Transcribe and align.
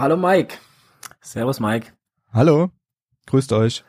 Hallo 0.00 0.16
Mike. 0.16 0.56
Servus 1.20 1.60
Mike. 1.60 1.88
Hallo, 2.32 2.70
grüßt 3.26 3.52
euch. 3.52 3.84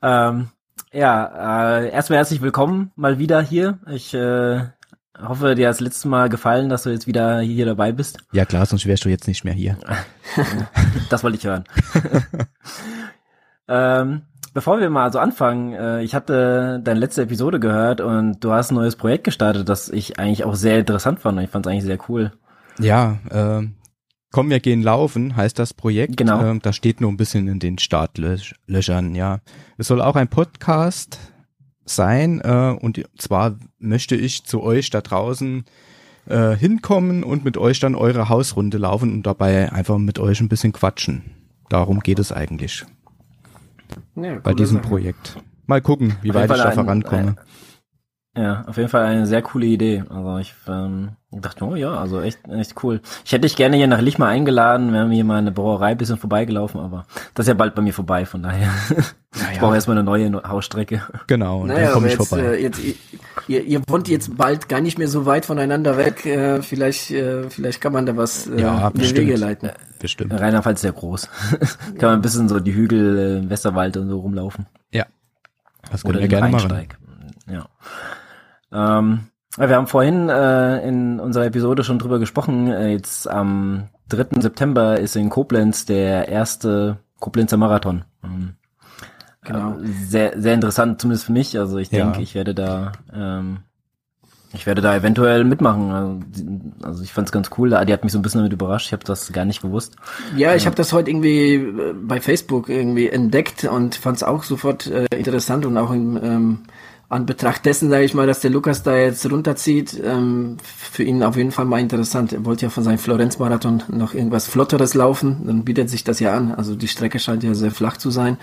Ähm, 0.00 0.48
ja, 0.90 1.80
äh, 1.80 1.90
erstmal 1.90 2.16
herzlich 2.16 2.40
willkommen 2.40 2.92
mal 2.96 3.18
wieder 3.18 3.42
hier. 3.42 3.78
Ich 3.90 4.14
äh, 4.14 4.62
hoffe, 5.20 5.54
dir 5.54 5.68
hat 5.68 5.74
das 5.74 5.80
letzte 5.80 6.08
Mal 6.08 6.30
gefallen, 6.30 6.70
dass 6.70 6.84
du 6.84 6.88
jetzt 6.88 7.06
wieder 7.06 7.40
hier 7.40 7.66
dabei 7.66 7.92
bist. 7.92 8.20
Ja 8.32 8.46
klar, 8.46 8.64
sonst 8.64 8.86
wärst 8.86 9.04
du 9.04 9.10
jetzt 9.10 9.28
nicht 9.28 9.44
mehr 9.44 9.52
hier. 9.52 9.76
das 11.10 11.22
wollte 11.22 11.36
ich 11.36 11.44
hören. 11.44 11.64
ähm, 13.68 14.22
bevor 14.54 14.80
wir 14.80 14.88
mal 14.88 15.12
so 15.12 15.18
anfangen, 15.18 15.74
äh, 15.74 16.02
ich 16.04 16.14
hatte 16.14 16.80
deine 16.82 17.00
letzte 17.00 17.20
Episode 17.20 17.60
gehört 17.60 18.00
und 18.00 18.42
du 18.42 18.50
hast 18.50 18.70
ein 18.70 18.76
neues 18.76 18.96
Projekt 18.96 19.24
gestartet, 19.24 19.68
das 19.68 19.90
ich 19.90 20.18
eigentlich 20.18 20.44
auch 20.44 20.54
sehr 20.54 20.78
interessant 20.78 21.20
fand 21.20 21.36
und 21.36 21.44
ich 21.44 21.50
fand 21.50 21.66
es 21.66 21.70
eigentlich 21.70 21.84
sehr 21.84 21.98
cool. 22.08 22.32
Ja, 22.78 23.18
äh, 23.28 23.68
Komm, 24.32 24.48
wir 24.48 24.60
gehen 24.60 24.82
laufen, 24.82 25.36
heißt 25.36 25.58
das 25.58 25.74
Projekt. 25.74 26.16
Genau. 26.16 26.42
Ähm, 26.42 26.60
das 26.62 26.74
steht 26.74 27.00
nur 27.00 27.12
ein 27.12 27.18
bisschen 27.18 27.48
in 27.48 27.58
den 27.58 27.78
Startlöchern, 27.78 29.14
ja. 29.14 29.40
Es 29.76 29.86
soll 29.86 30.00
auch 30.00 30.16
ein 30.16 30.28
Podcast 30.28 31.18
sein 31.84 32.40
äh, 32.40 32.76
und 32.80 33.02
zwar 33.18 33.56
möchte 33.78 34.16
ich 34.16 34.44
zu 34.44 34.62
euch 34.62 34.90
da 34.90 35.02
draußen 35.02 35.64
äh, 36.26 36.56
hinkommen 36.56 37.24
und 37.24 37.44
mit 37.44 37.58
euch 37.58 37.80
dann 37.80 37.94
eure 37.94 38.28
Hausrunde 38.28 38.78
laufen 38.78 39.12
und 39.12 39.24
dabei 39.24 39.70
einfach 39.70 39.98
mit 39.98 40.18
euch 40.18 40.40
ein 40.40 40.48
bisschen 40.48 40.72
quatschen. 40.72 41.22
Darum 41.68 42.00
geht 42.00 42.18
es 42.18 42.32
eigentlich. 42.32 42.86
Ja, 44.14 44.38
bei 44.38 44.54
diesem 44.54 44.78
Sache. 44.78 44.88
Projekt. 44.88 45.36
Mal 45.66 45.82
gucken, 45.82 46.16
wie 46.22 46.32
weit 46.32 46.50
ich 46.50 46.56
da 46.56 46.70
vorankomme. 46.70 47.36
Ja, 48.34 48.64
auf 48.66 48.78
jeden 48.78 48.88
Fall 48.88 49.04
eine 49.04 49.26
sehr 49.26 49.42
coole 49.42 49.66
Idee. 49.66 50.04
Also 50.08 50.38
ich 50.38 50.54
ähm, 50.66 51.10
dachte, 51.30 51.64
oh 51.66 51.74
ja, 51.74 51.92
also 51.92 52.22
echt, 52.22 52.38
echt 52.48 52.82
cool. 52.82 53.02
Ich 53.26 53.32
hätte 53.32 53.42
dich 53.42 53.56
gerne 53.56 53.76
hier 53.76 53.86
nach 53.88 54.00
Lichmar 54.00 54.30
eingeladen, 54.30 54.90
wären 54.94 55.10
wir 55.10 55.16
hier 55.16 55.24
mal 55.24 55.36
eine 55.36 55.52
Brauerei 55.52 55.90
ein 55.90 55.98
bisschen 55.98 56.16
vorbeigelaufen, 56.16 56.80
aber 56.80 57.04
das 57.34 57.44
ist 57.44 57.48
ja 57.48 57.54
bald 57.54 57.74
bei 57.74 57.82
mir 57.82 57.92
vorbei, 57.92 58.24
von 58.24 58.42
daher. 58.42 58.70
Naja. 59.34 59.52
Ich 59.52 59.58
brauche 59.60 59.74
erstmal 59.74 59.96
eine 59.96 60.04
neue 60.04 60.42
Hausstrecke. 60.46 61.02
Genau, 61.26 61.62
und 61.62 61.68
naja, 61.68 61.84
dann 61.84 61.92
komme 61.92 62.06
ich 62.08 62.18
jetzt, 62.18 62.28
vorbei. 62.28 62.44
Äh, 62.44 62.62
jetzt, 62.62 62.80
ihr, 63.48 63.64
ihr 63.64 63.82
wohnt 63.86 64.08
jetzt 64.08 64.36
bald 64.36 64.68
gar 64.68 64.82
nicht 64.82 64.98
mehr 64.98 65.08
so 65.08 65.24
weit 65.24 65.46
voneinander 65.46 65.96
weg. 65.96 66.26
Äh, 66.26 66.60
vielleicht, 66.60 67.10
äh, 67.10 67.48
vielleicht 67.48 67.80
kann 67.80 67.94
man 67.94 68.04
da 68.04 68.14
was 68.16 68.46
äh, 68.46 68.60
ja, 68.60 68.88
in 68.88 69.00
die 69.00 69.16
Wege 69.16 69.36
leiten. 69.36 69.70
Bestimmt. 69.98 70.32
Rheinland-Pfalz 70.32 70.78
ist 70.78 70.82
sehr 70.82 70.92
groß. 70.92 71.28
kann 71.98 72.10
man 72.10 72.12
ein 72.18 72.22
bisschen 72.22 72.48
so 72.48 72.60
die 72.60 72.74
Hügel, 72.74 73.44
äh, 73.46 73.50
Westerwald 73.50 73.96
und 73.96 74.08
so 74.08 74.20
rumlaufen. 74.20 74.66
Ja. 74.90 75.06
Das 75.90 76.02
können 76.02 76.16
Oder 76.16 76.20
wir 76.20 76.28
gerne 76.28 76.48
machen. 76.50 76.88
Ja. 77.50 77.68
Ähm, 78.72 79.28
wir 79.56 79.76
haben 79.76 79.86
vorhin 79.86 80.28
äh, 80.28 80.86
in 80.86 81.20
unserer 81.20 81.46
Episode 81.46 81.84
schon 81.84 81.98
drüber 81.98 82.18
gesprochen. 82.18 82.68
Äh, 82.68 82.92
jetzt 82.92 83.28
am 83.28 83.88
3. 84.08 84.40
September 84.40 84.98
ist 84.98 85.16
in 85.16 85.30
Koblenz 85.30 85.84
der 85.84 86.28
erste 86.28 86.98
Koblenzer 87.20 87.56
Marathon. 87.56 88.04
Ähm, 88.24 88.54
genau. 89.42 89.78
Äh, 89.78 89.86
sehr, 90.06 90.40
sehr 90.40 90.54
interessant, 90.54 91.00
zumindest 91.00 91.26
für 91.26 91.32
mich. 91.32 91.58
Also 91.58 91.78
ich 91.78 91.90
denke, 91.90 92.16
ja. 92.16 92.22
ich 92.22 92.34
werde 92.34 92.54
da 92.54 92.92
ähm, 93.12 93.58
ich 94.54 94.66
werde 94.66 94.82
da 94.82 94.94
eventuell 94.94 95.44
mitmachen. 95.44 95.90
Also, 95.90 96.20
also 96.82 97.02
ich 97.02 97.12
fand 97.12 97.28
es 97.28 97.32
ganz 97.32 97.50
cool. 97.56 97.70
Die 97.70 97.92
hat 97.92 98.04
mich 98.04 98.12
so 98.12 98.18
ein 98.18 98.22
bisschen 98.22 98.40
damit 98.40 98.52
überrascht. 98.52 98.86
Ich 98.86 98.92
habe 98.92 99.04
das 99.04 99.32
gar 99.32 99.44
nicht 99.44 99.62
gewusst. 99.62 99.96
Ja, 100.36 100.54
ich 100.54 100.66
habe 100.66 100.76
das 100.76 100.92
heute 100.92 101.10
irgendwie 101.10 101.54
äh, 101.54 101.94
bei 101.94 102.20
Facebook 102.20 102.68
irgendwie 102.68 103.08
entdeckt 103.08 103.64
und 103.64 103.94
fand 103.94 104.18
es 104.18 104.22
auch 104.22 104.42
sofort 104.42 104.86
äh, 104.86 105.06
interessant 105.16 105.64
und 105.64 105.76
auch 105.78 105.90
im 105.90 106.18
ähm, 106.22 106.58
an 107.12 107.26
Betracht 107.26 107.66
dessen, 107.66 107.90
sage 107.90 108.04
ich 108.04 108.14
mal, 108.14 108.26
dass 108.26 108.40
der 108.40 108.50
Lukas 108.50 108.82
da 108.82 108.96
jetzt 108.96 109.30
runterzieht, 109.30 110.00
ähm, 110.02 110.56
für 110.64 111.02
ihn 111.02 111.22
auf 111.22 111.36
jeden 111.36 111.50
Fall 111.50 111.66
mal 111.66 111.80
interessant. 111.80 112.32
Er 112.32 112.44
wollte 112.46 112.66
ja 112.66 112.70
von 112.70 112.84
seinem 112.84 112.98
Florenz-Marathon 112.98 113.82
noch 113.88 114.14
irgendwas 114.14 114.46
Flotteres 114.46 114.94
laufen, 114.94 115.42
dann 115.46 115.64
bietet 115.64 115.90
sich 115.90 116.04
das 116.04 116.20
ja 116.20 116.34
an. 116.34 116.52
Also 116.52 116.74
die 116.74 116.88
Strecke 116.88 117.18
scheint 117.18 117.42
ja 117.42 117.54
sehr 117.54 117.70
flach 117.70 117.98
zu 117.98 118.10
sein 118.10 118.38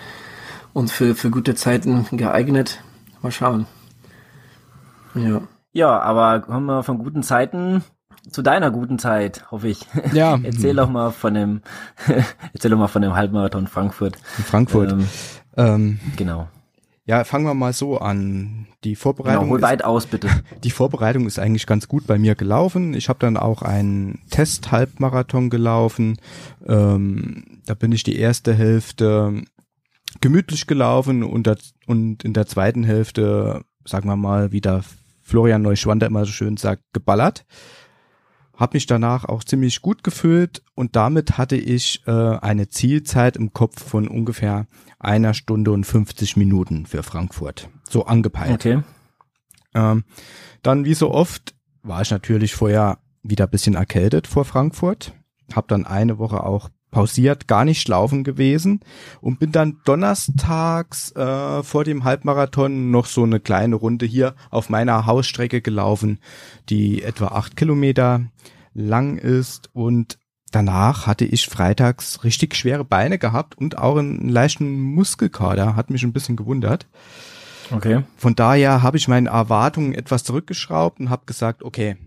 und 0.73 0.91
für, 0.91 1.15
für 1.15 1.31
gute 1.31 1.55
Zeiten 1.55 2.05
geeignet. 2.11 2.83
Mal 3.21 3.31
schauen. 3.31 3.65
Ja. 5.15 5.41
Ja, 5.71 5.99
aber 5.99 6.41
kommen 6.41 6.67
wir 6.67 6.83
von 6.83 6.99
guten 6.99 7.23
Zeiten 7.23 7.83
zu 8.29 8.41
deiner 8.41 8.69
guten 8.69 8.99
Zeit, 8.99 9.49
hoffe 9.51 9.69
ich. 9.69 9.87
Ja. 10.13 10.39
erzähl 10.43 10.75
doch 10.75 10.89
mal 10.89 11.11
von 11.11 11.33
dem, 11.33 11.61
erzähl 12.53 12.69
doch 12.69 12.77
mal 12.77 12.87
von 12.87 13.01
dem 13.01 13.15
Halbmarathon 13.15 13.67
Frankfurt. 13.67 14.17
In 14.37 14.43
Frankfurt. 14.43 14.91
Ähm, 14.91 15.07
ähm, 15.57 15.99
genau. 16.15 16.47
Ja, 17.09 17.23
fangen 17.23 17.45
wir 17.45 17.55
mal 17.55 17.73
so 17.73 17.97
an. 17.97 18.67
Die 18.83 18.95
Vorbereitung. 18.95 19.45
Genau, 19.45 19.53
hol 19.53 19.63
weit 19.63 19.83
aus, 19.83 20.05
bitte. 20.05 20.29
Die 20.63 20.69
Vorbereitung 20.69 21.25
ist 21.25 21.39
eigentlich 21.39 21.65
ganz 21.65 21.87
gut 21.87 22.05
bei 22.05 22.19
mir 22.19 22.35
gelaufen. 22.35 22.93
Ich 22.93 23.09
habe 23.09 23.17
dann 23.17 23.35
auch 23.35 23.63
einen 23.63 24.21
Test-Halbmarathon 24.29 25.49
gelaufen. 25.49 26.19
Ähm, 26.67 27.61
da 27.65 27.73
bin 27.73 27.91
ich 27.93 28.03
die 28.03 28.15
erste 28.19 28.53
Hälfte 28.53 29.41
gemütlich 30.21 30.67
gelaufen 30.67 31.23
und, 31.23 31.47
das, 31.47 31.73
und 31.87 32.23
in 32.23 32.33
der 32.33 32.45
zweiten 32.45 32.83
Hälfte, 32.83 33.63
sagen 33.85 34.07
wir 34.07 34.15
mal, 34.15 34.51
wie 34.51 34.61
der 34.61 34.83
Florian 35.23 35.63
Neuschwander 35.63 36.05
immer 36.05 36.25
so 36.25 36.31
schön 36.31 36.57
sagt, 36.57 36.83
geballert. 36.93 37.43
Hab 38.55 38.75
mich 38.75 38.85
danach 38.85 39.25
auch 39.25 39.43
ziemlich 39.43 39.81
gut 39.81 40.03
gefühlt 40.03 40.61
und 40.75 40.95
damit 40.95 41.39
hatte 41.39 41.55
ich 41.55 42.03
äh, 42.05 42.11
eine 42.11 42.69
Zielzeit 42.69 43.35
im 43.35 43.51
Kopf 43.51 43.81
von 43.81 44.07
ungefähr 44.07 44.67
einer 44.99 45.33
Stunde 45.33 45.71
und 45.71 45.85
50 45.85 46.37
Minuten 46.37 46.85
für 46.85 47.03
Frankfurt. 47.03 47.69
So 47.89 48.05
angepeilt. 48.05 48.53
Okay. 48.53 48.83
Ähm, 49.73 50.03
dann, 50.61 50.85
wie 50.85 50.93
so 50.93 51.11
oft, 51.11 51.55
war 51.81 52.01
ich 52.01 52.11
natürlich 52.11 52.53
vorher 52.53 52.99
wieder 53.23 53.47
bisschen 53.47 53.75
erkältet 53.75 54.27
vor 54.27 54.45
Frankfurt. 54.45 55.13
Hab 55.53 55.67
dann 55.67 55.85
eine 55.85 56.19
Woche 56.19 56.43
auch 56.43 56.69
pausiert, 56.91 57.47
gar 57.47 57.65
nicht 57.65 57.87
laufen 57.87 58.23
gewesen 58.23 58.81
und 59.21 59.39
bin 59.39 59.51
dann 59.51 59.77
donnerstags 59.85 61.11
äh, 61.11 61.63
vor 61.63 61.83
dem 61.83 62.03
Halbmarathon 62.03 62.91
noch 62.91 63.05
so 63.05 63.23
eine 63.23 63.39
kleine 63.39 63.75
Runde 63.75 64.05
hier 64.05 64.35
auf 64.49 64.69
meiner 64.69 65.05
Hausstrecke 65.05 65.61
gelaufen, 65.61 66.19
die 66.69 67.03
etwa 67.03 67.27
acht 67.27 67.55
Kilometer 67.55 68.21
lang 68.73 69.17
ist 69.17 69.69
und 69.73 70.17
danach 70.51 71.07
hatte 71.07 71.25
ich 71.25 71.47
freitags 71.47 72.23
richtig 72.23 72.55
schwere 72.55 72.85
Beine 72.85 73.17
gehabt 73.17 73.57
und 73.57 73.77
auch 73.77 73.97
einen 73.97 74.29
leichten 74.29 74.79
Muskelkater, 74.79 75.75
hat 75.75 75.89
mich 75.89 76.03
ein 76.03 76.13
bisschen 76.13 76.35
gewundert. 76.35 76.87
Okay. 77.71 78.03
Von 78.17 78.35
daher 78.35 78.81
habe 78.81 78.97
ich 78.97 79.07
meine 79.07 79.29
Erwartungen 79.29 79.93
etwas 79.93 80.23
zurückgeschraubt 80.23 80.99
und 80.99 81.09
habe 81.09 81.25
gesagt, 81.25 81.63
okay, 81.63 81.97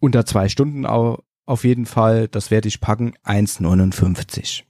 unter 0.00 0.26
zwei 0.26 0.48
Stunden 0.48 0.84
auf 0.86 1.64
jeden 1.64 1.86
Fall, 1.86 2.28
das 2.28 2.50
werde 2.50 2.68
ich 2.68 2.80
packen, 2.80 3.14
1,59 3.24 4.64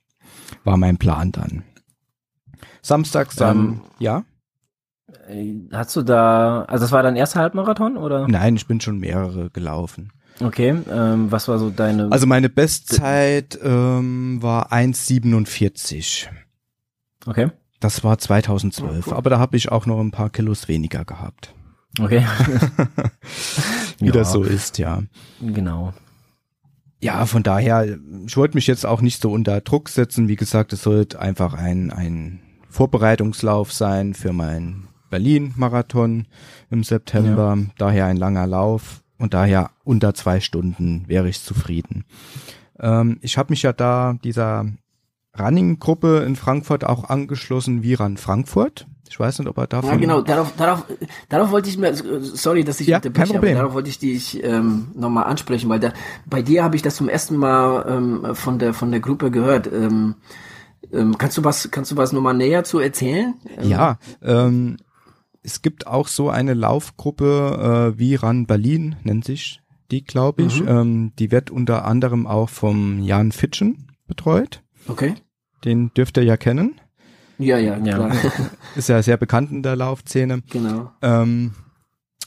war 0.62 0.76
mein 0.76 0.98
Plan 0.98 1.32
dann. 1.32 1.64
Samstags 2.82 3.37
dann, 3.37 3.59
ähm, 3.59 3.81
ja. 3.98 4.25
Äh, 5.28 5.54
hast 5.72 5.97
du 5.97 6.03
da, 6.03 6.64
also 6.64 6.84
das 6.84 6.93
war 6.93 7.03
dein 7.03 7.16
erster 7.16 7.41
Halbmarathon 7.41 7.97
oder? 7.97 8.28
Nein, 8.28 8.56
ich 8.56 8.66
bin 8.66 8.81
schon 8.81 8.98
mehrere 8.98 9.50
gelaufen. 9.50 10.12
Okay, 10.41 10.75
ähm, 10.91 11.31
was 11.31 11.49
war 11.49 11.59
so 11.59 11.71
deine? 11.71 12.11
Also 12.11 12.27
meine 12.27 12.49
Bestzeit 12.49 13.59
ähm, 13.62 14.43
war 14.43 14.72
1,47. 14.72 16.27
Okay. 17.27 17.50
Das 17.81 18.03
war 18.03 18.19
2012, 18.19 19.06
oh, 19.06 19.11
cool. 19.11 19.17
aber 19.17 19.31
da 19.31 19.39
habe 19.39 19.56
ich 19.56 19.71
auch 19.71 19.87
noch 19.87 20.00
ein 20.00 20.11
paar 20.11 20.31
Kilos 20.31 20.69
weniger 20.69 21.05
gehabt. 21.05 21.55
Okay. 22.00 22.27
Wie 23.99 24.06
ja. 24.06 24.12
das 24.12 24.33
so 24.33 24.43
ist, 24.43 24.78
ja. 24.78 25.03
Genau. 25.41 25.93
Ja, 27.00 27.27
von 27.27 27.43
daher, 27.43 27.99
ich 28.27 28.37
wollte 28.37 28.56
mich 28.56 28.67
jetzt 28.67 28.87
auch 28.87 29.03
nicht 29.03 29.20
so 29.20 29.31
unter 29.31 29.61
Druck 29.61 29.91
setzen. 29.91 30.26
Wie 30.26 30.37
gesagt, 30.37 30.73
es 30.73 30.82
sollte 30.82 31.20
einfach 31.20 31.55
ein, 31.55 31.93
ein 31.93 32.41
Vorbereitungslauf 32.70 33.73
sein 33.73 34.14
für 34.14 34.32
meinen 34.32 34.88
Berlin-Marathon 35.11 36.26
im 36.70 36.82
September. 36.82 37.56
Ja. 37.58 37.67
Daher 37.76 38.06
ein 38.06 38.17
langer 38.17 38.47
Lauf 38.47 39.04
und 39.25 39.32
daher 39.32 39.71
unter 39.85 40.12
zwei 40.12 40.38
Stunden 40.41 41.05
wäre 41.06 41.31
ich 41.31 41.43
zufrieden. 41.43 42.05
Ähm, 42.79 43.17
ich 43.23 43.38
habe 43.38 43.53
mich 43.55 43.62
ja 43.62 43.73
da 43.73 44.19
dieser 44.23 44.67
Running-Gruppe 45.38 46.25
in 46.26 46.37
Frankfurt 46.37 46.85
auch 46.85 47.09
angeschlossen, 47.09 47.82
Viran 47.82 48.19
Frankfurt. 48.19 48.87
Ich 49.09 49.19
weiß 49.19 49.38
nicht, 49.38 49.49
ob 49.49 49.56
er 49.56 49.67
davon... 49.67 49.93
Ja, 49.93 49.97
genau, 49.97 50.21
darauf, 50.21 50.55
darauf, 50.59 50.85
darauf 51.31 51.50
wollte 51.53 51.71
ich 51.71 51.79
mir, 51.79 51.94
sorry, 52.21 52.65
dass 52.65 52.81
ich 52.81 52.87
ja, 52.87 53.00
kein 53.00 53.29
Problem. 53.29 53.56
darauf 53.56 53.73
wollte 53.73 53.88
ich 53.88 53.99
dich 53.99 54.44
ähm, 54.44 54.88
nochmal 54.94 55.25
ansprechen, 55.25 55.70
weil 55.70 55.81
da, 55.81 55.94
bei 56.27 56.43
dir 56.43 56.62
habe 56.62 56.77
ich 56.77 56.82
das 56.82 56.97
zum 56.97 57.09
ersten 57.09 57.38
Mal 57.38 57.87
ähm, 57.88 58.35
von 58.35 58.59
der 58.59 58.75
von 58.75 58.91
der 58.91 59.00
Gruppe 59.00 59.31
gehört. 59.31 59.73
Ähm, 59.73 60.17
ähm, 60.93 61.17
kannst 61.17 61.38
du 61.38 61.44
was, 61.44 61.70
kannst 61.70 61.93
du 61.93 61.97
was 61.97 62.12
nochmal 62.12 62.35
näher 62.35 62.62
zu 62.65 62.79
erzählen? 62.79 63.35
Ja, 63.62 63.99
ähm, 64.23 64.77
es 65.44 65.62
gibt 65.62 65.87
auch 65.87 66.08
so 66.08 66.31
eine 66.31 66.55
Laufgruppe 66.55 67.93
äh, 67.94 67.99
wie 67.99 68.14
Run 68.14 68.46
Berlin, 68.46 68.96
nennt 69.05 69.25
sich 69.25 69.61
die, 69.91 70.02
glaube 70.02 70.43
ich. 70.43 70.62
Mhm. 70.62 70.69
Ähm, 70.69 71.12
die 71.19 71.31
wird 71.31 71.50
unter 71.50 71.85
anderem 71.85 72.26
auch 72.26 72.49
vom 72.49 73.02
Jan 73.02 73.31
Fitschen 73.31 73.93
betreut. 74.06 74.62
Okay. 74.88 75.14
Den 75.64 75.93
dürft 75.94 76.17
ihr 76.17 76.25
ja 76.25 76.37
kennen. 76.37 76.81
Ja, 77.38 77.58
ja, 77.58 77.79
klar. 77.79 78.12
Ist 78.76 78.88
ja 78.88 79.02
sehr 79.02 79.17
bekannt 79.17 79.50
in 79.50 79.62
der 79.62 79.76
Laufszene. 79.76 80.43
Genau. 80.50 80.91
Ähm, 81.02 81.52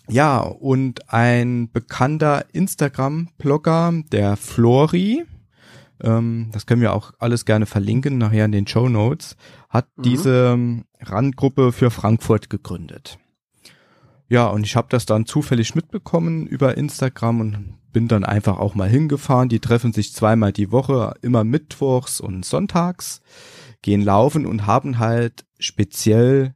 ja, 0.10 0.40
und 0.40 1.12
ein 1.12 1.70
bekannter 1.72 2.46
Instagram-Blogger, 2.54 4.04
der 4.12 4.38
Flori, 4.38 5.26
ähm, 6.02 6.50
das 6.52 6.66
können 6.66 6.82
wir 6.82 6.94
auch 6.94 7.12
alles 7.20 7.46
gerne 7.46 7.66
verlinken, 7.66 8.18
nachher 8.18 8.46
in 8.46 8.52
den 8.52 8.68
Show 8.68 8.90
Notes, 8.90 9.36
hat 9.70 9.88
mhm. 9.98 10.04
diese 10.04 10.54
ähm, 10.54 10.86
Randgruppe 11.02 11.72
für 11.72 11.92
Frankfurt 11.92 12.50
gegründet. 12.50 13.18
Ja, 14.30 14.48
und 14.48 14.66
ich 14.66 14.76
habe 14.76 14.88
das 14.90 15.06
dann 15.06 15.26
zufällig 15.26 15.74
mitbekommen 15.74 16.48
über 16.48 16.78
Instagram 16.78 17.40
und 17.40 17.78
bin 17.94 18.08
dann 18.08 18.26
einfach 18.26 18.58
auch 18.60 18.76
mal 18.76 18.90
hingefahren. 18.90 19.50
Die 19.50 19.60
treffen 19.60 19.94
sich 19.94 20.14
zweimal 20.14 20.52
die 20.52 20.72
Woche, 20.72 21.14
immer 21.22 21.44
mittwochs 21.44 22.20
und 22.20 22.44
sonntags, 22.44 23.22
gehen 23.82 24.02
laufen 24.02 24.46
und 24.46 24.68
haben 24.68 25.00
halt 25.00 25.46
speziell 25.60 26.54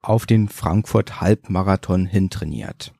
auf 0.00 0.24
den 0.24 0.48
Frankfurt 0.48 1.20
Halbmarathon 1.20 2.06
hintrainiert. 2.06 2.92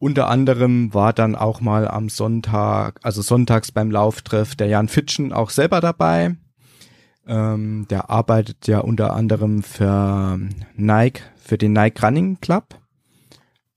Unter 0.00 0.28
anderem 0.28 0.94
war 0.94 1.12
dann 1.12 1.36
auch 1.36 1.60
mal 1.60 1.86
am 1.86 2.08
Sonntag, 2.08 2.98
also 3.02 3.20
sonntags 3.20 3.70
beim 3.70 3.90
Lauftreff 3.90 4.54
der 4.54 4.66
Jan 4.66 4.88
Fitschen 4.88 5.30
auch 5.30 5.50
selber 5.50 5.82
dabei. 5.82 6.36
Ähm, 7.26 7.86
der 7.90 8.08
arbeitet 8.08 8.66
ja 8.66 8.78
unter 8.78 9.12
anderem 9.12 9.62
für 9.62 10.40
Nike, 10.74 11.20
für 11.36 11.58
den 11.58 11.74
Nike 11.74 12.02
Running 12.02 12.40
Club. 12.40 12.78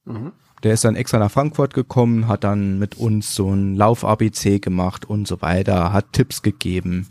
Mhm. 0.05 0.31
Der 0.63 0.73
ist 0.73 0.85
dann 0.85 0.95
extra 0.95 1.19
nach 1.19 1.29
Frankfurt 1.29 1.73
gekommen, 1.73 2.29
hat 2.29 2.45
dann 2.45 2.79
mit 2.79 2.95
uns 2.95 3.35
so 3.35 3.53
ein 3.53 3.75
Lauf-ABC 3.75 4.59
gemacht 4.59 5.03
und 5.03 5.27
so 5.27 5.41
weiter, 5.41 5.91
hat 5.91 6.13
Tipps 6.13 6.41
gegeben. 6.41 7.09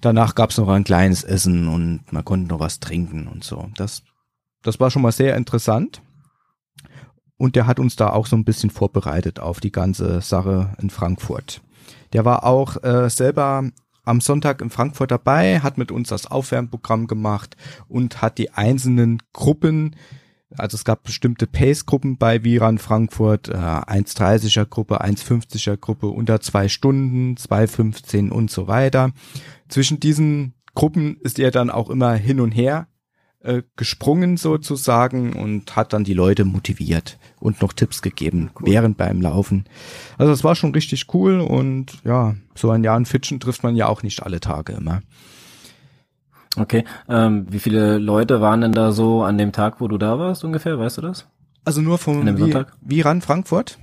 Danach 0.00 0.34
gab's 0.34 0.56
noch 0.56 0.68
ein 0.68 0.84
kleines 0.84 1.24
Essen 1.24 1.68
und 1.68 2.10
man 2.10 2.24
konnte 2.24 2.48
noch 2.48 2.60
was 2.60 2.80
trinken 2.80 3.28
und 3.28 3.44
so. 3.44 3.68
Das, 3.76 4.02
das 4.62 4.80
war 4.80 4.90
schon 4.90 5.02
mal 5.02 5.12
sehr 5.12 5.36
interessant. 5.36 6.00
Und 7.40 7.56
der 7.56 7.66
hat 7.66 7.80
uns 7.80 7.96
da 7.96 8.10
auch 8.10 8.26
so 8.26 8.36
ein 8.36 8.44
bisschen 8.44 8.68
vorbereitet 8.68 9.40
auf 9.40 9.60
die 9.60 9.72
ganze 9.72 10.20
Sache 10.20 10.74
in 10.78 10.90
Frankfurt. 10.90 11.62
Der 12.12 12.26
war 12.26 12.44
auch 12.44 12.84
äh, 12.84 13.08
selber 13.08 13.64
am 14.04 14.20
Sonntag 14.20 14.60
in 14.60 14.68
Frankfurt 14.68 15.10
dabei, 15.10 15.60
hat 15.60 15.78
mit 15.78 15.90
uns 15.90 16.10
das 16.10 16.26
Aufwärmprogramm 16.26 17.06
gemacht 17.06 17.56
und 17.88 18.20
hat 18.20 18.36
die 18.36 18.50
einzelnen 18.50 19.22
Gruppen, 19.32 19.96
also 20.58 20.74
es 20.74 20.84
gab 20.84 21.02
bestimmte 21.02 21.46
Pace-Gruppen 21.46 22.18
bei 22.18 22.44
Viran 22.44 22.76
Frankfurt, 22.76 23.48
äh, 23.48 23.52
1,30er 23.52 24.66
Gruppe, 24.66 25.00
1,50er 25.00 25.78
Gruppe, 25.78 26.08
unter 26.08 26.42
zwei 26.42 26.68
Stunden, 26.68 27.36
2,15 27.36 28.28
und 28.28 28.50
so 28.50 28.68
weiter. 28.68 29.12
Zwischen 29.70 29.98
diesen 29.98 30.52
Gruppen 30.74 31.16
ist 31.22 31.38
er 31.38 31.50
dann 31.50 31.70
auch 31.70 31.88
immer 31.88 32.12
hin 32.12 32.38
und 32.38 32.50
her 32.50 32.86
äh, 33.42 33.62
gesprungen 33.76 34.36
sozusagen 34.36 35.32
und 35.32 35.74
hat 35.76 35.92
dann 35.92 36.04
die 36.04 36.14
Leute 36.14 36.44
motiviert 36.44 37.18
und 37.38 37.62
noch 37.62 37.72
Tipps 37.72 38.02
gegeben 38.02 38.50
cool. 38.60 38.66
während 38.66 38.96
beim 38.96 39.20
Laufen. 39.20 39.64
Also 40.18 40.30
das 40.30 40.44
war 40.44 40.54
schon 40.54 40.72
richtig 40.72 41.06
cool 41.14 41.40
und 41.40 42.04
ja, 42.04 42.34
so 42.54 42.70
ein 42.70 42.84
Jahr 42.84 42.96
in 42.96 43.06
Fitschen 43.06 43.40
trifft 43.40 43.62
man 43.62 43.76
ja 43.76 43.86
auch 43.86 44.02
nicht 44.02 44.22
alle 44.22 44.40
Tage 44.40 44.72
immer. 44.74 45.00
Okay, 46.56 46.84
ähm, 47.08 47.46
wie 47.48 47.60
viele 47.60 47.98
Leute 47.98 48.40
waren 48.40 48.60
denn 48.60 48.72
da 48.72 48.92
so 48.92 49.22
an 49.22 49.38
dem 49.38 49.52
Tag, 49.52 49.80
wo 49.80 49.88
du 49.88 49.98
da 49.98 50.18
warst 50.18 50.44
ungefähr, 50.44 50.78
weißt 50.78 50.98
du 50.98 51.02
das? 51.02 51.26
Also 51.64 51.80
nur 51.80 51.98
vom 51.98 52.26
wie, 52.38 52.54
wie 52.80 53.00
ran 53.00 53.20
Frankfurt? 53.20 53.78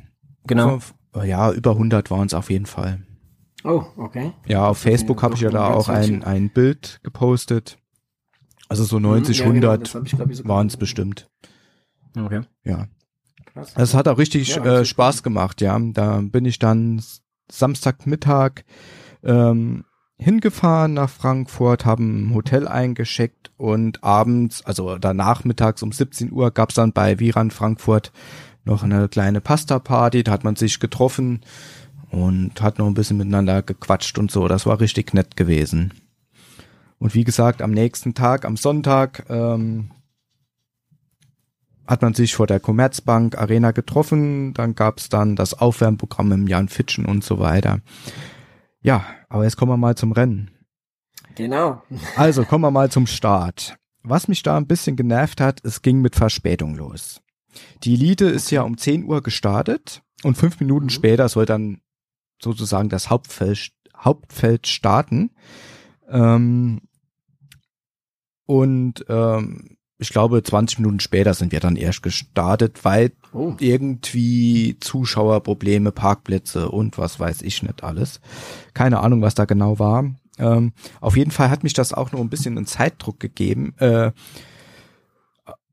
Genau. 0.46 0.80
So, 1.14 1.24
ja, 1.24 1.52
über 1.52 1.72
100 1.72 2.12
waren 2.12 2.28
es 2.28 2.34
auf 2.34 2.50
jeden 2.50 2.66
Fall. 2.66 3.00
Oh, 3.64 3.84
okay. 3.98 4.34
Ja, 4.46 4.68
auf 4.68 4.78
Facebook 4.78 5.24
habe 5.24 5.36
ich 5.36 5.42
ja 5.42 5.50
da 5.50 5.68
auch 5.68 5.90
ein, 5.90 6.24
ein 6.24 6.50
Bild 6.50 7.00
gepostet. 7.04 7.80
Also 8.70 8.84
so 8.84 9.00
90, 9.00 9.40
hm, 9.40 9.46
ja, 9.46 9.50
100 9.50 9.94
genau, 9.94 10.34
so 10.34 10.48
waren 10.48 10.68
es 10.68 10.78
bestimmt. 10.78 11.30
Okay. 12.18 12.42
Ja. 12.64 12.88
Krass. 13.46 13.74
Es 13.76 13.94
hat 13.94 14.08
auch 14.08 14.18
richtig 14.18 14.56
ja, 14.56 14.66
äh, 14.66 14.86
Spaß 14.86 15.24
gemacht, 15.24 15.62
ja. 15.62 15.80
Da 15.80 16.22
bin 16.22 16.46
ich 16.46 16.60
dann 16.60 17.02
Samstagmittag 17.50 18.66
ähm, 19.24 19.86
hingefahren 20.18 20.94
nach 20.94 21.10
Frankfurt, 21.10 21.86
haben 21.86 22.30
ein 22.30 22.36
Hotel 22.36 22.68
eingeschickt 22.68 23.52
und 23.58 24.04
abends, 24.04 24.66
also 24.66 24.98
danach 24.98 25.44
mittags 25.44 25.84
um 25.84 25.92
17 25.92 26.32
Uhr 26.32 26.52
gab's 26.52 26.76
dann 26.76 26.92
bei 26.92 27.20
Viran 27.20 27.52
Frankfurt 27.52 28.12
noch 28.66 28.84
eine 28.84 29.08
kleine 29.08 29.42
Pasta-Party, 29.42 30.24
da 30.24 30.32
hat 30.32 30.44
man 30.44 30.56
sich 30.56 30.80
getroffen 30.80 31.42
und 32.10 32.62
hat 32.62 32.80
noch 32.80 32.88
ein 32.88 32.94
bisschen 32.94 33.18
miteinander 33.18 33.62
gequatscht 33.62 34.18
und 34.18 34.32
so. 34.32 34.48
Das 34.48 34.66
war 34.66 34.80
richtig 34.80 35.14
nett 35.14 35.36
gewesen. 35.36 35.94
Und 37.00 37.14
wie 37.14 37.24
gesagt, 37.24 37.62
am 37.62 37.72
nächsten 37.72 38.14
Tag, 38.14 38.46
am 38.46 38.58
Sonntag, 38.58 39.26
ähm, 39.30 39.92
hat 41.88 42.02
man 42.02 42.14
sich 42.14 42.36
vor 42.36 42.48
der 42.48 42.60
Commerzbank 42.60 43.38
Arena 43.38 43.72
getroffen. 43.72 44.54
Dann 44.54 44.76
gab's 44.76 45.10
dann 45.10 45.36
das 45.36 45.54
Aufwärmprogramm 45.54 46.32
im 46.34 46.48
Jan 46.48 46.68
Fitschen 46.68 47.06
und 47.06 47.24
so 47.24 47.40
weiter. 47.40 47.80
Ja, 48.82 49.06
aber 49.30 49.46
jetzt 49.46 49.56
kommen 49.56 49.72
wir 49.72 49.78
mal 49.78 49.96
zum 49.96 50.12
Rennen. 50.12 50.52
Genau. 51.36 51.82
Also 52.16 52.44
kommen 52.44 52.64
wir 52.64 52.72
mal 52.72 52.92
zum 52.92 53.08
Start. 53.08 53.78
Was 54.04 54.28
mich 54.28 54.44
da 54.44 54.58
ein 54.58 54.68
bisschen 54.68 54.96
genervt 54.96 55.40
hat, 55.40 55.64
es 55.64 55.82
ging 55.82 56.02
mit 56.02 56.16
Verspätung 56.16 56.76
los. 56.76 57.22
Die 57.84 57.94
Elite 57.94 58.26
ist 58.26 58.52
ja 58.52 58.64
um 58.64 58.78
10 58.78 59.06
Uhr 59.06 59.22
gestartet 59.22 60.02
und 60.24 60.38
fünf 60.38 60.60
Minuten 60.60 60.86
mhm. 60.86 60.92
später 60.92 61.30
soll 61.30 61.46
dann 61.46 61.82
sozusagen 62.42 62.90
das 62.90 63.10
Hauptfeld, 63.10 63.72
Hauptfeld 63.96 64.68
starten. 64.68 65.32
Ähm, 66.10 66.82
und 68.48 69.06
ähm, 69.10 69.78
ich 70.00 70.10
glaube, 70.10 70.42
20 70.42 70.80
Minuten 70.80 71.00
später 71.00 71.34
sind 71.34 71.52
wir 71.52 71.60
dann 71.60 71.76
erst 71.76 72.04
gestartet, 72.04 72.84
weil 72.86 73.12
oh. 73.34 73.56
irgendwie 73.60 74.78
Zuschauerprobleme, 74.80 75.92
Parkplätze 75.92 76.70
und 76.70 76.98
was 76.98 77.20
weiß 77.20 77.42
ich 77.42 77.64
nicht 77.64 77.84
alles. 77.84 78.22
Keine 78.74 79.00
Ahnung, 79.00 79.22
was 79.22 79.36
da 79.36 79.46
genau 79.46 79.80
war. 79.80 80.06
Ähm, 80.38 80.74
auf 81.02 81.18
jeden 81.18 81.32
Fall 81.32 81.50
hat 81.50 81.64
mich 81.64 81.74
das 81.74 81.94
auch 81.94 82.12
noch 82.12 82.20
ein 82.20 82.30
bisschen 82.30 82.58
in 82.58 82.68
Zeitdruck 82.68 83.20
gegeben. 83.20 83.74
Äh, 83.80 84.12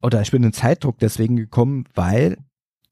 oder 0.02 0.22
ich 0.22 0.30
bin 0.30 0.42
in 0.42 0.52
Zeitdruck 0.52 0.98
deswegen 0.98 1.36
gekommen, 1.36 1.84
weil 1.94 2.38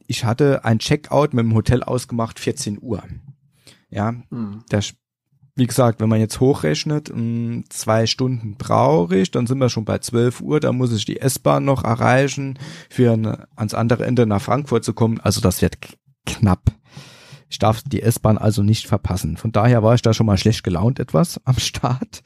ich 0.06 0.24
hatte 0.24 0.64
ein 0.64 0.78
Checkout 0.78 1.32
mit 1.32 1.44
dem 1.44 1.54
Hotel 1.54 1.82
ausgemacht, 1.82 2.38
14 2.38 2.78
Uhr. 2.80 3.02
Ja, 3.88 4.14
hm. 4.30 4.64
der 4.70 4.82
wie 5.54 5.66
gesagt, 5.66 6.00
wenn 6.00 6.08
man 6.08 6.20
jetzt 6.20 6.40
hochrechnet, 6.40 7.10
hm, 7.10 7.64
zwei 7.68 8.06
Stunden 8.06 8.56
brauche 8.56 9.16
ich, 9.16 9.30
dann 9.30 9.46
sind 9.46 9.58
wir 9.58 9.68
schon 9.68 9.84
bei 9.84 9.98
12 9.98 10.40
Uhr, 10.40 10.60
da 10.60 10.72
muss 10.72 10.92
ich 10.92 11.04
die 11.04 11.20
S-Bahn 11.20 11.64
noch 11.64 11.84
erreichen, 11.84 12.58
für 12.88 13.12
eine, 13.12 13.48
ans 13.54 13.74
andere 13.74 14.06
Ende 14.06 14.26
nach 14.26 14.40
Frankfurt 14.40 14.84
zu 14.84 14.94
kommen. 14.94 15.20
Also 15.20 15.40
das 15.40 15.60
wird 15.60 15.76
knapp. 16.24 16.72
Ich 17.50 17.58
darf 17.58 17.82
die 17.84 18.00
S-Bahn 18.02 18.38
also 18.38 18.62
nicht 18.62 18.86
verpassen. 18.86 19.36
Von 19.36 19.52
daher 19.52 19.82
war 19.82 19.94
ich 19.94 20.00
da 20.00 20.14
schon 20.14 20.24
mal 20.24 20.38
schlecht 20.38 20.62
gelaunt 20.62 20.98
etwas 20.98 21.38
am 21.44 21.58
Start. 21.58 22.22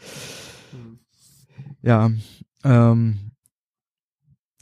Mhm. 0.72 1.00
Ja, 1.82 2.10
ähm, 2.62 3.25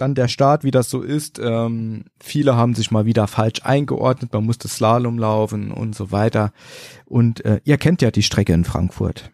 dann 0.04 0.14
der 0.14 0.28
Start, 0.28 0.64
wie 0.64 0.70
das 0.70 0.90
so 0.90 1.00
ist. 1.00 1.40
Ähm, 1.42 2.04
viele 2.20 2.56
haben 2.56 2.75
sich 2.75 2.90
mal 2.90 3.06
wieder 3.06 3.26
falsch 3.26 3.62
eingeordnet, 3.64 4.32
man 4.32 4.44
musste 4.44 4.68
Slalom 4.68 5.18
laufen 5.18 5.73
und 5.73 5.94
so 5.94 6.12
weiter. 6.12 6.52
Und 7.06 7.44
äh, 7.44 7.61
ihr 7.64 7.78
kennt 7.78 8.02
ja 8.02 8.11
die 8.11 8.23
Strecke 8.23 8.52
in 8.52 8.64
Frankfurt. 8.64 9.30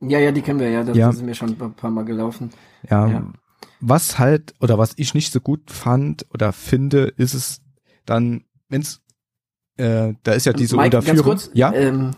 Ja, 0.00 0.18
ja, 0.18 0.30
die 0.30 0.42
kennen 0.42 0.60
wir 0.60 0.68
ja. 0.68 0.84
Da 0.84 0.92
ja. 0.92 1.10
sind 1.12 1.26
wir 1.26 1.34
schon 1.34 1.56
ein 1.58 1.74
paar 1.74 1.90
Mal 1.90 2.04
gelaufen. 2.04 2.50
Ja, 2.88 3.08
ja. 3.08 3.32
Was 3.80 4.18
halt, 4.18 4.54
oder 4.60 4.76
was 4.76 4.92
ich 4.96 5.14
nicht 5.14 5.32
so 5.32 5.40
gut 5.40 5.70
fand 5.70 6.26
oder 6.32 6.52
finde, 6.52 7.12
ist 7.16 7.34
es 7.34 7.62
dann, 8.04 8.44
wenn's, 8.68 9.00
äh, 9.76 10.12
da 10.22 10.32
ist 10.32 10.44
ja 10.44 10.52
diese 10.52 10.76
Mike, 10.76 10.96
Unterführung. 10.98 11.30
Ganz 11.30 11.44
kurz, 11.44 11.50
ja. 11.54 11.72
Ähm, 11.72 12.10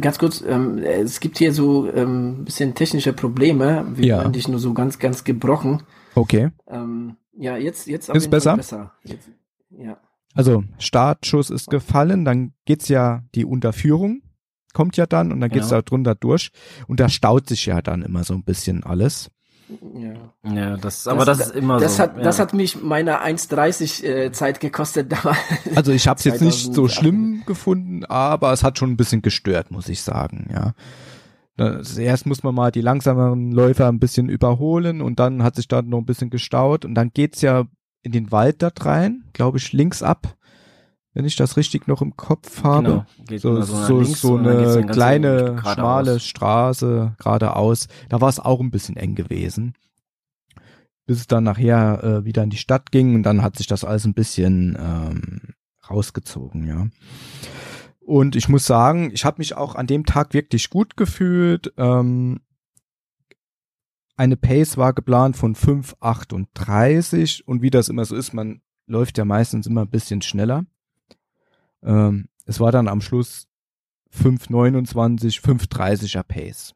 ganz 0.00 0.18
kurz, 0.18 0.42
ähm, 0.46 0.78
es 0.78 1.20
gibt 1.20 1.36
hier 1.36 1.52
so 1.52 1.92
ähm, 1.92 2.44
bisschen 2.44 2.74
technische 2.74 3.12
Probleme. 3.12 3.84
Wir 3.96 4.06
ja. 4.06 4.28
dich 4.28 4.48
nur 4.48 4.60
so 4.60 4.72
ganz, 4.72 4.98
ganz 4.98 5.24
gebrochen. 5.24 5.82
Okay. 6.14 6.50
Ähm, 6.68 7.16
ja, 7.36 7.56
jetzt, 7.56 7.86
jetzt 7.86 8.08
ist 8.08 8.30
besser. 8.30 8.56
besser. 8.56 8.92
Jetzt, 9.04 9.30
ja. 9.70 9.98
Also 10.34 10.64
Startschuss 10.78 11.50
ist 11.50 11.70
gefallen, 11.70 12.24
dann 12.24 12.52
geht's 12.64 12.88
ja 12.88 13.22
die 13.34 13.44
Unterführung, 13.44 14.22
kommt 14.72 14.96
ja 14.96 15.06
dann 15.06 15.32
und 15.32 15.40
dann 15.40 15.50
geht's 15.50 15.68
genau. 15.68 15.80
da 15.80 15.82
drunter 15.82 16.14
durch 16.14 16.50
und 16.86 17.00
da 17.00 17.08
staut 17.08 17.48
sich 17.48 17.66
ja 17.66 17.82
dann 17.82 18.02
immer 18.02 18.22
so 18.24 18.34
ein 18.34 18.44
bisschen 18.44 18.84
alles. 18.84 19.30
Ja, 19.94 20.52
ja 20.52 20.76
das, 20.76 21.06
aber 21.06 21.24
das, 21.24 21.38
das 21.38 21.46
ist 21.48 21.56
immer 21.56 21.78
das 21.78 21.96
so. 21.96 22.02
Hat, 22.02 22.16
ja. 22.16 22.22
Das 22.22 22.38
hat 22.38 22.54
mich 22.54 22.82
meine 22.82 23.22
1,30 23.24 24.04
äh, 24.04 24.32
Zeit 24.32 24.60
gekostet 24.60 25.12
damals. 25.24 25.38
Also 25.74 25.92
ich 25.92 26.08
habe 26.08 26.18
es 26.18 26.24
jetzt 26.24 26.42
nicht 26.42 26.74
so 26.74 26.88
schlimm 26.88 27.42
gefunden, 27.46 28.04
aber 28.04 28.52
es 28.52 28.64
hat 28.64 28.78
schon 28.78 28.90
ein 28.90 28.96
bisschen 28.96 29.22
gestört, 29.22 29.70
muss 29.70 29.88
ich 29.88 30.02
sagen, 30.02 30.48
ja. 30.52 30.74
Erst 31.60 32.24
muss 32.24 32.42
man 32.42 32.54
mal 32.54 32.70
die 32.70 32.80
langsameren 32.80 33.52
Läufer 33.52 33.88
ein 33.88 33.98
bisschen 33.98 34.30
überholen 34.30 35.02
und 35.02 35.20
dann 35.20 35.42
hat 35.42 35.56
sich 35.56 35.68
da 35.68 35.82
noch 35.82 35.98
ein 35.98 36.06
bisschen 36.06 36.30
gestaut 36.30 36.86
und 36.86 36.94
dann 36.94 37.10
geht's 37.12 37.42
ja 37.42 37.66
in 38.02 38.12
den 38.12 38.32
Wald 38.32 38.62
da 38.62 38.70
rein, 38.80 39.24
glaube 39.34 39.58
ich, 39.58 39.74
links 39.74 40.02
ab, 40.02 40.36
wenn 41.12 41.26
ich 41.26 41.36
das 41.36 41.58
richtig 41.58 41.86
noch 41.86 42.00
im 42.00 42.16
Kopf 42.16 42.64
habe. 42.64 43.04
Genau, 43.26 43.38
so, 43.38 43.60
so, 43.60 44.04
so 44.04 44.36
eine 44.36 44.86
kleine, 44.86 45.60
schmale 45.60 46.18
Straße 46.18 47.14
geradeaus. 47.18 47.88
Da 48.08 48.22
war 48.22 48.30
es 48.30 48.40
auch 48.40 48.60
ein 48.60 48.70
bisschen 48.70 48.96
eng 48.96 49.14
gewesen. 49.14 49.74
Bis 51.04 51.18
es 51.18 51.26
dann 51.26 51.44
nachher 51.44 52.02
äh, 52.02 52.24
wieder 52.24 52.42
in 52.42 52.50
die 52.50 52.56
Stadt 52.56 52.90
ging 52.90 53.16
und 53.16 53.24
dann 53.24 53.42
hat 53.42 53.56
sich 53.56 53.66
das 53.66 53.84
alles 53.84 54.06
ein 54.06 54.14
bisschen 54.14 54.78
ähm, 54.80 55.40
rausgezogen, 55.90 56.66
ja. 56.66 56.86
Und 58.10 58.34
ich 58.34 58.48
muss 58.48 58.66
sagen, 58.66 59.12
ich 59.12 59.24
habe 59.24 59.36
mich 59.38 59.54
auch 59.54 59.76
an 59.76 59.86
dem 59.86 60.04
Tag 60.04 60.34
wirklich 60.34 60.68
gut 60.68 60.96
gefühlt. 60.96 61.72
Ähm, 61.76 62.40
eine 64.16 64.36
Pace 64.36 64.76
war 64.76 64.92
geplant 64.94 65.36
von 65.36 65.54
5,38 65.54 67.44
und 67.44 67.62
wie 67.62 67.70
das 67.70 67.88
immer 67.88 68.04
so 68.04 68.16
ist, 68.16 68.34
man 68.34 68.62
läuft 68.88 69.16
ja 69.16 69.24
meistens 69.24 69.68
immer 69.68 69.82
ein 69.82 69.90
bisschen 69.90 70.22
schneller. 70.22 70.64
Ähm, 71.84 72.26
es 72.46 72.58
war 72.58 72.72
dann 72.72 72.88
am 72.88 73.00
Schluss 73.00 73.46
5,29, 74.12 75.40
5,30er 75.40 76.24
Pace. 76.24 76.74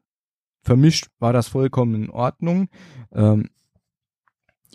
Für 0.61 0.77
mich 0.77 1.03
war 1.19 1.33
das 1.33 1.49
vollkommen 1.49 1.95
in 1.95 2.09
Ordnung. 2.11 2.69
Ähm, 3.11 3.49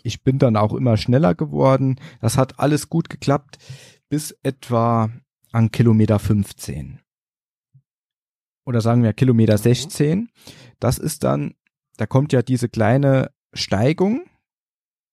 ich 0.03 0.21
bin 0.21 0.37
dann 0.37 0.55
auch 0.55 0.75
immer 0.75 0.97
schneller 0.97 1.33
geworden. 1.33 1.99
Das 2.19 2.37
hat 2.37 2.59
alles 2.59 2.87
gut 2.87 3.09
geklappt 3.09 3.57
bis 4.09 4.37
etwa 4.43 5.09
an 5.51 5.71
Kilometer 5.71 6.19
15. 6.19 6.99
Oder 8.65 8.81
sagen 8.81 9.03
wir 9.03 9.13
Kilometer 9.13 9.57
16. 9.57 10.29
Das 10.79 10.97
ist 10.97 11.23
dann, 11.23 11.55
da 11.97 12.05
kommt 12.05 12.31
ja 12.33 12.41
diese 12.41 12.69
kleine 12.69 13.31
Steigung. 13.53 14.23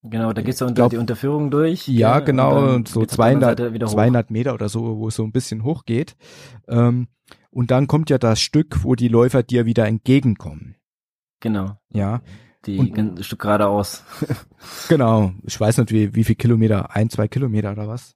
Genau, 0.02 0.33
da 0.33 0.42
geht's 0.42 0.61
ja 0.61 0.66
unter 0.66 0.83
glaub, 0.83 0.90
die 0.90 0.97
Unterführung 0.97 1.50
durch. 1.50 1.88
Ja, 1.88 2.18
gell? 2.18 2.26
genau, 2.26 2.78
so 2.85 3.00
geht's 3.00 3.14
auf 3.14 3.16
der 3.16 3.25
anderen 3.25 3.40
200, 3.40 3.59
Seite 3.59 3.75
wieder 3.75 3.87
hoch. 3.87 3.92
200 3.92 4.30
Meter 4.30 4.54
oder 4.54 4.68
so, 4.68 4.99
wo 4.99 5.09
es 5.09 5.16
so 5.16 5.25
ein 5.25 5.33
bisschen 5.33 5.64
hoch 5.64 5.85
geht. 5.87 6.16
Ähm, 6.68 7.09
und 7.50 7.71
dann 7.71 7.87
kommt 7.88 8.11
ja 8.11 8.18
das 8.18 8.40
Stück, 8.40 8.85
wo 8.85 8.95
die 8.95 9.09
Läufer 9.09 9.42
dir 9.42 9.66
wieder 9.66 9.87
entgegenkommen. 9.87 10.76
Genau, 11.40 11.78
Ja, 11.90 12.21
die 12.66 12.78
Und- 12.78 12.97
ein 12.99 13.23
Stück 13.23 13.40
geradeaus. 13.40 14.02
genau. 14.88 15.33
Ich 15.45 15.59
weiß 15.59 15.78
nicht, 15.78 15.92
wie, 15.92 16.14
wie 16.14 16.25
viel 16.25 16.35
Kilometer, 16.37 16.95
ein, 16.95 17.11
zwei 17.11 17.28
Kilometer 17.28 17.73
oder 17.73 17.88
was? 17.88 18.14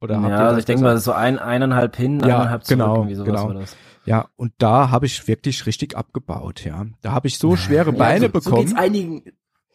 Oder 0.00 0.16
habt 0.20 0.26
ihr 0.26 0.30
ja, 0.30 0.46
also 0.46 0.58
ich 0.58 0.64
denke 0.64 0.82
mal, 0.84 0.98
so 0.98 1.12
ein, 1.12 1.38
eineinhalb 1.38 1.96
hin, 1.96 2.20
Ja, 2.20 2.36
eineinhalb 2.38 2.64
zurück, 2.64 2.78
genau, 2.78 2.94
irgendwie 2.96 3.14
sowas 3.16 3.26
genau. 3.28 3.48
war 3.48 3.54
das. 3.54 3.76
Ja, 4.04 4.28
und 4.36 4.52
da 4.58 4.90
habe 4.90 5.06
ich 5.06 5.26
wirklich 5.28 5.66
richtig 5.66 5.96
abgebaut, 5.96 6.64
ja. 6.64 6.86
Da 7.02 7.12
habe 7.12 7.28
ich 7.28 7.38
so 7.38 7.56
schwere 7.56 7.92
Beine 7.92 8.26
so, 8.32 8.40
So 8.40 8.50
bekommen, 8.50 8.66
geht's 8.66 8.78
einigen, 8.78 9.22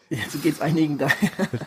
ja, 0.10 0.18
so 0.30 0.38
geht's 0.40 0.62
einigen 0.62 0.98
da. 0.98 1.08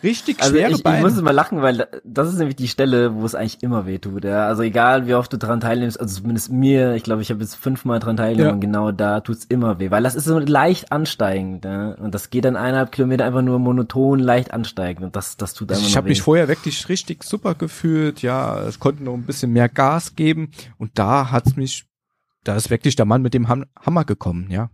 richtig 0.03 0.39
Also 0.41 0.53
schwere 0.53 0.69
ich, 0.71 0.77
ich 0.77 0.83
Beine. 0.83 1.01
muss 1.01 1.17
immer 1.17 1.33
lachen, 1.33 1.61
weil 1.61 1.77
da- 1.77 1.87
das 2.03 2.29
ist 2.29 2.37
nämlich 2.37 2.55
die 2.55 2.67
Stelle, 2.67 3.13
wo 3.15 3.25
es 3.25 3.35
eigentlich 3.35 3.61
immer 3.63 3.85
weh 3.85 3.97
tut. 3.97 4.23
Ja? 4.23 4.47
Also 4.47 4.63
egal, 4.63 5.07
wie 5.07 5.13
oft 5.15 5.31
du 5.33 5.37
dran 5.37 5.59
teilnimmst, 5.59 5.99
also 5.99 6.21
zumindest 6.21 6.51
mir, 6.51 6.93
ich 6.95 7.03
glaube, 7.03 7.21
ich 7.21 7.29
habe 7.29 7.41
jetzt 7.41 7.55
fünfmal 7.55 7.99
dran 7.99 8.17
teilgenommen 8.17 8.49
Ja. 8.49 8.53
und 8.55 8.61
genau 8.61 8.91
da 8.91 9.19
tut's 9.21 9.45
immer 9.45 9.79
weh, 9.79 9.91
weil 9.91 10.03
das 10.03 10.15
ist 10.15 10.25
so 10.25 10.39
leicht 10.39 10.91
ansteigend. 10.91 11.65
Ja? 11.65 11.91
Und 11.91 12.13
das 12.15 12.29
geht 12.29 12.45
dann 12.45 12.55
eineinhalb 12.55 12.91
Kilometer 12.91 13.25
einfach 13.25 13.41
nur 13.41 13.59
monoton 13.59 14.19
leicht 14.19 14.51
ansteigend 14.51 15.03
und 15.05 15.15
das, 15.15 15.37
das 15.37 15.53
tut 15.53 15.71
einfach 15.71 15.85
ich 15.85 15.97
habe 15.97 16.09
mich 16.09 16.21
vorher 16.21 16.47
wirklich 16.47 16.87
richtig 16.89 17.23
super 17.23 17.55
gefühlt, 17.55 18.21
ja, 18.21 18.59
es 18.61 18.79
konnte 18.79 19.03
noch 19.03 19.13
ein 19.13 19.23
bisschen 19.23 19.51
mehr 19.51 19.69
Gas 19.69 20.15
geben 20.15 20.51
und 20.77 20.91
da 20.99 21.31
hat's 21.31 21.55
mich, 21.55 21.85
da 22.43 22.55
ist 22.55 22.69
wirklich 22.69 22.95
der 22.95 23.05
Mann 23.05 23.21
mit 23.21 23.33
dem 23.33 23.47
Ham 23.49 23.65
Hammer 23.85 24.05
gekommen, 24.05 24.47
ja. 24.49 24.69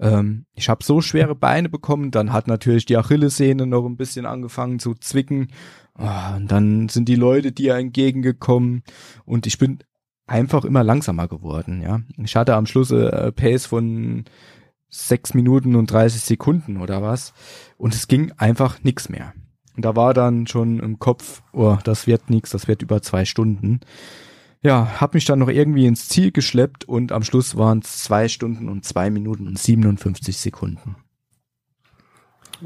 Ähm, 0.00 0.46
ich 0.54 0.68
habe 0.68 0.84
so 0.84 1.00
schwere 1.00 1.34
Beine 1.34 1.68
bekommen, 1.68 2.10
dann 2.10 2.32
hat 2.32 2.46
natürlich 2.46 2.86
die 2.86 2.96
Achillessehne 2.96 3.66
noch 3.66 3.86
ein 3.86 3.96
bisschen 3.96 4.26
angefangen 4.26 4.78
zu 4.78 4.94
zwicken 4.94 5.48
Ah, 5.94 6.36
und 6.36 6.50
dann 6.50 6.88
sind 6.88 7.08
die 7.08 7.16
Leute 7.16 7.52
dir 7.52 7.74
entgegengekommen 7.74 8.82
und 9.24 9.46
ich 9.46 9.58
bin 9.58 9.80
einfach 10.26 10.64
immer 10.64 10.82
langsamer 10.82 11.28
geworden, 11.28 11.82
ja. 11.82 12.00
Ich 12.16 12.34
hatte 12.34 12.54
am 12.54 12.66
Schluss 12.66 12.90
äh, 12.90 13.30
Pace 13.32 13.66
von 13.66 14.24
sechs 14.88 15.34
Minuten 15.34 15.74
und 15.74 15.90
30 15.90 16.22
Sekunden 16.22 16.78
oder 16.78 17.02
was 17.02 17.34
und 17.76 17.94
es 17.94 18.08
ging 18.08 18.32
einfach 18.38 18.82
nix 18.82 19.08
mehr. 19.08 19.34
Und 19.76 19.84
da 19.84 19.96
war 19.96 20.14
dann 20.14 20.46
schon 20.46 20.80
im 20.80 20.98
Kopf, 20.98 21.42
oh, 21.52 21.76
das 21.84 22.06
wird 22.06 22.30
nix, 22.30 22.50
das 22.50 22.68
wird 22.68 22.82
über 22.82 23.02
zwei 23.02 23.24
Stunden. 23.24 23.80
Ja, 24.64 25.00
hab 25.00 25.14
mich 25.14 25.24
dann 25.24 25.40
noch 25.40 25.48
irgendwie 25.48 25.86
ins 25.86 26.08
Ziel 26.08 26.30
geschleppt 26.30 26.84
und 26.84 27.10
am 27.10 27.24
Schluss 27.24 27.56
waren 27.56 27.80
es 27.80 28.04
zwei 28.04 28.28
Stunden 28.28 28.68
und 28.68 28.84
zwei 28.84 29.10
Minuten 29.10 29.48
und 29.48 29.58
57 29.58 30.36
Sekunden. 30.36 30.94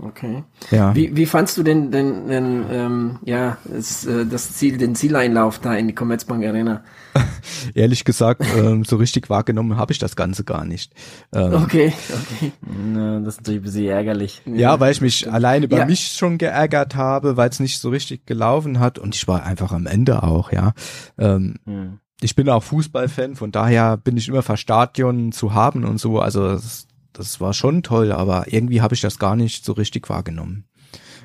Okay. 0.02 0.44
Ja, 0.70 0.94
Wie, 0.94 1.16
wie 1.16 1.26
fandst 1.26 1.56
du 1.56 1.62
denn, 1.62 1.90
denn, 1.90 2.28
denn 2.28 2.64
ähm, 2.70 3.18
ja, 3.24 3.58
das, 3.64 4.04
äh, 4.06 4.26
das 4.26 4.52
Ziel, 4.54 4.76
den 4.78 4.94
Zieleinlauf 4.94 5.58
da 5.58 5.74
in 5.74 5.88
die 5.88 5.94
Commerzbank 5.94 6.44
Arena? 6.44 6.82
ehrlich 7.74 8.04
gesagt, 8.04 8.42
ähm, 8.56 8.84
so 8.84 8.96
richtig 8.96 9.30
wahrgenommen 9.30 9.76
habe 9.76 9.92
ich 9.92 9.98
das 9.98 10.16
Ganze 10.16 10.44
gar 10.44 10.64
nicht. 10.64 10.92
Ähm, 11.34 11.52
Okay, 11.54 11.92
okay. 12.12 12.52
Ja, 12.94 13.20
das 13.20 13.34
ist 13.34 13.40
natürlich 13.40 13.60
ein 13.60 13.64
bisschen 13.64 13.86
ärgerlich. 13.86 14.42
Ja, 14.44 14.78
weil 14.80 14.92
ich 14.92 15.00
mich 15.00 15.30
alleine 15.32 15.64
über 15.66 15.78
Ja. 15.78 15.86
mich 15.86 16.08
schon 16.08 16.38
geärgert 16.38 16.94
habe, 16.96 17.36
weil 17.36 17.48
es 17.48 17.60
nicht 17.60 17.78
so 17.80 17.88
richtig 17.90 18.26
gelaufen 18.26 18.80
hat 18.80 18.98
und 18.98 19.14
ich 19.14 19.26
war 19.28 19.44
einfach 19.44 19.72
am 19.72 19.86
Ende 19.86 20.22
auch, 20.22 20.52
ja. 20.52 20.72
Ähm, 21.18 21.54
Hm. 21.64 22.00
ich 22.20 22.34
bin 22.36 22.48
auch 22.48 22.62
Fußballfan, 22.62 23.36
von 23.36 23.52
daher 23.52 23.96
bin 23.96 24.16
ich 24.16 24.28
immer 24.28 24.42
für 24.42 24.56
Stadion 24.56 25.32
zu 25.32 25.54
haben 25.54 25.84
und 25.84 25.98
so. 25.98 26.20
Also 26.20 26.48
das, 26.52 26.86
das 27.16 27.40
war 27.40 27.52
schon 27.52 27.82
toll, 27.82 28.12
aber 28.12 28.52
irgendwie 28.52 28.82
habe 28.82 28.94
ich 28.94 29.00
das 29.00 29.18
gar 29.18 29.36
nicht 29.36 29.64
so 29.64 29.72
richtig 29.72 30.08
wahrgenommen. 30.08 30.64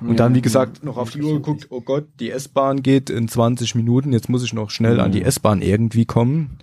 Und 0.01 0.19
dann, 0.19 0.33
wie 0.33 0.41
gesagt, 0.41 0.83
noch 0.83 0.97
auf 0.97 1.11
die 1.11 1.21
Uhr 1.21 1.33
geguckt, 1.33 1.67
oh 1.69 1.81
Gott, 1.81 2.07
die 2.19 2.31
S-Bahn 2.31 2.81
geht 2.81 3.11
in 3.11 3.27
20 3.27 3.75
Minuten, 3.75 4.13
jetzt 4.13 4.29
muss 4.29 4.43
ich 4.43 4.51
noch 4.51 4.71
schnell 4.71 4.99
an 4.99 5.11
die 5.11 5.21
S-Bahn 5.21 5.61
irgendwie 5.61 6.05
kommen. 6.05 6.57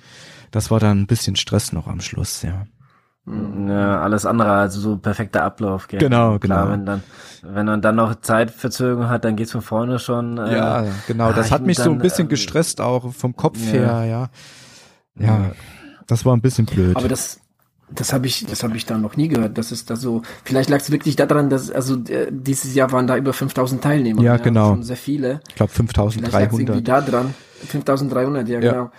Das 0.51 0.71
war 0.73 0.81
dann 0.81 1.03
ein 1.03 1.07
bisschen 1.07 1.37
Stress 1.37 1.73
noch 1.73 1.87
am 1.87 2.01
Schluss, 2.01 2.43
ja. 2.43 2.67
Ja, 3.27 4.01
alles 4.01 4.25
andere, 4.25 4.51
also 4.53 4.81
so 4.81 4.97
perfekter 4.97 5.45
Ablauf. 5.45 5.87
Gell? 5.87 6.01
Genau, 6.01 6.39
Klar, 6.39 6.65
genau. 6.65 6.73
wenn 6.73 6.87
dann, 6.87 7.03
wenn 7.43 7.67
man 7.67 7.83
dann 7.83 7.97
noch 7.97 8.15
Zeitverzögerung 8.21 9.11
hat, 9.11 9.25
dann 9.25 9.37
geht's 9.37 9.53
von 9.53 9.61
vorne 9.61 9.99
schon. 9.99 10.39
Äh, 10.39 10.57
Ja, 10.57 10.85
genau, 11.07 11.27
ah, 11.27 11.33
das 11.35 11.49
ich 11.49 11.53
hat 11.53 11.63
mich 11.63 11.77
so 11.77 11.85
ein 11.85 11.91
dann, 11.91 11.99
bisschen 11.99 12.25
ähm, 12.25 12.29
gestresst, 12.31 12.81
auch 12.81 13.13
vom 13.13 13.37
Kopf 13.37 13.59
ja. 13.67 13.73
her, 13.73 14.05
ja. 14.05 14.31
Ja, 15.21 15.53
das 16.07 16.25
war 16.25 16.35
ein 16.35 16.41
bisschen 16.41 16.65
blöd. 16.65 16.97
Aber 16.97 17.09
das, 17.09 17.41
das 17.91 18.13
habe 18.13 18.27
ich, 18.27 18.45
das 18.47 18.63
habe 18.63 18.77
ich 18.77 18.87
da 18.87 18.99
noch 18.99 19.17
nie 19.17 19.29
gehört. 19.29 19.57
Das 19.59 19.73
ist 19.73 19.91
da 19.91 19.97
so. 19.97 20.23
Vielleicht 20.45 20.69
lag 20.71 20.79
es 20.81 20.91
wirklich 20.91 21.17
daran, 21.17 21.49
dass 21.51 21.71
also 21.71 21.97
äh, 22.05 22.29
dieses 22.31 22.75
Jahr 22.75 22.93
waren 22.93 23.07
da 23.07 23.17
über 23.17 23.33
5000 23.33 23.83
Teilnehmer. 23.83 24.23
Ja, 24.23 24.37
genau. 24.37 24.71
Schon 24.71 24.83
sehr 24.83 24.97
viele. 24.97 25.41
ich 25.49 25.55
glaube 25.55 25.73
Vielleicht 25.73 25.97
lag 25.97 26.09
es 26.29 26.35
irgendwie 26.35 26.67
5300. 26.67 26.89
da 26.89 27.01
dran. 27.01 27.35
5300, 27.67 28.49
ja, 28.49 28.61
Ja. 28.61 28.73
genau. 28.73 28.91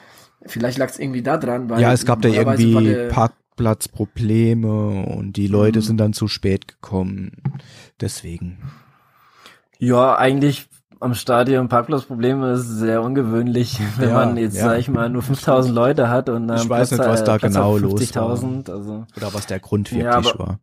Vielleicht 0.46 0.78
lag 0.78 0.90
es 0.90 0.98
irgendwie 1.00 1.22
da 1.22 1.38
dran, 1.38 1.70
weil 1.70 1.82
Ja, 1.82 1.92
es 1.92 2.06
gab 2.06 2.22
da 2.22 2.30
irgendwie 2.30 2.96
Parkplatzprobleme 3.10 5.06
und 5.06 5.34
die 5.34 5.48
Leute 5.48 5.82
sind 5.82 5.98
dann 5.98 6.14
zu 6.14 6.28
spät 6.28 6.68
gekommen. 6.68 7.32
Deswegen. 8.00 8.58
Ja, 9.80 10.18
eigentlich 10.18 10.68
am 11.00 11.14
Stadion 11.14 11.70
Parkplatzprobleme 11.70 12.52
ist 12.54 12.68
sehr 12.68 13.02
ungewöhnlich, 13.02 13.80
wenn 13.98 14.10
Ja, 14.10 14.16
man 14.16 14.38
jetzt, 14.38 14.58
ja. 14.58 14.66
sag 14.66 14.80
ich 14.80 14.90
mal, 14.90 15.10
nur 15.10 15.22
5000 15.22 15.74
Leute 15.74 16.10
hat 16.10 16.30
und 16.30 16.48
dann 16.48 16.58
Ich 16.58 16.70
weiß 16.70 16.92
nicht, 16.92 17.00
was 17.00 17.24
da 17.24 17.38
genau 17.38 17.78
los 17.78 18.16
war. 18.16 18.34
50.000, 18.36 18.72
also. 18.72 19.06
Oder 19.16 19.34
was 19.34 19.46
der 19.48 19.60
Grund 19.60 19.92
wirklich 19.92 20.04
Ja, 20.06 20.18
aber- 20.18 20.40
war. 20.40 20.60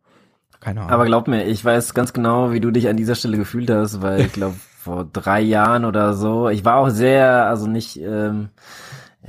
Keine 0.59 0.81
Ahnung. 0.81 0.91
Aber 0.91 1.05
glaub 1.05 1.27
mir, 1.27 1.45
ich 1.45 1.63
weiß 1.63 1.93
ganz 1.93 2.13
genau, 2.13 2.51
wie 2.51 2.59
du 2.59 2.71
dich 2.71 2.87
an 2.89 2.97
dieser 2.97 3.13
Stelle 3.13 3.37
gefühlt 3.37 3.69
hast, 3.69 4.01
weil 4.01 4.21
ich 4.21 4.33
glaube, 4.33 4.55
vor 4.79 5.05
drei 5.05 5.39
Jahren 5.41 5.85
oder 5.85 6.13
so, 6.15 6.49
ich 6.49 6.65
war 6.65 6.77
auch 6.77 6.89
sehr, 6.89 7.45
also 7.47 7.67
nicht, 7.67 7.97
ähm, 8.01 8.49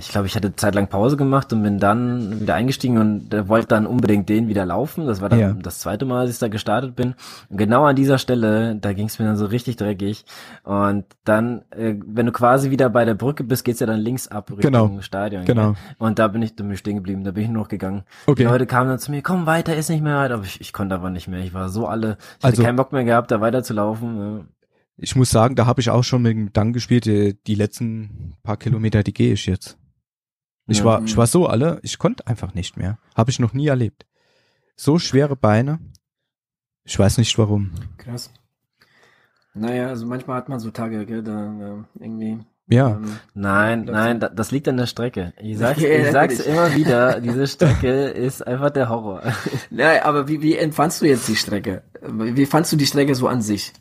ich 0.01 0.11
glaube, 0.11 0.29
ich 0.29 0.37
hatte 0.37 0.55
zeitlang 0.55 0.87
Pause 0.87 1.17
gemacht 1.17 1.53
und 1.53 1.63
bin 1.65 1.79
dann 1.79 2.41
wieder 2.41 2.55
eingestiegen 2.55 2.99
und 2.99 3.35
äh, 3.35 3.49
wollte 3.49 3.67
dann 3.67 3.85
unbedingt 3.87 4.29
den 4.29 4.47
wieder 4.47 4.65
laufen. 4.65 5.07
Das 5.07 5.21
war 5.21 5.29
dann 5.29 5.39
Ja. 5.41 5.53
das 5.53 5.81
zweite 5.81 6.05
Mal, 6.05 6.27
dass 6.27 6.35
ich 6.37 6.39
da 6.41 6.47
gestartet 6.49 6.95
bin. 6.95 7.15
Und 7.49 7.57
genau 7.57 7.85
an 7.85 7.97
dieser 7.97 8.19
Stelle, 8.19 8.77
da 8.77 8.93
ging 8.93 9.07
es 9.07 9.19
mir 9.19 9.25
dann 9.25 9.37
so 9.37 9.47
richtig 9.47 9.75
dreckig. 9.77 10.25
Und 10.63 11.05
dann, 11.25 11.63
äh, 11.71 11.97
wenn 12.07 12.27
du 12.27 12.33
quasi 12.33 12.71
wieder 12.71 12.89
bei 12.91 13.05
der 13.05 13.15
Brücke 13.15 13.43
bist, 13.43 13.65
geht's 13.65 13.81
ja 13.81 13.87
dann 13.87 13.99
links 14.01 14.29
ab 14.29 14.51
Richtung 14.51 14.71
Genau. 14.73 15.01
Stadion. 15.01 15.45
Genau. 15.45 15.73
Gell? 15.73 15.81
Und 15.99 16.19
da 16.21 16.29
bin 16.29 16.43
ich, 16.43 16.55
da 16.55 16.63
bin 16.63 16.73
ich 16.73 16.79
stehen 16.79 16.97
geblieben, 16.97 17.25
da 17.25 17.33
bin 17.33 17.43
ich 17.43 17.49
nur 17.51 17.63
noch 17.63 17.69
gegangen. 17.69 18.05
Okay. 18.27 18.45
Die 18.45 18.49
Leute 18.49 18.67
kamen 18.67 18.89
dann 18.91 18.99
zu 19.01 19.11
mir, 19.11 19.23
komm 19.23 19.47
weiter, 19.47 19.75
ist 19.77 19.91
nicht 19.91 20.03
mehr 20.03 20.17
weit, 20.17 20.31
aber 20.31 20.45
ich, 20.45 20.61
ich 20.61 20.73
konnte 20.73 20.95
aber 20.95 21.11
nicht 21.11 21.27
mehr. 21.27 21.41
Ich 21.41 21.55
war 21.55 21.69
so 21.71 21.87
alle, 21.89 22.19
ich 22.39 22.45
Also- 22.45 22.59
hatte 22.59 22.67
keinen 22.67 22.77
Bock 22.77 22.93
mehr 22.93 23.05
gehabt, 23.05 23.31
da 23.33 23.41
weiterzulaufen. 23.41 24.17
Ja. 24.39 24.45
ich 24.97 25.17
muss 25.17 25.31
sagen, 25.31 25.55
da 25.57 25.67
habe 25.67 25.81
ich 25.81 25.91
auch 25.91 26.05
schon 26.05 26.23
mit 26.23 26.33
dem 26.37 26.47
Gedanken 26.47 26.73
gespielt, 26.73 27.05
die, 27.05 27.37
die 27.47 27.55
letzten 27.57 28.35
paar 28.45 28.57
Kilometer, 28.57 29.03
die 29.03 29.13
gehe 29.13 29.33
ich 29.33 29.47
jetzt. 29.47 29.77
Ich 30.69 30.79
Ja. 30.79 30.85
war, 30.85 31.03
ich 31.03 31.17
war 31.17 31.27
so 31.27 31.47
alle, 31.47 31.81
ich 31.83 31.99
konnte 31.99 32.27
einfach 32.27 32.55
nicht 32.55 32.77
mehr. 32.77 32.99
Habe 33.17 33.31
ich 33.31 33.41
noch 33.41 33.53
nie 33.55 33.67
erlebt. 33.67 34.07
So 34.77 34.99
schwere 35.01 35.35
Beine. 35.35 35.81
Ich 36.85 36.97
weiß 36.99 37.19
nicht 37.19 37.37
warum. 37.39 37.73
Krass. 37.97 38.31
Naja, 39.55 39.89
also 39.89 40.07
manchmal 40.07 40.37
hat 40.37 40.49
man 40.49 40.61
so 40.61 40.71
Tage, 40.71 41.05
gell, 41.05 41.23
da 41.23 41.53
äh, 41.99 42.03
irgendwie. 42.05 42.39
Ja. 42.71 42.91
Ähm, 42.91 43.19
Nein, 43.35 43.85
nein, 43.87 44.21
da, 44.21 44.29
das 44.29 44.51
liegt 44.51 44.69
an 44.69 44.77
der 44.77 44.87
Strecke. 44.87 45.33
Ich 45.41 45.57
sag's, 45.63 45.81
ich 45.83 46.11
sag's 46.13 46.39
immer 46.41 46.75
wieder, 46.77 47.21
diese 47.23 47.47
Strecke 47.47 48.09
ist 48.09 48.47
einfach 48.47 48.71
der 48.71 48.89
Horror. 48.91 49.23
ja, 49.71 50.05
aber 50.05 50.29
wie, 50.29 50.43
wie 50.43 50.57
empfandst 50.57 51.01
du 51.01 51.07
jetzt 51.07 51.27
die 51.29 51.37
Strecke? 51.37 51.83
Wie 52.03 52.47
fandst 52.47 52.71
du 52.73 52.77
die 52.77 52.87
Strecke 52.87 53.15
so 53.15 53.27
an 53.27 53.41
sich? 53.43 53.73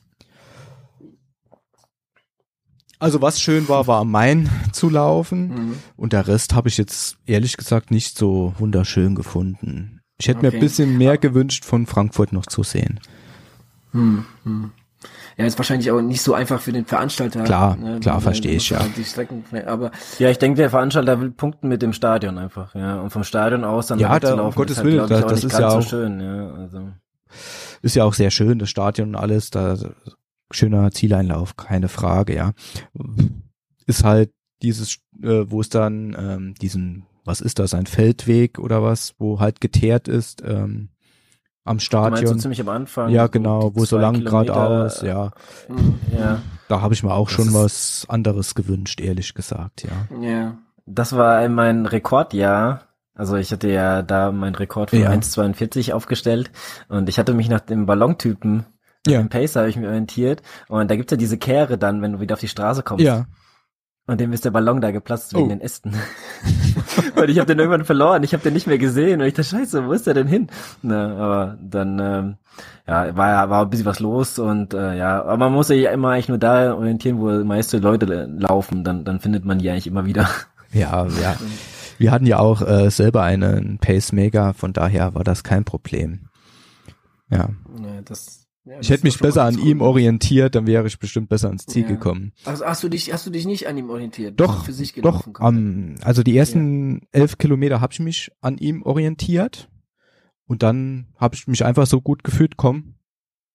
Also 3.00 3.22
was 3.22 3.40
schön 3.40 3.70
war, 3.70 3.86
war 3.88 4.02
am 4.02 4.12
Main 4.12 4.50
zu 4.72 4.90
laufen. 4.90 5.48
Mhm. 5.50 5.74
Und 5.96 6.14
der 6.14 6.28
Rest 6.28 6.56
habe 6.56 6.70
ich 6.70 6.78
jetzt 6.78 7.18
ehrlich 7.26 7.58
gesagt 7.58 7.92
nicht 7.92 8.18
so 8.18 8.54
wunderschön 8.58 9.16
gefunden. 9.16 10.02
Ich 10.20 10.28
hätte 10.28 10.42
mir 10.42 10.48
Okay. 10.48 10.58
ein 10.58 10.62
bisschen 10.62 10.98
mehr 10.98 11.18
gewünscht, 11.18 11.64
von 11.64 11.86
Frankfurt 11.86 12.34
noch 12.34 12.48
zu 12.48 12.64
sehen. 12.64 13.00
Hm, 13.92 14.26
hm. 14.44 14.72
Ja, 15.38 15.46
ist 15.46 15.60
wahrscheinlich 15.60 15.92
auch 15.92 16.02
nicht 16.02 16.24
so 16.24 16.34
einfach 16.34 16.60
für 16.60 16.72
den 16.72 16.86
Veranstalter. 16.86 17.44
Klar, 17.44 17.76
ne, 17.76 18.00
klar, 18.00 18.20
verstehe 18.20 18.56
ich, 18.56 18.72
ja. 18.72 18.80
Aber 19.68 19.92
ja, 20.18 20.32
ich 20.32 20.40
denke, 20.40 20.58
der 20.58 20.72
Veranstalter 20.72 21.22
will 21.22 21.30
punkten 21.30 21.68
mit 21.68 21.84
dem 21.84 21.94
Stadion 21.94 22.40
einfach, 22.40 22.74
ja. 22.74 23.00
Und 23.00 23.12
vom 23.12 23.24
Stadion 23.24 23.64
aus 23.64 23.86
dann 23.86 24.00
ja, 24.00 24.20
da, 24.20 24.34
um 24.34 24.56
Gottes 24.56 24.84
Willen, 24.84 25.02
halt, 25.02 25.12
das, 25.12 25.26
das 25.28 25.44
ist 25.44 25.60
ja 25.60 25.68
auch 25.68 25.82
so 25.84 25.90
schön, 25.90 26.20
ja. 26.20 26.52
Also. 26.52 26.90
Ist 27.84 27.96
ja 27.96 28.06
auch 28.06 28.16
sehr 28.16 28.32
schön, 28.32 28.58
das 28.58 28.72
Stadion 28.72 29.10
und 29.10 29.16
alles, 29.16 29.52
da 29.52 29.78
schöner 30.52 30.92
Zieleinlauf, 30.92 31.56
keine 31.58 31.90
Frage, 31.90 32.36
ja. 32.36 32.54
Ist 33.86 34.04
halt 34.04 34.32
dieses, 34.62 34.98
äh, 35.22 35.46
wo 35.48 35.62
es 35.62 35.70
dann 35.70 36.16
ähm, 36.18 36.54
diesen, 36.56 37.06
was 37.26 37.42
ist 37.42 37.60
das, 37.60 37.74
ein 37.74 37.86
Feldweg 37.86 38.60
oder 38.60 38.84
was, 38.84 39.14
wo 39.18 39.40
halt 39.40 39.62
geteert 39.62 40.08
ist, 40.08 40.42
ähm, 40.46 40.90
am 41.68 41.80
Stadion. 41.80 42.34
Du 42.34 42.40
ziemlich 42.40 42.62
am 42.62 42.70
Anfang. 42.70 43.10
Ja, 43.10 43.28
genau, 43.28 43.76
wo 43.76 43.86
so 43.86 43.98
lang 43.98 44.24
geradeaus, 44.24 45.02
ja. 45.02 45.32
ja. 46.18 46.42
Da 46.70 46.82
habe 46.82 46.94
ich 46.94 47.04
mir 47.04 47.14
auch 47.14 47.28
das 47.28 47.36
schon 47.36 47.54
was 47.54 48.06
anderes 48.08 48.56
gewünscht, 48.56 49.02
ehrlich 49.02 49.34
gesagt, 49.34 49.84
ja. 49.84 50.22
Ja. 50.22 50.58
Das 50.86 51.16
war 51.16 51.48
mein 51.50 51.86
Rekordjahr. 51.86 52.84
Also 53.14 53.36
ich 53.36 53.52
hatte 53.52 53.70
ja 53.70 54.04
da 54.04 54.32
meinen 54.32 54.56
Rekord 54.56 54.92
von 54.92 55.00
ja. 55.00 55.10
1,42 55.12 55.92
aufgestellt 55.92 56.52
und 56.88 57.10
ich 57.10 57.18
hatte 57.18 57.34
mich 57.34 57.50
nach 57.50 57.62
dem 57.62 57.88
Ballontypen, 57.88 58.66
ja. 59.12 59.20
dem 59.20 59.30
Pacer 59.30 59.62
habe 59.62 59.70
ich 59.70 59.78
mich 59.78 59.88
orientiert 59.88 60.42
und 60.68 60.90
da 60.90 60.96
gibt's 60.96 61.12
ja 61.12 61.18
diese 61.18 61.38
Kehre 61.38 61.78
dann, 61.78 62.02
wenn 62.02 62.14
du 62.14 62.20
wieder 62.20 62.34
auf 62.34 62.40
die 62.40 62.48
Straße 62.48 62.84
kommst. 62.84 63.06
Ja. 63.06 63.26
Und 64.10 64.22
dem 64.22 64.32
ist 64.32 64.46
der 64.46 64.52
Ballon 64.52 64.80
da 64.80 64.92
geplatzt 64.92 65.34
wegen 65.34 65.48
oh. 65.48 65.50
den 65.50 65.60
Ästen. 65.60 65.94
und 67.18 67.30
ich 67.30 67.40
habe 67.40 67.48
den 67.48 67.60
irgendwann 67.60 67.84
verloren, 67.84 68.24
ich 68.24 68.32
habe 68.32 68.42
den 68.42 68.54
nicht 68.54 68.66
mehr 68.66 68.78
gesehen 68.78 69.20
und 69.20 69.28
ich 69.28 69.34
dachte, 69.34 69.50
scheiße, 69.50 69.86
wo 69.86 69.92
ist 69.92 70.08
der 70.08 70.14
denn 70.14 70.28
hin? 70.28 70.48
Na, 70.82 71.18
aber 71.18 71.58
dann 71.62 72.00
ähm, 72.00 72.36
ja, 72.88 73.18
war 73.18 73.30
ja 73.30 73.50
war 73.50 73.64
ein 73.64 73.70
bisschen 73.70 73.86
was 73.86 74.00
los 74.00 74.40
und 74.40 74.74
äh, 74.74 74.98
ja, 74.98 75.22
aber 75.22 75.38
man 75.38 75.52
muss 75.52 75.68
sich 75.68 75.82
ja 75.82 75.92
immer 75.92 76.12
eigentlich 76.12 76.30
nur 76.30 76.38
da 76.38 76.74
orientieren, 76.74 77.20
wo 77.20 77.44
meiste 77.44 77.80
Leute 77.80 78.06
laufen, 78.40 78.86
dann 78.86 79.04
dann 79.04 79.20
findet 79.20 79.44
man 79.44 79.60
die 79.60 79.70
eigentlich 79.70 79.88
immer 79.88 80.06
wieder. 80.06 80.30
Ja, 80.72 81.06
ja. 81.22 81.36
Wir 81.98 82.12
hatten 82.12 82.28
ja 82.28 82.40
auch 82.40 82.62
äh, 82.62 82.90
selber 82.92 83.24
einen 83.24 83.80
Pacemaker, 83.80 84.54
von 84.54 84.72
daher 84.72 85.16
war 85.16 85.24
das 85.24 85.44
kein 85.44 85.66
Problem. 85.66 86.30
Ja. 87.30 87.50
ja 87.82 88.02
das 88.06 88.47
ja, 88.68 88.80
ich 88.80 88.90
hätte 88.90 89.06
mich 89.06 89.20
besser 89.20 89.44
an 89.44 89.58
ihm 89.58 89.82
orientiert, 89.82 90.56
dann 90.56 90.68
wäre 90.68 90.88
ich 90.88 91.00
bestimmt 91.00 91.30
besser 91.30 91.48
ans 91.48 91.66
Ziel 91.66 91.84
ja. 91.84 91.90
gekommen. 91.90 92.34
Also 92.46 92.66
hast 92.66 92.84
du 92.84 92.90
dich, 92.90 93.14
hast 93.14 93.26
du 93.26 93.30
dich 93.30 93.46
nicht 93.46 93.68
an 93.68 93.78
ihm 93.78 93.90
orientiert? 93.90 94.40
Doch, 94.40 94.66
für 94.66 94.74
sich 94.74 94.94
doch. 94.94 95.28
Um, 95.40 95.96
also 96.02 96.24
die 96.24 96.38
ersten 96.38 96.96
ja. 96.96 97.22
elf 97.22 97.38
Kilometer 97.38 97.82
habe 97.82 97.94
ich 97.94 98.00
mich 98.00 98.32
an 98.42 98.58
ihm 98.58 98.84
orientiert 98.84 99.70
und 100.46 100.64
dann 100.64 101.08
habe 101.18 101.36
ich 101.36 101.48
mich 101.48 101.64
einfach 101.66 101.88
so 101.88 102.02
gut 102.02 102.24
gefühlt, 102.24 102.58
komm, 102.58 102.96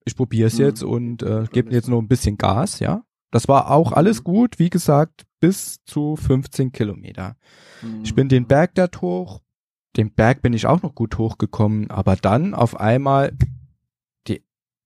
ich 0.05 0.17
probiere 0.17 0.49
es 0.49 0.59
mhm. 0.59 0.65
jetzt 0.65 0.83
und 0.83 1.23
äh, 1.23 1.47
gebe 1.53 1.73
jetzt 1.73 1.89
noch 1.89 1.99
ein 1.99 2.09
bisschen 2.09 2.39
Gas, 2.39 2.81
ja. 2.81 3.05
Das 3.31 3.49
war 3.49 3.71
auch 3.71 3.91
mhm. 3.91 3.97
alles 3.97 4.25
gut, 4.25 4.59
wie 4.59 4.71
gesagt, 4.71 5.25
bis 5.41 5.83
zu 5.85 6.17
15 6.17 6.73
Kilometer. 6.73 7.37
Mhm. 7.83 8.01
Ich 8.05 8.15
bin 8.15 8.29
den 8.29 8.47
Berg 8.47 8.75
dort 8.75 9.01
hoch, 9.01 9.41
den 9.97 10.13
Berg 10.13 10.43
bin 10.43 10.53
ich 10.53 10.67
auch 10.67 10.83
noch 10.83 10.95
gut 10.95 11.19
hochgekommen, 11.19 11.91
aber 11.91 12.17
dann 12.17 12.55
auf 12.55 12.79
einmal 12.79 13.37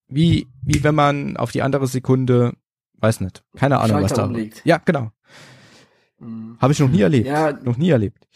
wie, 0.09 0.49
wie 0.63 0.85
wenn 0.85 0.95
man 0.95 1.37
auf 1.37 1.53
die 1.53 1.63
andere 1.63 1.87
Sekunde, 1.87 2.55
weiß 2.99 3.21
nicht, 3.21 3.43
keine 3.57 3.79
Ahnung, 3.81 4.03
was 4.03 4.13
da 4.13 4.25
umlegt. 4.25 4.63
Ja, 4.65 4.79
genau. 4.85 5.11
Mhm. 6.19 6.57
Habe 6.61 6.73
ich 6.73 6.81
noch 6.81 6.89
nie 6.89 7.03
erlebt. 7.03 7.27
Ja. 7.27 7.53
Noch 7.53 7.77
nie 7.77 7.91
erlebt. 7.91 8.27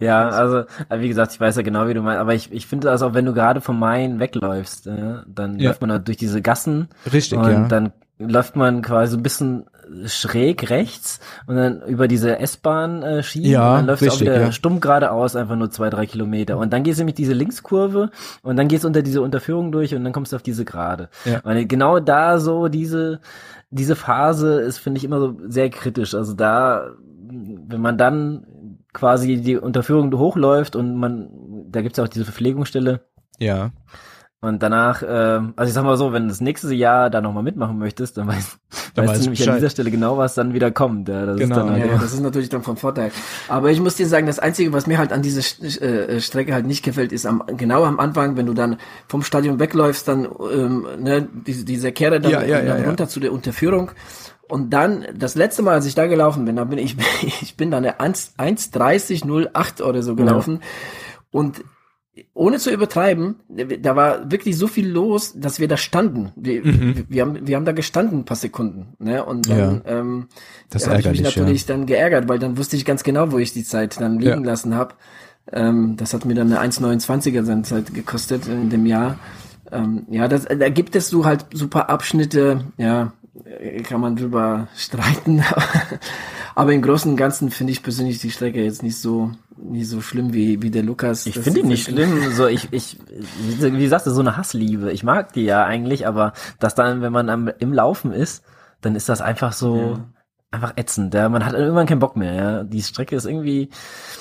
Ja, 0.00 0.28
also 0.28 0.64
wie 0.90 1.08
gesagt, 1.08 1.32
ich 1.32 1.40
weiß 1.40 1.56
ja 1.56 1.62
genau, 1.62 1.88
wie 1.88 1.94
du 1.94 2.02
meinst, 2.02 2.20
aber 2.20 2.34
ich, 2.34 2.52
ich 2.52 2.66
finde 2.66 2.88
das 2.88 3.02
auch, 3.02 3.14
wenn 3.14 3.26
du 3.26 3.34
gerade 3.34 3.60
vom 3.60 3.78
Main 3.78 4.18
wegläufst, 4.18 4.86
äh, 4.86 5.16
dann 5.26 5.58
ja. 5.58 5.68
läuft 5.68 5.80
man 5.80 5.92
halt 5.92 6.06
durch 6.06 6.16
diese 6.16 6.40
Gassen 6.40 6.88
Richtig, 7.12 7.38
und 7.38 7.50
ja. 7.50 7.68
dann 7.68 7.92
läuft 8.18 8.56
man 8.56 8.82
quasi 8.82 9.16
ein 9.16 9.22
bisschen 9.22 9.66
schräg 10.06 10.70
rechts 10.70 11.20
und 11.46 11.56
dann 11.56 11.82
über 11.82 12.08
diese 12.08 12.38
S-Bahn 12.38 13.02
äh, 13.02 13.22
ja, 13.34 13.70
und 13.70 13.76
dann 13.76 13.86
läufst 13.86 14.02
richtig, 14.02 14.18
du 14.18 14.24
auch 14.24 14.34
wieder 14.34 14.46
ja. 14.46 14.52
stumm 14.52 14.80
geradeaus 14.80 15.36
einfach 15.36 15.56
nur 15.56 15.70
zwei, 15.70 15.90
drei 15.90 16.06
Kilometer 16.06 16.58
und 16.58 16.72
dann 16.72 16.82
gehst 16.82 16.98
du 16.98 17.02
nämlich 17.02 17.16
diese 17.16 17.32
Linkskurve 17.32 18.10
und 18.42 18.56
dann 18.56 18.68
gehst 18.68 18.84
du 18.84 18.88
unter 18.88 19.02
diese 19.02 19.22
Unterführung 19.22 19.72
durch 19.72 19.94
und 19.94 20.04
dann 20.04 20.12
kommst 20.12 20.32
du 20.32 20.36
auf 20.36 20.42
diese 20.42 20.64
Gerade. 20.64 21.08
Ja. 21.24 21.40
Und 21.40 21.68
genau 21.68 22.00
da 22.00 22.38
so 22.38 22.68
diese 22.68 23.20
diese 23.70 23.96
Phase 23.96 24.60
ist 24.60 24.78
finde 24.78 24.98
ich 24.98 25.04
immer 25.04 25.20
so 25.20 25.36
sehr 25.46 25.70
kritisch. 25.70 26.14
Also 26.14 26.34
da 26.34 26.90
wenn 27.30 27.80
man 27.80 27.98
dann 27.98 28.46
quasi 28.92 29.40
die 29.40 29.56
Unterführung 29.56 30.12
hochläuft 30.16 30.76
und 30.76 30.96
man 30.96 31.28
da 31.70 31.82
gibt's 31.82 31.98
ja 31.98 32.04
auch 32.04 32.08
diese 32.08 32.24
Verpflegungsstelle. 32.24 33.00
Ja. 33.38 33.70
Und 34.40 34.62
danach, 34.62 35.02
äh, 35.02 35.06
also 35.56 35.68
ich 35.68 35.72
sag 35.72 35.82
mal 35.82 35.96
so, 35.96 36.12
wenn 36.12 36.24
du 36.24 36.28
das 36.28 36.40
nächste 36.40 36.72
Jahr 36.72 37.10
da 37.10 37.20
nochmal 37.20 37.42
mitmachen 37.42 37.76
möchtest, 37.76 38.18
dann 38.18 38.28
weißt, 38.28 38.58
dann 38.94 39.04
weißt 39.04 39.14
weiß 39.14 39.18
du 39.18 39.22
nämlich 39.24 39.40
Bescheid. 39.40 39.54
an 39.54 39.58
dieser 39.58 39.70
Stelle 39.70 39.90
genau, 39.90 40.16
was 40.16 40.34
dann 40.34 40.54
wieder 40.54 40.70
kommt. 40.70 41.08
Ja, 41.08 41.26
das 41.26 41.38
genau, 41.38 41.56
ist 41.56 41.60
dann 41.60 41.70
halt 41.72 41.86
ja, 41.86 41.98
das 41.98 42.12
ist 42.12 42.20
natürlich 42.20 42.48
dann 42.48 42.62
vom 42.62 42.76
Vorteil. 42.76 43.10
Aber 43.48 43.72
ich 43.72 43.80
muss 43.80 43.96
dir 43.96 44.06
sagen, 44.06 44.28
das 44.28 44.38
Einzige, 44.38 44.72
was 44.72 44.86
mir 44.86 44.98
halt 44.98 45.12
an 45.12 45.22
dieser 45.22 45.40
äh, 45.82 46.20
Strecke 46.20 46.54
halt 46.54 46.66
nicht 46.66 46.84
gefällt, 46.84 47.10
ist 47.10 47.26
am, 47.26 47.42
genau 47.56 47.82
am 47.82 47.98
Anfang, 47.98 48.36
wenn 48.36 48.46
du 48.46 48.54
dann 48.54 48.76
vom 49.08 49.22
Stadion 49.22 49.58
wegläufst, 49.58 50.06
dann 50.06 50.28
ähm, 50.52 50.86
ne, 51.00 51.28
diese, 51.46 51.64
diese 51.64 51.90
Kehre 51.90 52.20
dann, 52.20 52.30
ja, 52.30 52.44
ja, 52.44 52.62
dann 52.62 52.84
runter 52.84 53.08
zu 53.08 53.18
der 53.18 53.32
Unterführung. 53.32 53.90
Und 54.48 54.70
dann, 54.70 55.04
das 55.16 55.34
letzte 55.34 55.62
Mal, 55.62 55.74
als 55.74 55.86
ich 55.86 55.96
da 55.96 56.06
gelaufen 56.06 56.44
bin, 56.44 56.54
da 56.54 56.62
bin 56.62 56.78
ich, 56.78 56.96
ich 57.42 57.56
bin 57.56 57.72
dann 57.72 57.84
eine 57.84 57.98
1.30.08 57.98 59.82
oder 59.82 60.02
so 60.04 60.14
gelaufen. 60.14 60.62
Und 61.32 61.64
ohne 62.34 62.58
zu 62.58 62.70
übertreiben, 62.70 63.36
da 63.80 63.96
war 63.96 64.30
wirklich 64.30 64.56
so 64.56 64.66
viel 64.66 64.88
los, 64.88 65.34
dass 65.36 65.60
wir 65.60 65.68
da 65.68 65.76
standen. 65.76 66.32
Wir, 66.36 66.64
mhm. 66.64 67.04
wir, 67.08 67.22
haben, 67.22 67.46
wir 67.46 67.56
haben 67.56 67.64
da 67.64 67.72
gestanden 67.72 68.20
ein 68.20 68.24
paar 68.24 68.36
Sekunden. 68.36 68.94
Ne? 68.98 69.24
Und 69.24 69.48
dann 69.48 69.58
ja. 69.58 69.80
ähm, 69.86 70.28
das 70.70 70.88
habe 70.88 71.00
ich 71.00 71.06
mich 71.06 71.22
natürlich 71.22 71.66
ja. 71.66 71.74
dann 71.74 71.86
geärgert, 71.86 72.28
weil 72.28 72.38
dann 72.38 72.56
wusste 72.56 72.76
ich 72.76 72.84
ganz 72.84 73.02
genau, 73.02 73.32
wo 73.32 73.38
ich 73.38 73.52
die 73.52 73.64
Zeit 73.64 74.00
dann 74.00 74.18
liegen 74.18 74.44
ja. 74.44 74.50
lassen 74.50 74.74
habe. 74.74 74.94
Ähm, 75.52 75.96
das 75.96 76.14
hat 76.14 76.24
mir 76.24 76.34
dann 76.34 76.52
eine 76.52 76.70
1,29er 76.70 77.44
Sendezeit 77.44 77.94
gekostet 77.94 78.46
in 78.46 78.70
dem 78.70 78.86
Jahr. 78.86 79.18
Ähm, 79.70 80.06
ja, 80.10 80.28
das, 80.28 80.46
da 80.46 80.68
gibt 80.68 80.96
es 80.96 81.08
so 81.08 81.24
halt 81.24 81.46
super 81.52 81.90
Abschnitte, 81.90 82.64
ja, 82.76 83.12
kann 83.84 84.00
man 84.00 84.16
drüber 84.16 84.68
streiten. 84.76 85.42
Aber 86.54 86.72
im 86.72 86.82
Großen 86.82 87.10
und 87.10 87.16
Ganzen 87.16 87.50
finde 87.50 87.72
ich 87.72 87.82
persönlich 87.82 88.18
die 88.18 88.30
Strecke 88.30 88.62
jetzt 88.62 88.82
nicht 88.82 88.98
so 88.98 89.30
nicht 89.56 89.88
so 89.88 90.00
schlimm 90.00 90.32
wie 90.32 90.62
wie 90.62 90.70
der 90.70 90.82
Lukas. 90.82 91.26
Ich 91.26 91.38
finde 91.38 91.60
ihn 91.60 91.68
nicht 91.68 91.84
schlimm. 91.84 92.32
So 92.32 92.46
ich 92.46 92.68
ich 92.72 92.98
wie 93.38 93.86
sagst 93.88 94.06
du 94.06 94.10
so 94.10 94.20
eine 94.20 94.36
Hassliebe. 94.36 94.92
Ich 94.92 95.04
mag 95.04 95.32
die 95.32 95.44
ja 95.44 95.64
eigentlich, 95.64 96.06
aber 96.06 96.32
dass 96.58 96.74
dann 96.74 97.00
wenn 97.00 97.12
man 97.12 97.28
am, 97.28 97.50
im 97.58 97.72
Laufen 97.72 98.12
ist, 98.12 98.44
dann 98.80 98.96
ist 98.96 99.08
das 99.08 99.20
einfach 99.20 99.52
so. 99.52 99.76
Ja 99.76 100.17
einfach 100.50 100.72
ätzend. 100.76 101.12
Ja. 101.14 101.28
Man 101.28 101.44
hat 101.44 101.54
irgendwann 101.54 101.86
keinen 101.86 101.98
Bock 101.98 102.16
mehr. 102.16 102.34
Ja. 102.34 102.64
Die 102.64 102.82
Strecke 102.82 103.16
ist 103.16 103.26
irgendwie 103.26 103.68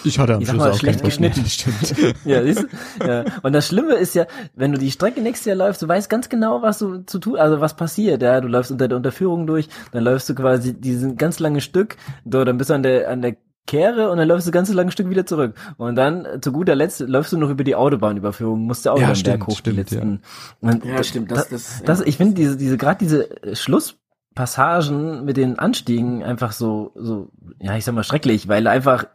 ich 0.04 0.20
hatte 0.20 0.36
am 0.36 0.42
ich 0.42 0.50
Schluss 0.50 0.60
mal, 0.60 0.72
auch 0.72 0.78
schlecht 0.78 1.04
geschnitten. 1.04 1.46
Stimmt. 1.48 2.16
ja, 2.26 2.44
siehst 2.44 2.64
du? 3.00 3.08
ja. 3.08 3.26
Und 3.44 3.54
das 3.54 3.68
Schlimme 3.68 3.96
ist 3.96 4.16
ja, 4.16 4.26
wenn 4.56 4.74
du 4.74 4.78
die 4.78 4.92
Strecke 4.92 5.22
nächstes 5.22 5.46
Jahr 5.46 5.56
läufst, 5.56 5.82
du 5.82 5.88
weißt 5.88 6.10
ganz 6.10 6.30
genau, 6.30 6.62
was 6.62 6.80
du 6.80 7.00
zu 7.06 7.20
tun, 7.20 7.38
also 7.38 7.62
was 7.62 7.76
passiert. 7.76 8.22
Ja. 8.22 8.42
Du 8.42 8.48
läufst 8.48 8.72
unter 8.72 8.88
der 8.88 8.98
Unterführung 8.98 9.48
durch, 9.48 9.70
dann 9.92 10.04
läufst 10.04 10.28
du 10.30 10.36
quasi 10.36 10.74
diesen 10.74 11.16
ganz 11.16 11.40
lange 11.40 11.62
Stück, 11.62 11.96
so, 12.30 12.44
dann 12.44 12.58
bist 12.58 12.70
du 12.70 12.74
an 12.74 12.84
der 12.84 13.10
an 13.10 13.22
der 13.22 13.38
Kehre 13.66 14.10
und 14.10 14.18
dann 14.18 14.28
läufst 14.28 14.48
du 14.48 14.52
ganz 14.52 14.74
lange 14.74 14.92
Stück 14.92 15.10
wieder 15.10 15.26
zurück. 15.26 15.54
Und 15.78 15.96
dann 15.96 16.42
zu 16.42 16.52
guter 16.52 16.76
Letzt 16.76 17.02
läufst 17.02 17.34
du 17.34 17.38
noch 17.38 17.50
über 17.50 17.64
die 17.64 17.76
Autobahnüberführung, 17.76 18.62
musst 18.62 18.86
du 18.86 18.92
auch 18.92 19.00
ja, 19.00 19.14
den 19.14 19.24
Berg 19.24 19.48
hoch 19.48 19.58
stimmt, 19.58 19.76
die 19.76 19.82
letzten. 19.82 20.22
Ja, 20.62 20.70
und 20.72 20.86
ja 20.86 21.04
stimmt. 21.04 21.32
Das, 21.32 21.50
das, 21.50 21.82
das, 21.82 21.84
das 21.84 22.02
ich 22.02 22.18
finde 22.18 22.34
diese, 22.36 22.58
diese 22.58 22.78
gerade 22.78 22.98
diese 23.00 23.30
Schluss 23.54 23.98
Passagen 24.38 25.26
mit 25.26 25.36
den 25.36 25.58
Anstiegen 25.58 26.24
einfach 26.24 26.52
so, 26.52 26.92
so, 26.94 27.30
ja, 27.60 27.76
ich 27.76 27.84
sag 27.84 27.96
mal 27.96 28.04
schrecklich, 28.04 28.48
weil 28.48 28.68
einfach, 28.68 29.08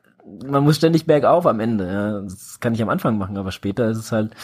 man 0.44 0.64
muss 0.64 0.76
ständig 0.76 1.06
bergauf 1.06 1.46
am 1.46 1.61
Ende. 1.61 1.87
Ja. 1.87 2.20
Das 2.22 2.58
kann 2.58 2.74
ich 2.74 2.82
am 2.82 2.88
Anfang 2.88 3.18
machen, 3.18 3.38
aber 3.38 3.52
später 3.52 3.88
ist 3.88 3.98
es 3.98 4.11
halt, 4.11 4.35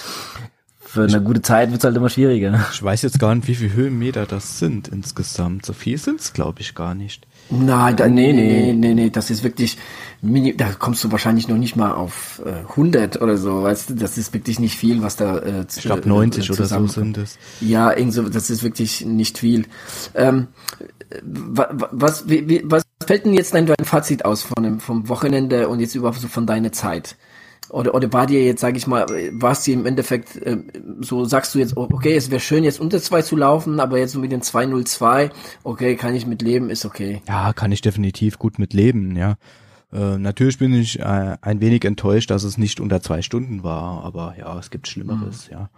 für 0.79 1.03
eine 1.03 1.21
gute 1.21 1.43
Zeit 1.43 1.71
wird 1.71 1.81
es 1.81 1.85
halt 1.85 1.97
immer 1.97 2.09
schwieriger. 2.09 2.65
Ich 2.73 2.83
weiß 2.83 3.03
jetzt 3.03 3.19
gar 3.19 3.35
nicht, 3.35 3.49
wie 3.49 3.57
viele 3.57 3.75
Höhenmeter 3.75 4.25
das 4.25 4.61
sind 4.61 4.87
insgesamt. 4.89 5.67
So 5.67 5.73
viel 5.73 5.99
sind 5.99 6.21
es, 6.21 6.33
glaube 6.33 6.61
ich, 6.61 6.77
gar 6.77 6.95
nicht. 6.95 7.27
Nein, 7.51 7.97
da, 7.97 8.09
nee, 8.09 8.33
nee, 8.33 8.73
nee, 8.73 8.95
nee, 8.95 9.11
das 9.11 9.31
ist 9.31 9.43
wirklich, 9.43 9.79
mini, 10.21 10.57
da 10.57 10.73
kommst 10.73 11.05
du 11.05 11.13
wahrscheinlich 11.13 11.49
noch 11.49 11.57
nicht 11.57 11.77
mal 11.77 11.93
auf 11.93 12.43
äh, 12.45 12.69
100 12.71 13.21
oder 13.21 13.37
so, 13.37 13.63
weißt 13.63 13.91
du, 13.91 13.95
das 13.95 14.19
ist 14.19 14.33
wirklich 14.35 14.59
nicht 14.59 14.77
viel, 14.77 15.03
was 15.03 15.17
da 15.17 15.39
äh, 15.39 15.67
Ich 15.75 15.83
glaube 15.83 16.09
90 16.09 16.49
äh, 16.49 16.53
oder 16.53 16.65
so 16.67 16.87
sind 16.87 17.19
es. 17.19 17.39
Ja, 17.61 17.93
irgend 17.97 18.15
so, 18.15 18.29
das 18.29 18.51
ist 18.51 18.63
wirklich 18.63 19.05
nicht 19.05 19.39
viel. 19.39 19.67
Ähm, 20.15 20.49
was, 21.23 22.29
wie, 22.29 22.63
was 22.65 22.83
fällt 23.05 23.25
denn 23.25 23.35
jetzt 23.35 23.55
dein, 23.55 23.67
dein 23.67 23.85
Fazit 23.85 24.25
aus 24.25 24.43
von 24.43 24.63
dem, 24.63 24.81
vom 24.81 25.09
Wochenende 25.09 25.69
und 25.69 25.81
jetzt 25.81 25.95
überhaupt 25.95 26.21
so 26.21 26.29
von 26.29 26.47
deiner 26.47 26.73
Zeit? 26.73 27.17
Oder, 27.71 27.95
oder 27.95 28.11
war 28.13 28.27
dir 28.27 28.43
jetzt, 28.45 28.61
sag 28.61 28.77
ich 28.77 28.87
mal, 28.87 29.07
war 29.33 29.53
es 29.53 29.63
dir 29.63 29.75
im 29.75 29.85
Endeffekt 29.85 30.37
äh, 30.37 30.59
so, 31.01 31.25
sagst 31.25 31.55
du 31.55 31.59
jetzt, 31.59 31.77
okay, 31.77 32.17
es 32.17 32.31
wäre 32.31 32.41
schön, 32.41 32.65
jetzt 32.65 32.81
unter 32.81 33.01
zwei 33.01 33.21
zu 33.23 33.37
laufen, 33.37 33.79
aber 33.79 33.99
jetzt 33.99 34.13
so 34.13 34.21
mit 34.21 34.33
den 34.33 34.41
202, 34.41 35.31
okay, 35.65 35.97
kann 35.97 36.15
ich 36.15 36.27
mit 36.27 36.41
leben, 36.41 36.71
ist 36.71 36.87
okay. 36.87 37.21
Ja, 37.29 37.53
kann 37.53 37.71
ich 37.71 37.83
definitiv 37.83 38.39
gut 38.39 38.59
mit 38.59 38.73
leben, 38.73 39.17
ja. 39.17 39.37
Äh, 39.93 40.19
natürlich 40.19 40.59
bin 40.59 40.75
ich 40.75 41.01
äh, 41.01 41.37
ein 41.41 41.61
wenig 41.61 41.85
enttäuscht, 41.85 42.31
dass 42.31 42.45
es 42.45 42.59
nicht 42.59 42.81
unter 42.81 43.01
zwei 43.01 43.23
Stunden 43.23 43.63
war, 43.63 44.05
aber 44.05 44.35
ja, 44.39 44.59
es 44.59 44.71
gibt 44.71 44.87
Schlimmeres, 44.89 45.49
mhm. 45.49 45.53
ja. 45.53 45.71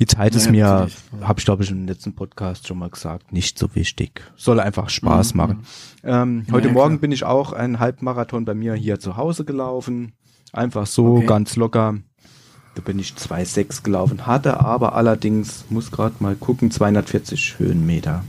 Die 0.00 0.06
Zeit 0.06 0.34
ist 0.34 0.46
Ja, 0.46 0.50
mir, 0.50 0.88
habe 1.20 1.38
ich 1.38 1.44
glaube 1.44 1.62
ich 1.62 1.70
im 1.70 1.86
letzten 1.86 2.16
Podcast 2.16 2.66
schon 2.66 2.78
mal 2.78 2.90
gesagt, 2.90 3.32
nicht 3.32 3.56
so 3.60 3.72
wichtig. 3.76 4.22
Soll 4.34 4.58
einfach 4.58 4.88
Spaß 4.90 5.34
Mhm. 5.34 5.36
machen. 5.38 5.62
Ähm, 6.02 6.46
heute 6.50 6.66
Ja, 6.66 6.74
Morgen 6.74 6.94
klar. 6.94 7.00
bin 7.02 7.12
ich 7.12 7.22
auch 7.22 7.52
einen 7.52 7.78
Halbmarathon 7.78 8.44
bei 8.44 8.54
mir 8.54 8.74
hier 8.74 8.98
zu 8.98 9.16
Hause 9.16 9.44
gelaufen. 9.44 10.14
Einfach 10.52 10.86
so, 10.86 11.18
Okay. 11.18 11.26
ganz 11.26 11.54
locker. 11.54 11.94
Da 12.74 12.82
bin 12.82 12.98
ich 12.98 13.14
2,6 13.14 13.84
gelaufen, 13.84 14.26
hatte 14.26 14.58
aber 14.58 14.96
allerdings, 14.96 15.64
muss 15.70 15.92
gerade 15.92 16.16
mal 16.18 16.34
gucken, 16.34 16.72
240 16.72 17.60
Höhenmeter. 17.60 18.24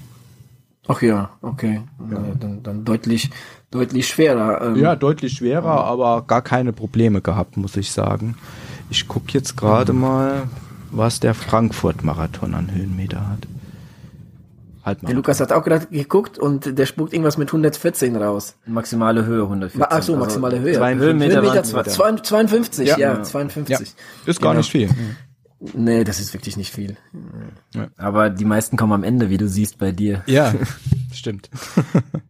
Ach 0.87 1.01
ja, 1.01 1.29
okay. 1.41 1.81
Ja. 2.11 2.17
Dann, 2.39 2.61
dann 2.63 2.85
deutlich, 2.85 3.31
deutlich 3.71 4.07
schwerer. 4.07 4.61
Ähm, 4.61 4.75
Ja, 4.75 4.95
deutlich 4.95 5.33
schwerer, 5.33 5.83
aber 5.85 6.23
gar 6.27 6.41
keine 6.41 6.73
Probleme 6.73 7.21
gehabt, 7.21 7.57
muss 7.57 7.75
ich 7.75 7.91
sagen. 7.91 8.35
Ich 8.89 9.07
gucke 9.07 9.31
jetzt 9.31 9.57
gerade 9.57 9.93
mal, 9.93 10.43
was 10.91 11.19
der 11.19 11.33
Frankfurt-Marathon 11.33 12.53
an 12.53 12.71
Höhenmeter 12.73 13.27
hat. 13.27 13.39
Der 13.43 14.85
Halbmarathon. 14.91 15.15
Lukas 15.15 15.39
hat 15.39 15.51
auch 15.51 15.63
gerade 15.63 15.87
geguckt 15.87 16.37
und 16.37 16.77
der 16.77 16.85
spuckt 16.85 17.11
irgendwas 17.13 17.39
mit 17.39 17.49
114 17.49 18.15
raus. 18.15 18.55
Maximale 18.67 19.25
Höhe 19.25 19.41
114. 19.41 19.87
Ach 19.89 20.03
so, 20.03 20.15
maximale 20.15 20.59
Höhe. 20.59 20.73
52 20.75 21.03
Höhenmeter 21.07 21.33
Höhenmeter 21.41 21.55
waren 21.55 21.63
zwei- 21.65 21.83
zwei- 21.83 22.11
zwei- 22.15 22.21
52, 22.21 22.87
ja, 22.89 22.97
Ja. 22.99 23.23
52. 23.23 23.73
Ja, 23.73 23.79
ist 24.27 24.39
gar 24.39 24.51
Genau. 24.51 24.59
nicht 24.59 24.69
viel. 24.71 24.89
Nee, 25.59 26.03
das 26.03 26.19
ist 26.19 26.33
wirklich 26.33 26.57
nicht 26.57 26.73
viel. 26.73 26.97
Aber 27.97 28.29
die 28.29 28.45
meisten 28.45 28.77
kommen 28.77 28.93
am 28.93 29.03
Ende, 29.03 29.29
wie 29.29 29.37
du 29.37 29.47
siehst 29.47 29.77
bei 29.77 29.91
dir. 29.91 30.21
Ja, 30.27 30.53
stimmt. 31.13 31.49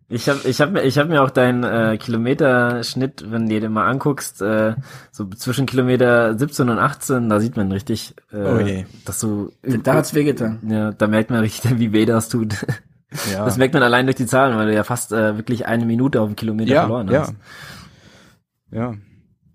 Ich 0.07 0.29
habe 0.29 0.39
ich 0.47 0.61
hab 0.61 0.71
mir, 0.71 0.83
ich 0.83 0.97
hab 0.97 1.09
mir 1.09 1.21
auch 1.23 1.31
deinen 1.31 1.63
äh, 1.63 1.97
Kilometerschnitt, 1.97 3.25
wenn 3.31 3.43
du 3.43 3.49
dir 3.49 3.61
den 3.61 3.73
mal 3.73 3.89
anguckst, 3.89 4.41
äh, 4.41 4.75
so 5.11 5.25
zwischen 5.29 5.65
Kilometer 5.65 6.37
17 6.37 6.69
und 6.69 6.77
18, 6.77 7.27
da 7.29 7.39
sieht 7.39 7.57
man 7.57 7.71
richtig, 7.71 8.13
äh, 8.31 8.37
Oh 8.37 8.59
je. 8.59 8.85
dass 9.05 9.19
du, 9.19 9.51
Da 9.63 9.95
hat's 9.95 10.13
wehgetan. 10.13 10.59
ja, 10.69 10.91
da 10.91 11.07
merkt 11.07 11.31
man 11.31 11.39
richtig, 11.39 11.79
wie 11.79 11.91
weh 11.91 12.05
das 12.05 12.29
tut. 12.29 12.55
Ja. 13.31 13.45
Das 13.45 13.57
merkt 13.57 13.73
man 13.73 13.83
allein 13.83 14.05
durch 14.05 14.17
die 14.17 14.25
Zahlen, 14.25 14.57
weil 14.57 14.67
du 14.67 14.73
ja 14.73 14.83
fast 14.83 15.11
äh, 15.13 15.37
wirklich 15.37 15.65
eine 15.65 15.85
Minute 15.85 16.21
auf 16.21 16.27
dem 16.27 16.35
Kilometer 16.35 16.73
ja, 16.73 16.81
verloren 16.81 17.07
ja. 17.09 17.21
hast. 17.21 17.33
Ja. 18.71 18.93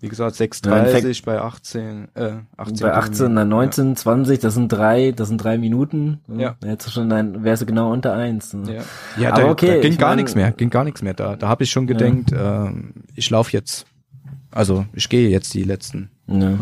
Wie 0.00 0.08
gesagt, 0.08 0.38
Ja, 0.38 0.46
6,30 0.46 1.24
bei 1.26 1.40
18, 1.40 2.08
äh, 2.14 2.32
18. 2.56 2.76
Bei 2.86 2.94
18, 2.94 3.36
dann 3.36 3.48
19, 3.50 3.96
20, 3.96 4.38
das 4.38 4.54
sind 4.54 4.68
drei, 4.72 5.12
das 5.12 5.28
sind 5.28 5.36
drei 5.44 5.58
Minuten. 5.58 6.20
Ja. 6.28 6.56
Du 6.60 6.90
schon 6.90 7.10
dein, 7.10 7.44
wärst 7.44 7.62
du 7.62 7.66
genau 7.66 7.92
unter 7.92 8.14
eins. 8.14 8.56
Ja, 8.66 8.82
ja 9.18 9.32
Aber 9.32 9.42
da, 9.42 9.50
okay, 9.50 9.74
da 9.76 9.80
ging 9.80 9.98
gar 9.98 10.08
mein- 10.10 10.16
nichts 10.16 10.34
mehr, 10.34 10.52
ging 10.52 10.70
gar 10.70 10.84
nichts 10.84 11.02
mehr 11.02 11.12
da. 11.14 11.36
Da 11.36 11.48
habe 11.48 11.64
ich 11.64 11.70
schon 11.70 11.86
gedenkt, 11.86 12.32
ähm, 12.36 12.94
ich 13.14 13.28
laufe 13.28 13.52
jetzt. 13.52 13.86
Also 14.50 14.86
ich 14.94 15.08
gehe 15.08 15.28
jetzt 15.28 15.52
die 15.54 15.62
letzten 15.64 16.10
Ja. 16.26 16.52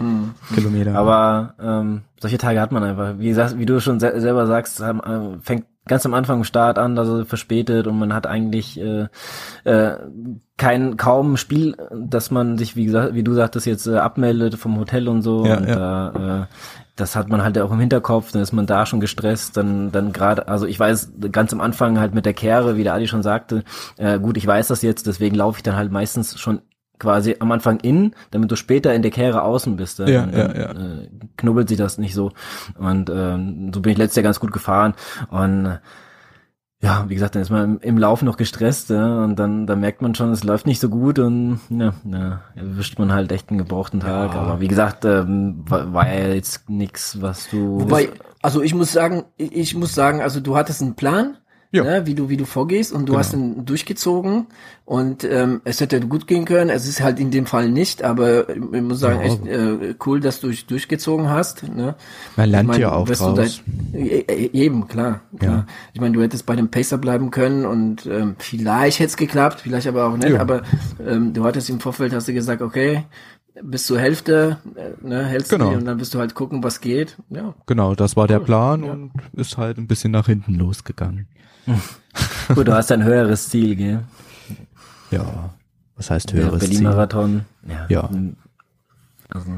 Kilometer. 0.54 0.94
Aber 0.96 1.54
ähm, 1.60 2.02
solche 2.20 2.38
Tage 2.38 2.60
hat 2.60 2.72
man 2.72 2.82
einfach. 2.82 3.18
Wie, 3.18 3.34
wie 3.36 3.66
du 3.66 3.80
schon 3.80 4.00
se 4.00 4.20
selber 4.20 4.46
sagst, 4.46 4.80
haben, 4.80 5.00
äh, 5.00 5.38
fängt 5.42 5.64
ganz 5.88 6.06
am 6.06 6.14
Anfang 6.14 6.38
im 6.38 6.44
Start 6.44 6.78
an, 6.78 6.96
er 6.96 7.24
verspätet 7.24 7.86
und 7.86 7.98
man 7.98 8.14
hat 8.14 8.26
eigentlich 8.26 8.80
äh, 8.80 9.08
äh, 9.64 9.96
kein 10.56 10.96
kaum 10.96 11.36
Spiel, 11.36 11.76
dass 11.92 12.30
man 12.30 12.58
sich, 12.58 12.76
wie 12.76 12.84
gesagt, 12.84 13.14
wie 13.14 13.22
du 13.22 13.34
sagtest, 13.34 13.66
jetzt 13.66 13.86
äh, 13.86 13.96
abmeldet 13.96 14.56
vom 14.56 14.78
Hotel 14.78 15.08
und 15.08 15.22
so. 15.22 15.46
Ja, 15.46 15.56
und 15.56 15.68
ja. 15.68 15.74
da, 15.74 16.42
äh, 16.42 16.46
das 16.96 17.16
hat 17.16 17.28
man 17.28 17.42
halt 17.42 17.58
auch 17.58 17.70
im 17.70 17.80
Hinterkopf, 17.80 18.32
dann 18.32 18.42
ist 18.42 18.52
man 18.52 18.66
da 18.66 18.84
schon 18.84 19.00
gestresst, 19.00 19.56
dann 19.56 19.92
dann 19.92 20.12
gerade, 20.12 20.48
also 20.48 20.66
ich 20.66 20.78
weiß 20.78 21.12
ganz 21.32 21.52
am 21.52 21.60
Anfang 21.60 21.98
halt 21.98 22.14
mit 22.14 22.26
der 22.26 22.34
Kehre, 22.34 22.76
wie 22.76 22.84
der 22.84 22.94
Adi 22.94 23.06
schon 23.06 23.22
sagte, 23.22 23.64
äh, 23.96 24.18
gut, 24.18 24.36
ich 24.36 24.46
weiß 24.46 24.68
das 24.68 24.82
jetzt, 24.82 25.06
deswegen 25.06 25.36
laufe 25.36 25.58
ich 25.58 25.62
dann 25.62 25.76
halt 25.76 25.92
meistens 25.92 26.38
schon 26.38 26.60
quasi 26.98 27.36
am 27.38 27.52
Anfang 27.52 27.80
innen, 27.80 28.14
damit 28.30 28.50
du 28.50 28.56
später 28.56 28.94
in 28.94 29.02
der 29.02 29.10
Kehre 29.10 29.42
außen 29.42 29.76
bist. 29.76 29.98
Ja, 29.98 30.06
dann, 30.06 30.32
ja, 30.32 30.48
dann, 30.48 30.56
ja. 30.56 30.70
Äh, 30.70 31.08
knubbelt 31.36 31.68
sich 31.68 31.78
das 31.78 31.98
nicht 31.98 32.14
so. 32.14 32.32
Und 32.78 33.10
ähm, 33.10 33.72
so 33.72 33.80
bin 33.80 33.92
ich 33.92 33.98
letztes 33.98 34.16
Jahr 34.16 34.24
ganz 34.24 34.40
gut 34.40 34.52
gefahren. 34.52 34.94
Und 35.30 35.66
äh, 35.66 35.78
ja, 36.80 37.06
wie 37.08 37.14
gesagt, 37.14 37.34
dann 37.34 37.42
ist 37.42 37.50
man 37.50 37.78
im, 37.78 37.98
Lauf 37.98 38.22
noch 38.22 38.36
gestresst 38.36 38.90
ja, 38.90 39.24
und 39.24 39.36
dann, 39.36 39.66
dann 39.66 39.80
merkt 39.80 40.00
man 40.00 40.14
schon, 40.14 40.30
es 40.30 40.44
läuft 40.44 40.64
nicht 40.64 40.78
so 40.78 40.88
gut 40.88 41.18
und 41.18 41.58
ja, 41.70 41.92
ja 42.04 42.40
erwischt 42.54 43.00
man 43.00 43.12
halt 43.12 43.32
echt 43.32 43.50
einen 43.50 43.58
gebrauchten 43.58 43.98
Tag. 43.98 44.36
Aber 44.36 44.60
wie 44.60 44.68
gesagt, 44.68 45.04
ähm, 45.04 45.64
war, 45.66 45.92
war 45.92 46.08
ja 46.08 46.28
jetzt 46.28 46.70
nix, 46.70 47.20
was 47.20 47.48
du. 47.50 47.80
Wobei, 47.80 48.10
also 48.42 48.62
ich 48.62 48.74
muss 48.74 48.92
sagen, 48.92 49.24
ich 49.36 49.74
muss 49.74 49.92
sagen, 49.92 50.22
also 50.22 50.38
du 50.38 50.56
hattest 50.56 50.80
einen 50.80 50.94
Plan, 50.94 51.36
Ja. 51.70 51.84
ne, 51.84 52.06
wie 52.06 52.14
du 52.14 52.30
wie 52.30 52.38
du 52.38 52.46
vorgehst 52.46 52.92
und 52.94 53.06
du 53.10 53.18
hast 53.18 53.34
ihn 53.34 53.66
durchgezogen 53.66 54.46
und 54.86 55.22
ähm, 55.24 55.60
es 55.64 55.80
hätte 55.82 56.00
gut 56.00 56.26
gehen 56.26 56.46
können. 56.46 56.70
Es 56.70 56.88
ist 56.88 57.02
halt 57.02 57.20
in 57.20 57.30
dem 57.30 57.44
Fall 57.44 57.68
nicht, 57.70 58.02
aber 58.02 58.48
ich 58.48 58.56
muss 58.82 59.00
sagen, 59.00 59.18
Ja. 59.20 59.26
echt 59.26 59.46
äh, 59.46 59.94
cool, 60.06 60.20
dass 60.20 60.40
du 60.40 60.48
dich 60.48 60.64
durchgezogen 60.66 61.28
hast. 61.28 61.64
Ne? 61.68 61.94
Man 62.36 62.48
lernt 62.50 62.64
Ich 62.64 62.72
mein, 62.72 62.80
ja 62.80 62.92
auch 62.92 63.06
draus. 63.06 63.62
da- 63.92 63.98
e- 63.98 64.20
e- 64.26 64.50
eben, 64.54 64.88
klar. 64.88 65.20
klar. 65.38 65.52
Ja. 65.52 65.66
Ich 65.92 66.00
meine, 66.00 66.14
du 66.14 66.22
hättest 66.22 66.46
bei 66.46 66.56
dem 66.56 66.70
Pacer 66.70 66.96
bleiben 66.96 67.30
können 67.30 67.66
und 67.66 68.06
ähm, 68.06 68.36
vielleicht 68.38 68.98
hätte 69.00 69.08
es 69.08 69.16
geklappt, 69.18 69.60
vielleicht 69.60 69.86
aber 69.88 70.06
auch 70.06 70.16
nicht. 70.16 70.30
Ja. 70.30 70.40
Aber 70.40 70.62
ähm, 71.06 71.34
du 71.34 71.44
hattest 71.44 71.68
im 71.68 71.80
Vorfeld, 71.80 72.14
hast 72.14 72.28
du 72.28 72.32
gesagt, 72.32 72.62
okay, 72.62 73.04
bis 73.62 73.84
zur 73.86 73.98
Hälfte, 73.98 74.56
äh, 74.76 75.06
ne, 75.06 75.26
hältst 75.26 75.50
Genau. 75.50 75.70
du 75.72 75.76
und 75.76 75.84
dann 75.84 75.98
wirst 76.00 76.14
du 76.14 76.18
halt 76.18 76.34
gucken, 76.34 76.62
was 76.62 76.80
geht. 76.80 77.16
Ja, 77.28 77.54
Genau, 77.66 77.94
das 77.94 78.16
war 78.16 78.26
der 78.26 78.38
Plan 78.38 78.84
und 78.84 79.10
ist 79.34 79.58
halt 79.58 79.76
ein 79.76 79.86
bisschen 79.86 80.12
nach 80.12 80.26
hinten 80.26 80.54
losgegangen. 80.54 81.26
Gut, 82.54 82.66
du 82.66 82.74
hast 82.74 82.90
ein 82.92 83.04
höheres 83.04 83.48
Ziel, 83.48 83.76
gell? 83.76 84.04
Ja, 85.10 85.50
was 85.96 86.10
heißt 86.10 86.32
höheres 86.32 86.60
Ziel? 86.60 86.68
Berlin-Marathon. 86.68 87.44
Ja. 87.68 87.86
Ja. 87.88 88.10
Also, 89.28 89.50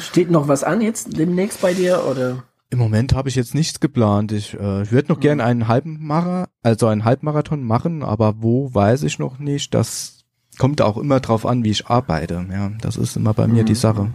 Steht 0.00 0.30
noch 0.30 0.48
was 0.48 0.64
an 0.64 0.80
jetzt 0.80 1.16
demnächst 1.18 1.60
bei 1.60 1.74
dir 1.74 2.04
oder? 2.04 2.44
Im 2.70 2.78
Moment 2.78 3.14
habe 3.14 3.28
ich 3.28 3.36
jetzt 3.36 3.54
nichts 3.54 3.78
geplant. 3.80 4.32
Ich, 4.32 4.54
äh, 4.58 4.82
ich 4.82 4.92
würde 4.92 5.12
noch 5.12 5.20
gern 5.20 5.40
einen 5.40 5.68
halben 5.68 6.04
Mara, 6.04 6.48
also 6.62 6.88
einen 6.88 7.04
Halbmarathon 7.04 7.62
machen, 7.62 8.02
aber 8.02 8.42
wo 8.42 8.74
weiß 8.74 9.04
ich 9.04 9.18
noch 9.18 9.38
nicht. 9.38 9.72
Das 9.72 10.24
kommt 10.58 10.82
auch 10.82 10.96
immer 10.96 11.20
drauf 11.20 11.46
an, 11.46 11.62
wie 11.64 11.70
ich 11.70 11.86
arbeite. 11.86 12.44
Ja, 12.50 12.70
das 12.80 12.96
ist 12.96 13.16
immer 13.16 13.34
bei 13.34 13.46
mir 13.46 13.62
die 13.64 13.74
Sache. 13.74 14.12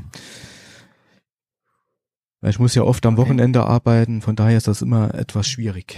Weil 2.42 2.50
ich 2.50 2.60
muss 2.60 2.76
ja 2.76 2.84
oft 2.84 3.06
am 3.06 3.18
Wochenende 3.18 3.64
arbeiten, 3.64 4.22
von 4.22 4.36
daher 4.36 4.58
ist 4.58 4.68
das 4.68 4.82
immer 4.82 5.14
etwas 5.14 5.48
schwierig. 5.48 5.98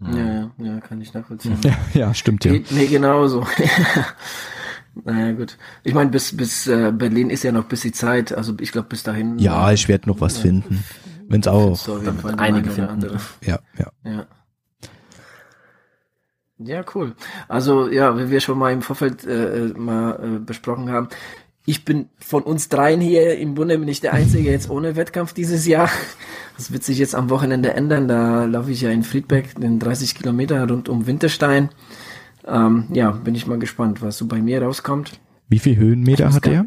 Ja, 0.00 0.16
ja, 0.16 0.50
ja, 0.58 0.80
kann 0.80 1.00
ich 1.00 1.14
nachvollziehen. 1.14 1.56
Ja, 1.62 1.76
ja 1.94 2.14
stimmt 2.14 2.44
ja. 2.44 2.52
Geht 2.52 2.72
mir 2.72 2.86
genauso. 2.86 3.46
naja, 5.04 5.32
gut. 5.32 5.56
Ich 5.82 5.94
meine, 5.94 6.10
bis, 6.10 6.36
bis 6.36 6.66
äh, 6.66 6.92
Berlin 6.92 7.30
ist 7.30 7.44
ja 7.44 7.52
noch 7.52 7.64
bis 7.64 7.82
die 7.82 7.92
Zeit, 7.92 8.32
also 8.32 8.54
ich 8.60 8.72
glaube 8.72 8.88
bis 8.88 9.02
dahin. 9.02 9.38
Ja, 9.38 9.72
ich 9.72 9.88
werde 9.88 10.08
noch 10.08 10.20
was 10.20 10.38
finden. 10.38 10.84
Wenn's 11.28 11.46
auch. 11.46 11.76
So, 11.76 12.00
einige 12.36 12.70
finden. 12.70 12.90
andere. 12.90 13.18
Ja, 13.42 13.58
ja. 13.78 13.90
Ja. 14.04 14.26
Ja, 16.58 16.84
cool. 16.94 17.14
Also 17.48 17.88
ja, 17.88 18.16
wie 18.16 18.30
wir 18.30 18.40
schon 18.40 18.58
mal 18.58 18.72
im 18.72 18.82
Vorfeld 18.82 19.24
äh, 19.24 19.66
äh, 19.66 19.74
mal 19.74 20.18
äh, 20.22 20.38
besprochen 20.38 20.90
haben, 20.90 21.08
ich 21.66 21.84
bin 21.84 22.06
von 22.18 22.42
uns 22.42 22.68
dreien 22.68 23.00
hier 23.00 23.38
im 23.38 23.54
Bunde 23.54 23.78
bin 23.78 23.88
ich 23.88 24.00
der 24.00 24.12
Einzige 24.12 24.50
jetzt 24.50 24.68
ohne 24.68 24.96
Wettkampf 24.96 25.32
dieses 25.32 25.66
Jahr. 25.66 25.88
Das 26.56 26.72
wird 26.72 26.84
sich 26.84 26.98
jetzt 26.98 27.14
am 27.14 27.30
Wochenende 27.30 27.72
ändern. 27.72 28.06
Da 28.06 28.44
laufe 28.44 28.70
ich 28.70 28.82
ja 28.82 28.90
in 28.90 29.02
Friedberg 29.02 29.54
den 29.56 29.78
30 29.78 30.14
Kilometer 30.14 30.68
rund 30.68 30.88
um 30.88 31.06
Winterstein. 31.06 31.70
Ähm, 32.46 32.86
ja, 32.92 33.10
bin 33.10 33.34
ich 33.34 33.46
mal 33.46 33.58
gespannt, 33.58 34.02
was 34.02 34.18
so 34.18 34.26
bei 34.26 34.40
mir 34.40 34.62
rauskommt. 34.62 35.18
Wie 35.48 35.58
viel 35.58 35.76
Höhenmeter 35.76 36.32
hat 36.32 36.46
er? 36.46 36.66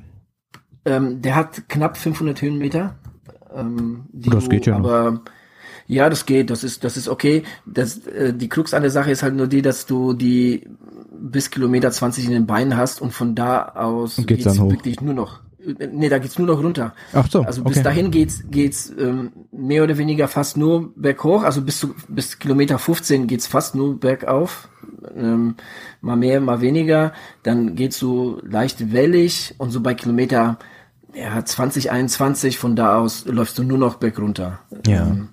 Ähm, 0.85 1.21
der 1.21 1.35
hat 1.35 1.69
knapp 1.69 1.97
500 1.97 2.41
Höhenmeter. 2.41 2.95
Ähm, 3.55 4.05
das 4.11 4.49
geht 4.49 4.65
ja 4.65 4.79
noch. 4.79 5.21
Ja, 5.87 6.09
das 6.09 6.25
geht, 6.25 6.49
das 6.49 6.63
ist, 6.63 6.83
das 6.83 6.97
ist 6.97 7.07
okay. 7.07 7.43
Das, 7.65 8.05
äh, 8.07 8.33
die 8.33 8.49
Krux 8.49 8.73
an 8.73 8.81
der 8.81 8.91
Sache 8.91 9.11
ist 9.11 9.23
halt 9.23 9.35
nur 9.35 9.47
die, 9.47 9.61
dass 9.61 9.85
du 9.85 10.13
die 10.13 10.67
bis 11.19 11.49
Kilometer 11.49 11.91
20 11.91 12.25
in 12.25 12.31
den 12.31 12.45
Beinen 12.45 12.75
hast 12.77 13.01
und 13.01 13.11
von 13.13 13.35
da 13.35 13.69
aus 13.69 14.17
Und 14.19 14.27
geht's 14.27 14.43
dann 14.43 14.59
hoch? 14.59 14.71
wirklich 14.71 14.99
nur 15.01 15.13
noch. 15.13 15.39
äh, 15.65 15.87
Nee, 15.91 16.09
da 16.09 16.19
geht's 16.19 16.37
nur 16.37 16.47
noch 16.47 16.61
runter. 16.61 16.93
Ach 17.13 17.27
so, 17.29 17.41
Also 17.41 17.63
bis 17.63 17.77
okay. 17.77 17.83
dahin 17.83 18.11
geht's 18.11 18.43
geht's 18.51 18.91
ähm, 18.99 19.31
mehr 19.51 19.83
oder 19.83 19.97
weniger 19.97 20.27
fast 20.27 20.57
nur 20.57 20.91
berghoch. 20.95 21.43
Also 21.43 21.61
bis 21.61 21.79
zu 21.79 21.95
bis 22.09 22.37
Kilometer 22.37 22.77
15 22.79 23.27
geht's 23.27 23.47
fast 23.47 23.73
nur 23.73 23.99
bergauf. 23.99 24.67
Ähm, 25.15 25.55
mal 26.01 26.17
mehr, 26.17 26.41
mal 26.41 26.59
weniger. 26.61 27.13
Dann 27.43 27.75
geht's 27.75 27.97
so 27.97 28.41
leicht 28.43 28.91
wellig 28.91 29.55
und 29.57 29.71
so 29.71 29.79
bei 29.81 29.93
Kilometer 29.93 30.57
ja, 31.15 31.43
20, 31.43 31.89
21 31.89 32.59
von 32.59 32.75
da 32.75 32.99
aus 32.99 33.25
läufst 33.25 33.57
du 33.57 33.63
nur 33.63 33.79
noch 33.79 33.95
bergunter. 33.95 34.59
Ja. 34.85 35.07
Ähm, 35.07 35.29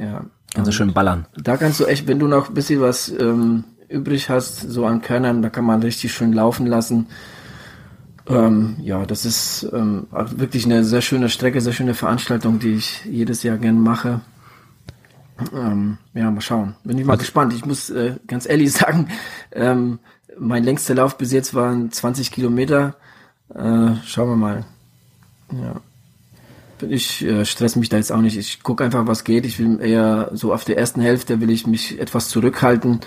ja. 0.00 0.24
Kannst 0.54 0.68
du 0.68 0.72
schön 0.72 0.92
ballern. 0.92 1.26
Da 1.36 1.56
kannst 1.56 1.78
du 1.80 1.84
echt, 1.84 2.06
wenn 2.06 2.18
du 2.18 2.26
noch 2.26 2.48
ein 2.48 2.54
bisschen 2.54 2.80
was 2.80 3.10
ähm, 3.10 3.64
übrig 3.88 4.30
hast, 4.30 4.60
so 4.60 4.86
an 4.86 5.02
Körnern, 5.02 5.42
da 5.42 5.50
kann 5.50 5.64
man 5.64 5.82
richtig 5.82 6.12
schön 6.12 6.32
laufen 6.32 6.66
lassen. 6.66 7.06
Ähm, 8.28 8.76
ja, 8.80 9.04
das 9.06 9.24
ist 9.24 9.68
ähm, 9.72 10.06
wirklich 10.10 10.66
eine 10.66 10.84
sehr 10.84 11.00
schöne 11.00 11.28
Strecke, 11.28 11.60
sehr 11.60 11.72
schöne 11.72 11.94
Veranstaltung, 11.94 12.58
die 12.58 12.74
ich 12.74 13.04
jedes 13.04 13.42
Jahr 13.42 13.56
gern 13.56 13.80
mache. 13.80 14.20
Ähm, 15.54 15.98
ja, 16.14 16.30
mal 16.30 16.40
schauen. 16.40 16.74
Bin 16.84 16.98
ich 16.98 17.06
mal 17.06 17.16
gespannt. 17.16 17.52
Ich 17.54 17.64
muss 17.64 17.90
äh, 17.90 18.16
ganz 18.26 18.48
ehrlich 18.48 18.72
sagen, 18.72 19.08
ähm, 19.52 19.98
mein 20.38 20.64
längster 20.64 20.94
Lauf 20.94 21.16
bis 21.16 21.32
jetzt 21.32 21.54
waren 21.54 21.90
20 21.90 22.30
Kilometer. 22.30 22.96
Äh, 23.54 23.94
schauen 24.04 24.28
wir 24.30 24.36
mal. 24.36 24.64
Ja. 25.52 25.80
Ich 26.82 27.24
äh, 27.24 27.44
stress 27.44 27.76
mich 27.76 27.88
da 27.88 27.96
jetzt 27.96 28.12
auch 28.12 28.20
nicht. 28.20 28.36
Ich 28.36 28.62
gucke 28.62 28.84
einfach, 28.84 29.06
was 29.06 29.24
geht. 29.24 29.46
Ich 29.46 29.58
will 29.58 29.80
eher 29.80 30.30
so 30.32 30.52
auf 30.52 30.64
der 30.64 30.78
ersten 30.78 31.00
Hälfte 31.00 31.40
will 31.40 31.50
ich 31.50 31.66
mich 31.66 31.98
etwas 32.00 32.28
zurückhalten 32.28 33.00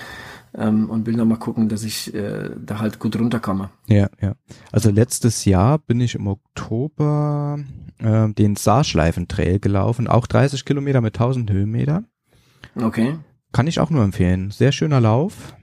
ähm, 0.53 0.89
und 0.89 1.05
will 1.05 1.15
nochmal 1.15 1.39
gucken, 1.39 1.69
dass 1.69 1.83
ich 1.83 2.13
äh, 2.13 2.49
da 2.63 2.79
halt 2.79 2.99
gut 2.99 3.17
runterkomme. 3.17 3.69
Ja, 3.87 4.09
ja. 4.21 4.33
Also 4.71 4.89
letztes 4.91 5.45
Jahr 5.45 5.79
bin 5.79 6.01
ich 6.01 6.15
im 6.15 6.27
Oktober 6.27 7.59
äh, 7.99 8.29
den 8.33 8.55
Saarschleifen-Trail 8.55 9.59
gelaufen, 9.59 10.07
auch 10.07 10.27
30 10.27 10.65
Kilometer 10.65 11.01
mit 11.01 11.15
1000 11.15 11.51
Höhenmeter. 11.51 12.03
Okay. 12.75 13.15
Kann 13.51 13.67
ich 13.67 13.79
auch 13.79 13.89
nur 13.89 14.03
empfehlen. 14.03 14.51
Sehr 14.51 14.71
schöner 14.71 15.01
Lauf. 15.01 15.55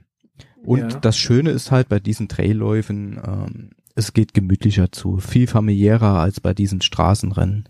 Und 0.63 0.79
Ja. 0.93 0.99
das 0.99 1.17
Schöne 1.17 1.51
ist 1.51 1.71
halt 1.71 1.89
bei 1.89 1.99
diesen 1.99 2.27
Trailläufen, 2.27 3.19
ähm, 3.25 3.69
es 3.95 4.13
geht 4.13 4.33
gemütlicher 4.33 4.91
zu, 4.91 5.17
viel 5.17 5.47
familiärer 5.47 6.19
als 6.19 6.39
bei 6.39 6.53
diesen 6.53 6.81
Straßenrennen. 6.81 7.67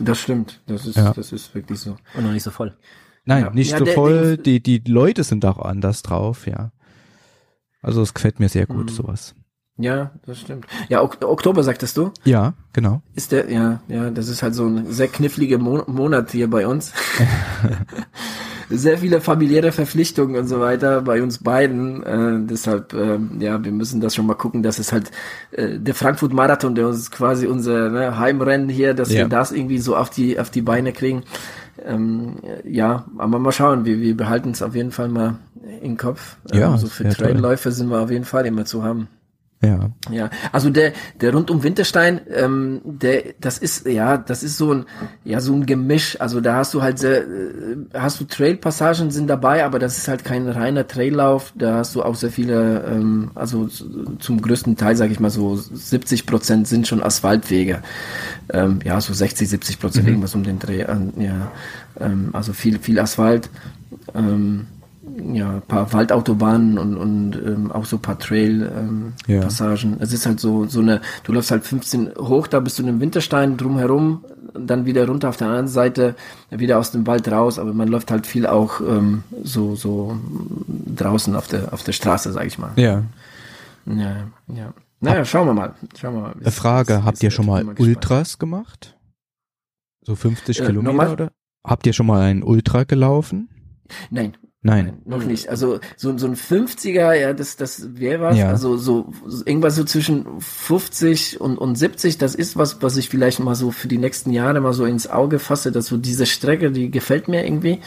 Das 0.00 0.18
stimmt. 0.20 0.60
Das 0.66 0.86
ist, 0.86 0.96
Ja. 0.96 1.12
das 1.12 1.32
ist 1.32 1.54
wirklich 1.54 1.78
so. 1.80 1.96
Und 2.14 2.24
noch 2.24 2.32
nicht 2.32 2.42
so 2.42 2.50
voll. 2.50 2.76
Nein, 3.24 3.44
Ja. 3.44 3.50
nicht 3.50 3.70
Ja, 3.72 3.78
so 3.78 3.84
der- 3.84 3.94
voll, 3.94 4.36
der- 4.36 4.58
die, 4.60 4.62
die 4.62 4.90
Leute 4.90 5.24
sind 5.24 5.44
auch 5.46 5.58
anders 5.58 6.02
drauf, 6.02 6.46
ja. 6.46 6.72
Also 7.82 8.02
es 8.02 8.14
gefällt 8.14 8.40
mir 8.40 8.48
sehr 8.48 8.66
gut, 8.66 8.86
Mhm. 8.90 8.94
sowas. 8.94 9.34
Ja, 9.76 10.12
das 10.24 10.38
stimmt. 10.40 10.66
Ja, 10.88 11.02
ok 11.02 11.18
Oktober 11.24 11.64
sagtest 11.64 11.96
du? 11.96 12.12
Ja, 12.24 12.54
genau. 12.72 13.02
Ist 13.14 13.32
der, 13.32 13.50
ja, 13.50 13.80
ja, 13.88 14.10
das 14.10 14.28
ist 14.28 14.42
halt 14.42 14.54
so 14.54 14.66
ein 14.66 14.92
sehr 14.92 15.08
kniffliger 15.08 15.58
Mon 15.58 15.82
Monat 15.88 16.30
hier 16.30 16.48
bei 16.48 16.66
uns. 16.68 16.92
sehr 18.76 18.98
viele 18.98 19.20
familiäre 19.20 19.72
Verpflichtungen 19.72 20.36
und 20.36 20.46
so 20.46 20.60
weiter 20.60 21.02
bei 21.02 21.22
uns 21.22 21.38
beiden. 21.38 22.02
Äh, 22.02 22.46
deshalb, 22.48 22.92
ähm, 22.94 23.40
ja, 23.40 23.62
wir 23.64 23.72
müssen 23.72 24.00
das 24.00 24.14
schon 24.14 24.26
mal 24.26 24.34
gucken, 24.34 24.62
dass 24.62 24.78
es 24.78 24.92
halt 24.92 25.10
äh, 25.52 25.78
der 25.78 25.94
Frankfurt 25.94 26.32
Marathon, 26.32 26.74
der 26.74 26.88
ist 26.88 27.10
quasi 27.10 27.46
unser 27.46 27.88
ne, 27.90 28.18
Heimrennen 28.18 28.68
hier, 28.68 28.94
dass 28.94 29.10
Ja. 29.12 29.20
wir 29.20 29.28
das 29.28 29.52
irgendwie 29.52 29.78
so 29.78 29.96
auf 29.96 30.10
die 30.10 30.38
auf 30.38 30.50
die 30.50 30.62
Beine 30.62 30.92
kriegen. 30.92 31.22
Ähm, 31.84 32.36
ja, 32.64 33.04
aber 33.18 33.38
mal 33.38 33.52
schauen, 33.52 33.84
wir, 33.84 34.00
wir 34.00 34.16
behalten 34.16 34.50
es 34.50 34.62
auf 34.62 34.74
jeden 34.74 34.92
Fall 34.92 35.08
mal 35.08 35.36
im 35.82 35.96
Kopf. 35.96 36.36
Ja, 36.52 36.72
Ähm, 36.72 36.78
so 36.78 36.86
für. 36.86 37.08
Trailläufe 37.08 37.72
sind 37.72 37.88
wir 37.90 38.00
auf 38.00 38.10
jeden 38.10 38.24
Fall 38.24 38.46
immer 38.46 38.64
zu 38.64 38.82
haben. 38.84 39.08
Ja. 39.64 39.90
Ja, 40.10 40.30
also 40.52 40.70
der 40.70 40.92
der 41.20 41.32
rund 41.32 41.50
um 41.50 41.62
Winterstein, 41.62 42.20
ähm, 42.34 42.80
der 42.84 43.34
das 43.40 43.58
ist 43.58 43.86
ja 43.86 44.18
das 44.18 44.42
ist 44.42 44.58
so 44.58 44.72
ein 44.72 44.84
ja 45.24 45.40
so 45.40 45.54
ein 45.54 45.66
Gemisch. 45.66 46.20
Also 46.20 46.40
da 46.40 46.56
hast 46.56 46.74
du 46.74 46.82
halt 46.82 46.98
sehr, 46.98 47.22
äh, 47.22 47.76
hast 47.94 48.20
du 48.20 48.24
Trailpassagen 48.24 49.10
sind 49.10 49.28
dabei, 49.28 49.64
aber 49.64 49.78
das 49.78 49.98
ist 49.98 50.08
halt 50.08 50.24
kein 50.24 50.48
reiner 50.48 50.86
Traillauf. 50.86 51.52
Da 51.56 51.76
hast 51.76 51.94
du 51.94 52.02
auch 52.02 52.14
sehr 52.14 52.30
viele, 52.30 52.84
ähm, 52.84 53.30
also 53.34 53.68
zum 54.18 54.42
größten 54.42 54.76
Teil 54.76 54.96
sage 54.96 55.12
ich 55.12 55.20
mal 55.20 55.30
so 55.30 55.56
70 55.56 56.26
Prozent 56.26 56.68
sind 56.68 56.86
schon 56.86 57.02
Asphaltwege. 57.02 57.82
Ähm, 58.52 58.80
ja, 58.84 59.00
so 59.00 59.14
60, 59.14 59.48
70 59.48 59.80
Prozent 59.80 60.08
irgendwas 60.08 60.34
um 60.34 60.42
den 60.42 60.58
Dreh. 60.58 60.82
Ähm, 60.82 61.12
ja, 61.18 61.50
ähm, 61.98 62.30
also 62.32 62.52
viel 62.52 62.78
viel 62.78 62.98
Asphalt. 62.98 63.48
Ähm, 64.14 64.66
ja, 65.32 65.50
ein 65.56 65.62
paar 65.62 65.92
Waldautobahnen 65.92 66.78
und, 66.78 66.96
und 66.96 67.36
ähm, 67.36 67.72
auch 67.72 67.84
so 67.84 67.96
ein 67.96 68.02
paar 68.02 68.18
Trail-Passagen. 68.18 69.14
Ja. 69.26 69.34
Ähm, 69.36 69.40
Passagen. 69.42 69.96
Es 70.00 70.12
ist 70.12 70.26
halt 70.26 70.40
so, 70.40 70.66
so 70.66 70.80
eine, 70.80 71.00
du 71.24 71.32
läufst 71.32 71.50
halt 71.50 71.64
15 71.64 72.12
hoch, 72.18 72.46
da 72.46 72.60
bist 72.60 72.78
du 72.78 72.82
in 72.82 72.88
einem 72.88 73.00
Winterstein 73.00 73.56
drumherum, 73.56 74.24
dann 74.54 74.86
wieder 74.86 75.06
runter 75.06 75.28
auf 75.28 75.36
der 75.36 75.48
anderen 75.48 75.68
Seite, 75.68 76.14
wieder 76.50 76.78
aus 76.78 76.90
dem 76.90 77.06
Wald 77.06 77.30
raus, 77.30 77.58
aber 77.58 77.72
man 77.74 77.88
läuft 77.88 78.10
halt 78.10 78.26
viel 78.26 78.46
auch 78.46 78.80
ähm, 78.80 79.24
so, 79.42 79.74
so 79.76 80.16
draußen 80.96 81.34
auf 81.36 81.48
der, 81.48 81.72
auf 81.72 81.82
der 81.82 81.92
Straße, 81.92 82.32
sag 82.32 82.46
ich 82.46 82.58
mal. 82.58 82.70
Ja. 82.76 83.02
Ja, 83.86 84.16
ja. 84.48 84.72
Naja, 85.00 85.24
schauen 85.24 85.46
wir 85.48 85.54
mal. 85.54 85.74
Schauen 85.98 86.14
wir 86.14 86.20
mal. 86.22 86.34
Eine 86.40 86.50
Frage, 86.50 87.04
habt 87.04 87.22
ihr 87.22 87.30
schon 87.30 87.46
mal. 87.46 87.64
Ultras 87.78 88.38
gemacht? 88.38 88.96
So 90.02 90.14
50 90.14 90.60
Äh, 90.60 90.66
Kilometer 90.66 91.12
oder? 91.12 91.30
Habt 91.66 91.86
ihr 91.86 91.92
schon 91.92 92.06
mal 92.06 92.22
einen 92.22 92.42
Ultra 92.42 92.84
gelaufen? 92.84 93.48
Nein, 94.10 94.34
Nein. 94.66 94.94
Noch 95.04 95.22
nicht. 95.22 95.50
Also 95.50 95.78
so, 95.94 96.16
so 96.16 96.26
ein 96.26 96.36
50er, 96.36 97.12
ja, 97.12 97.34
das, 97.34 97.56
das 97.56 97.86
wäre 97.96 98.22
was. 98.22 98.38
Ja. 98.38 98.48
Also 98.48 98.78
so, 98.78 99.12
so 99.26 99.44
irgendwas 99.44 99.76
so 99.76 99.84
zwischen 99.84 100.40
50 100.40 101.38
und, 101.38 101.58
und 101.58 101.76
70, 101.76 102.16
das 102.16 102.34
ist 102.34 102.56
was, 102.56 102.80
was 102.80 102.96
ich 102.96 103.10
vielleicht 103.10 103.40
mal 103.40 103.54
so 103.56 103.70
für 103.70 103.88
die 103.88 103.98
nächsten 103.98 104.30
Jahre 104.30 104.62
mal 104.62 104.72
so 104.72 104.86
ins 104.86 105.06
Auge 105.06 105.38
fasse, 105.38 105.70
dass 105.70 105.84
so 105.88 105.98
diese 105.98 106.24
Strecke, 106.24 106.72
die 106.72 106.90
gefällt 106.90 107.28
mir 107.28 107.44
irgendwie. 107.44 107.80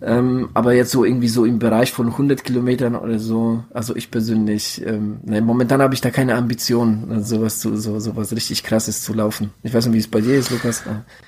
Ähm, 0.00 0.48
aber 0.54 0.72
jetzt 0.72 0.90
so 0.90 1.04
irgendwie 1.04 1.28
so 1.28 1.44
im 1.44 1.58
Bereich 1.58 1.92
von 1.92 2.06
100 2.06 2.42
Kilometern 2.42 2.96
oder 2.96 3.18
so, 3.18 3.62
also 3.74 3.94
ich 3.94 4.10
persönlich, 4.10 4.82
ähm, 4.86 5.18
ne, 5.22 5.42
momentan 5.42 5.82
habe 5.82 5.92
ich 5.92 6.00
da 6.00 6.10
keine 6.10 6.34
Ambition, 6.36 7.22
sowas 7.24 7.60
zu, 7.60 7.76
so, 7.76 8.00
sowas 8.00 8.34
richtig 8.34 8.64
krasses 8.64 9.02
zu 9.02 9.12
laufen. 9.12 9.50
Ich 9.62 9.74
weiß 9.74 9.84
nicht, 9.84 9.94
wie 9.94 9.98
es 9.98 10.08
bei 10.08 10.22
dir 10.22 10.38
ist, 10.38 10.50
Lukas. 10.50 10.82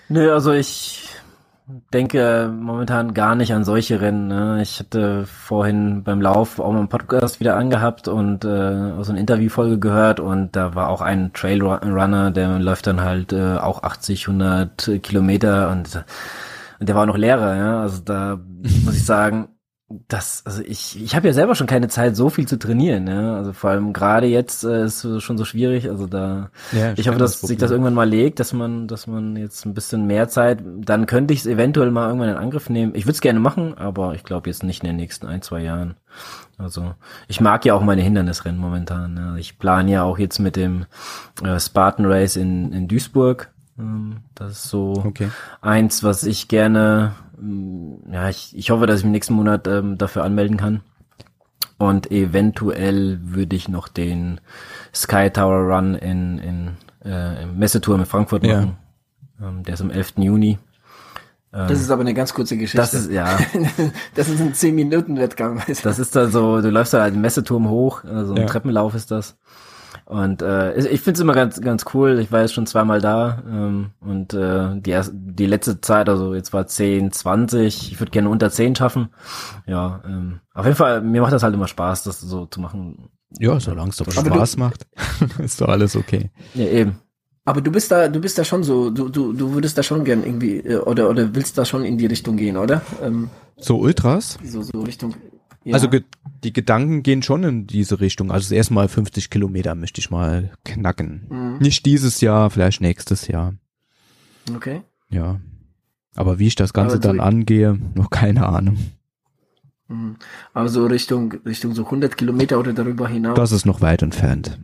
Nö, 0.09 0.33
also 0.33 0.53
ich 0.53 1.11
denke 1.93 2.51
momentan 2.55 3.15
gar 3.15 3.35
nicht 3.35 3.53
an 3.53 3.65
solche 3.65 4.01
Rennen. 4.01 4.29
Ne? 4.29 4.63
Ich 4.63 4.81
hatte 4.81 5.27
vorhin 5.27 6.03
beim 6.03 6.21
Lauf 6.21 6.59
auch 6.59 6.73
mal 6.73 6.79
einen 6.79 6.89
Podcast 6.89 7.41
wieder 7.41 7.57
angehabt 7.57 8.09
und 8.09 8.45
äh, 8.45 8.49
aus 8.49 9.11
einer 9.11 9.19
Interviewfolge 9.19 9.79
gehört 9.79 10.19
und 10.21 10.57
da 10.57 10.75
war 10.75 10.89
auch 10.89 11.03
ein 11.03 11.33
Trailrunner, 11.35 12.31
der 12.31 12.59
läuft 12.59 12.87
dann 12.87 13.03
halt 13.03 13.33
äh, 13.33 13.57
auch 13.57 13.83
80, 13.83 14.29
100 14.29 15.03
Kilometer 15.03 15.71
und, 15.71 16.05
und 16.81 16.89
der 16.89 16.97
war 16.97 17.07
noch 17.07 17.17
Lehrer. 17.17 17.57
Ja? 17.57 17.83
Also 17.83 18.03
da 18.03 18.41
muss 18.85 18.97
ich 18.97 19.05
sagen, 19.05 19.49
das, 20.09 20.42
also 20.44 20.62
ich, 20.62 21.03
ich 21.03 21.16
habe 21.16 21.29
ja 21.29 21.33
selber 21.33 21.55
schon 21.55 21.66
keine 21.66 21.88
Zeit, 21.88 22.14
so 22.14 22.29
viel 22.29 22.46
zu 22.46 22.59
trainieren. 22.59 23.07
Ja? 23.07 23.37
Also 23.37 23.55
vor 23.55 23.70
allem 23.70 23.94
gerade 23.94 24.27
jetzt 24.27 24.62
äh, 24.64 24.85
ist 24.85 25.03
es 25.05 25.22
schon 25.22 25.38
so 25.38 25.46
schwierig. 25.46 25.88
Also 25.88 26.07
da, 26.07 26.51
Ja, 26.72 26.92
ich 26.94 27.09
hoffe, 27.09 27.18
dass 27.18 27.40
das 27.40 27.48
sich 27.48 27.57
das 27.57 27.70
irgendwann 27.70 27.94
mal 27.94 28.09
legt, 28.09 28.38
dass 28.38 28.53
man, 28.53 28.87
dass 28.87 29.07
man 29.07 29.37
jetzt 29.37 29.64
ein 29.64 29.72
bisschen 29.72 30.07
mehr 30.07 30.29
Zeit, 30.29 30.62
dann 30.64 31.07
könnte 31.07 31.33
ich 31.33 31.40
es 31.40 31.46
eventuell 31.46 31.90
mal 31.90 32.07
irgendwann 32.09 32.29
in 32.29 32.37
Angriff 32.37 32.68
nehmen. 32.68 32.94
Ich 32.94 33.07
würde 33.07 33.12
es 33.14 33.22
gerne 33.22 33.40
machen, 33.40 33.79
aber 33.79 34.14
ich 34.14 34.24
glaube 34.24 34.51
jetzt 34.51 34.62
nicht 34.62 34.83
in 34.83 34.88
den 34.88 34.96
nächsten 34.96 35.27
ein, 35.27 35.40
zwei 35.40 35.62
Jahren. 35.62 35.94
Also 36.59 36.94
ich 37.27 37.40
mag 37.40 37.64
ja 37.64 37.72
auch 37.72 37.83
meine 37.83 38.03
Hindernisrennen 38.03 38.61
momentan. 38.61 39.16
Ja. 39.16 39.37
Ich 39.37 39.59
plane 39.59 39.90
ja 39.90 40.03
auch 40.03 40.18
jetzt 40.18 40.38
mit 40.38 40.57
dem 40.57 40.85
äh, 41.42 41.59
Spartan 41.59 42.05
Race 42.05 42.37
in, 42.37 42.72
in 42.72 42.88
Duisburg. 42.88 43.48
Ähm, 43.79 44.18
Das 44.35 44.53
ist 44.53 44.64
so 44.64 44.92
Okay. 45.07 45.31
eins, 45.62 46.03
was 46.03 46.24
ich 46.24 46.48
gerne, 46.48 47.12
ja, 48.11 48.29
ich, 48.29 48.57
ich 48.57 48.70
hoffe, 48.70 48.87
dass 48.87 49.01
ich 49.01 49.05
im 49.05 49.12
nächsten 49.12 49.35
Monat 49.35 49.66
ähm, 49.66 49.98
dafür 49.98 50.24
anmelden 50.24 50.57
kann. 50.57 50.81
Und 51.79 52.11
eventuell 52.11 53.20
würde 53.22 53.55
ich 53.55 53.68
noch 53.68 53.87
den 53.88 54.40
Sky 54.94 55.31
Tower 55.31 55.72
Run 55.74 55.94
in, 55.94 56.38
in 56.38 56.70
äh, 57.05 57.42
im 57.44 57.59
Messeturm 57.59 58.01
in 58.01 58.07
Frankfurt 58.07 58.44
Ja. 58.44 58.57
machen. 58.62 58.77
Ähm, 59.40 59.62
der 59.62 59.74
ist 59.74 59.81
am 59.81 59.90
11. 59.90 60.14
Juni. 60.16 60.59
Das 61.51 61.81
ist 61.81 61.90
aber 61.90 62.03
eine 62.03 62.12
ganz 62.12 62.35
kurze 62.35 62.57
Geschichte. 62.59 62.77
Das 62.77 62.92
ist, 62.92 63.11
ja, 63.11 63.38
das 64.14 64.29
ist 64.29 64.38
ein 64.40 64.53
10-Minuten-Wettkampf. 64.53 65.81
das 65.83 65.98
ist 65.98 66.14
da 66.14 66.29
so, 66.29 66.61
du 66.61 66.68
läufst 66.68 66.92
da 66.92 67.01
halt 67.01 67.14
den 67.14 67.22
Messeturm 67.22 67.70
hoch, 67.70 68.05
also 68.05 68.35
ein 68.35 68.40
Ja. 68.42 68.46
Treppenlauf 68.46 68.94
ist 68.94 69.11
das. 69.11 69.38
Und 70.09 70.40
äh, 70.40 70.75
ich- 70.79 71.03
finde 71.03 71.18
es 71.18 71.21
immer 71.21 71.35
ganz 71.35 71.61
ganz 71.61 71.85
cool. 71.92 72.18
Ich 72.18 72.33
war 72.33 72.40
jetzt 72.40 72.55
schon 72.55 72.66
zweimal 72.66 72.99
da 73.03 73.42
ähm, 73.47 73.90
und 74.01 74.33
äh, 74.33 74.81
die 74.81 74.90
erste, 74.90 75.12
die 75.14 75.44
letzte 75.44 75.83
Zeit, 75.83 76.09
also 76.09 76.35
jetzt 76.35 76.55
war 76.55 76.66
10, 76.66 77.12
20. 77.12 77.92
Ich 77.92 78.01
würde 78.01 78.11
gerne 78.11 78.31
unter 78.31 78.51
10 78.51 78.75
schaffen. 78.75 79.11
Ja, 79.66 80.01
ähm, 80.07 80.40
auf 80.55 80.64
jeden 80.64 80.77
Fall 80.79 81.03
mir 81.03 81.21
macht 81.21 81.35
das 81.35 81.42
halt 81.42 81.53
immer 81.55 81.68
Spaß, 81.68 82.05
das 82.05 82.23
so 82.23 82.47
zu 82.47 82.59
machen. 82.59 83.11
Ja, 83.38 83.61
solange 83.61 83.90
es 83.90 83.99
doch 83.99 84.07
Aber 84.16 84.35
Spaß 84.35 84.57
macht, 84.57 84.87
ist 85.44 85.61
doch 85.61 85.68
alles 85.68 85.94
okay. 85.94 86.31
Ja, 86.55 86.64
eben. 86.64 86.99
Aber 87.44 87.61
du 87.61 87.71
bist 87.71 87.90
da, 87.90 88.09
du 88.09 88.18
bist 88.21 88.38
da 88.38 88.44
schon 88.44 88.62
so, 88.62 88.88
du, 88.90 89.11
du, 89.11 89.35
du 89.35 89.53
würdest 89.53 89.77
da 89.77 89.83
schon 89.83 90.05
gern 90.05 90.23
irgendwie, 90.25 90.57
äh, 90.61 90.79
oder, 90.79 91.11
oder 91.11 91.35
willst 91.35 91.59
da 91.59 91.66
schon 91.66 91.85
in 91.85 91.99
die 91.99 92.07
Richtung 92.07 92.37
gehen, 92.38 92.57
oder? 92.57 92.81
Ähm, 93.03 93.29
So 93.59 93.77
Ultras? 93.79 94.38
so, 94.42 94.62
so 94.62 94.81
Richtung. 94.81 95.14
Ja. 95.69 95.75
Also 95.75 95.89
ge 95.89 96.03
die 96.45 96.53
Gedanken 96.53 97.03
gehen 97.03 97.23
schon 97.23 97.43
in 97.45 97.67
diese 97.67 98.01
Richtung. 98.01 98.31
Also 98.31 98.55
erstmal 98.55 98.89
50 98.89 99.29
Kilometer 99.31 99.75
möchte 99.75 100.01
ich 100.01 100.11
mal 100.11 100.53
knacken. 100.65 101.27
Mhm. 101.29 101.59
Nicht 101.59 101.85
dieses 101.87 102.21
Jahr, 102.21 102.51
vielleicht 102.51 102.81
nächstes 102.81 103.27
Jahr. 103.29 103.55
Okay. 104.55 104.83
Ja. 105.11 105.41
Aber 106.15 106.39
wie 106.39 106.47
ich 106.47 106.55
das 106.55 106.73
Ganze 106.73 106.97
Aber 106.97 107.03
so- 107.03 107.09
dann 107.09 107.21
angehe, 107.21 107.79
noch 107.95 108.11
keine 108.11 108.47
Ahnung. 108.47 108.79
Mhm. 109.89 110.17
Aber 110.55 110.69
so 110.69 110.87
Richtung, 110.87 111.33
Richtung 111.45 111.75
so 111.75 111.85
100 111.85 112.17
Kilometer 112.17 112.59
oder 112.59 112.73
darüber 112.73 113.09
hinaus. 113.09 113.37
Das 113.37 113.53
ist 113.53 113.67
noch 113.67 113.81
weit 113.81 114.03
entfernt. 114.03 114.59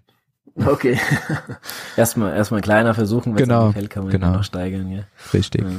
Okay. 0.55 0.99
Erstmal 1.97 2.37
erstmal 2.37 2.61
kleiner 2.61 2.95
versuchen, 2.95 3.35
wenn 3.35 3.43
es 3.43 3.49
Genau, 3.49 3.69
gefällt, 3.69 3.90
kann 3.90 4.05
man 4.05 4.12
genau. 4.12 4.33
noch 4.35 4.45
steigern. 4.45 4.88
Ja. 4.93 5.03
Richtig. 5.33 5.62
Ja. 5.62 5.71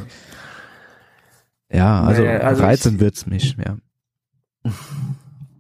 Ja, 1.72 2.04
also, 2.04 2.22
Naja, 2.24 2.40
also 2.42 2.64
reizen 2.64 2.96
ich- 2.96 3.00
wird's 3.02 3.26
mich, 3.26 3.56
ja. 3.58 3.78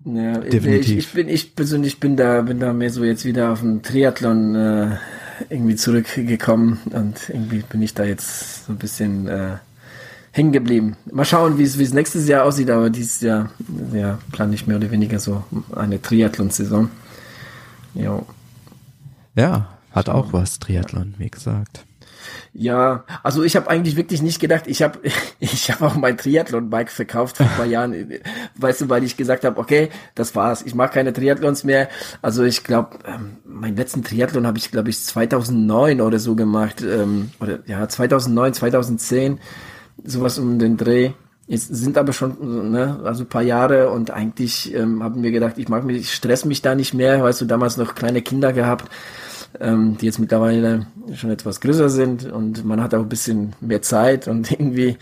Ja, 0.05 0.37
Definitiv. 0.37 0.89
Ich, 0.89 0.97
ich 0.97 1.13
bin, 1.13 1.29
ich 1.29 1.55
persönlich 1.55 1.99
bin 1.99 2.15
da, 2.15 2.41
bin 2.41 2.59
da 2.59 2.73
mehr 2.73 2.91
so 2.91 3.03
jetzt 3.03 3.25
wieder 3.25 3.51
auf 3.51 3.61
den 3.61 3.81
Triathlon 3.81 4.55
äh, 4.55 4.97
irgendwie 5.49 5.75
zurückgekommen 5.75 6.79
und 6.91 7.29
irgendwie 7.29 7.63
bin 7.67 7.81
ich 7.81 7.93
da 7.93 8.03
jetzt 8.03 8.65
so 8.65 8.73
ein 8.73 8.77
bisschen 8.77 9.27
äh, 9.27 9.57
hängen 10.31 10.51
geblieben. 10.51 10.95
Mal 11.11 11.25
schauen, 11.25 11.57
wie 11.57 11.63
es 11.63 11.79
wie 11.79 11.83
es 11.83 11.93
nächstes 11.93 12.27
Jahr 12.27 12.45
aussieht, 12.45 12.69
aber 12.69 12.89
dieses 12.89 13.21
Jahr 13.21 13.49
ja, 13.93 14.19
plane 14.31 14.53
ich 14.53 14.67
mehr 14.67 14.77
oder 14.77 14.91
weniger 14.91 15.19
so 15.19 15.43
eine 15.75 16.01
Triathlon-Saison. 16.01 16.89
Ja. 17.95 18.21
Ja, 19.35 19.69
hat 19.91 20.09
auch 20.09 20.33
was, 20.33 20.59
Triathlon, 20.59 21.15
wie 21.17 21.29
gesagt. 21.29 21.85
Ja, 22.53 23.03
also 23.21 23.43
ich 23.43 23.55
habe 23.55 23.69
eigentlich 23.69 23.95
wirklich 23.95 24.21
nicht 24.21 24.39
gedacht, 24.39 24.63
ich 24.67 24.81
habe 24.81 24.99
ich 25.39 25.71
hab 25.71 25.81
auch 25.81 25.95
mein 25.95 26.17
Triathlon-Bike 26.17 26.89
verkauft 26.89 27.38
vor 27.38 27.45
ein 27.45 27.51
paar 27.53 27.65
Jahren, 27.65 27.93
weißt 28.55 28.81
du, 28.81 28.89
weil 28.89 29.03
ich 29.03 29.17
gesagt 29.17 29.43
habe, 29.43 29.59
okay, 29.59 29.89
das 30.15 30.35
war's, 30.35 30.61
ich 30.61 30.75
mache 30.75 30.93
keine 30.93 31.13
Triathlons 31.13 31.63
mehr. 31.63 31.89
Also 32.21 32.43
ich 32.43 32.63
glaube, 32.63 32.99
ähm, 33.05 33.38
meinen 33.45 33.75
letzten 33.75 34.03
Triathlon 34.03 34.47
habe 34.47 34.57
ich, 34.57 34.71
glaube 34.71 34.89
ich, 34.89 35.03
2009 35.03 36.01
oder 36.01 36.19
so 36.19 36.35
gemacht, 36.35 36.81
ähm, 36.81 37.31
oder 37.39 37.59
ja, 37.65 37.88
2009, 37.88 38.53
2010, 38.53 39.39
sowas 40.03 40.39
um 40.39 40.59
den 40.59 40.77
Dreh. 40.77 41.11
Es 41.47 41.67
sind 41.67 41.97
aber 41.97 42.11
schon, 42.11 42.71
ne, 42.71 42.99
also 43.03 43.23
ein 43.23 43.29
paar 43.29 43.43
Jahre 43.43 43.89
und 43.91 44.09
eigentlich 44.09 44.73
ähm, 44.73 45.03
haben 45.03 45.21
wir 45.21 45.31
gedacht, 45.31 45.57
ich 45.57 45.69
mag 45.69 45.83
mich, 45.83 45.97
ich 45.97 46.13
stress 46.13 46.43
mich 46.43 46.63
da 46.63 46.73
nicht 46.73 46.95
mehr, 46.95 47.21
weißt 47.21 47.41
du, 47.41 47.45
damals 47.45 47.77
noch 47.77 47.93
kleine 47.93 48.23
Kinder 48.23 48.51
gehabt 48.51 48.89
ähm, 49.59 49.97
die 49.97 50.05
jetzt 50.05 50.19
mittlerweile 50.19 50.87
schon 51.13 51.31
etwas 51.31 51.61
größer 51.61 51.89
sind 51.89 52.25
und 52.31 52.65
man 52.65 52.81
hat 52.81 52.93
auch 52.93 53.01
ein 53.01 53.09
bisschen 53.09 53.53
mehr 53.61 53.81
Zeit 53.81 54.27
und 54.27 54.51
irgendwie 54.59 54.97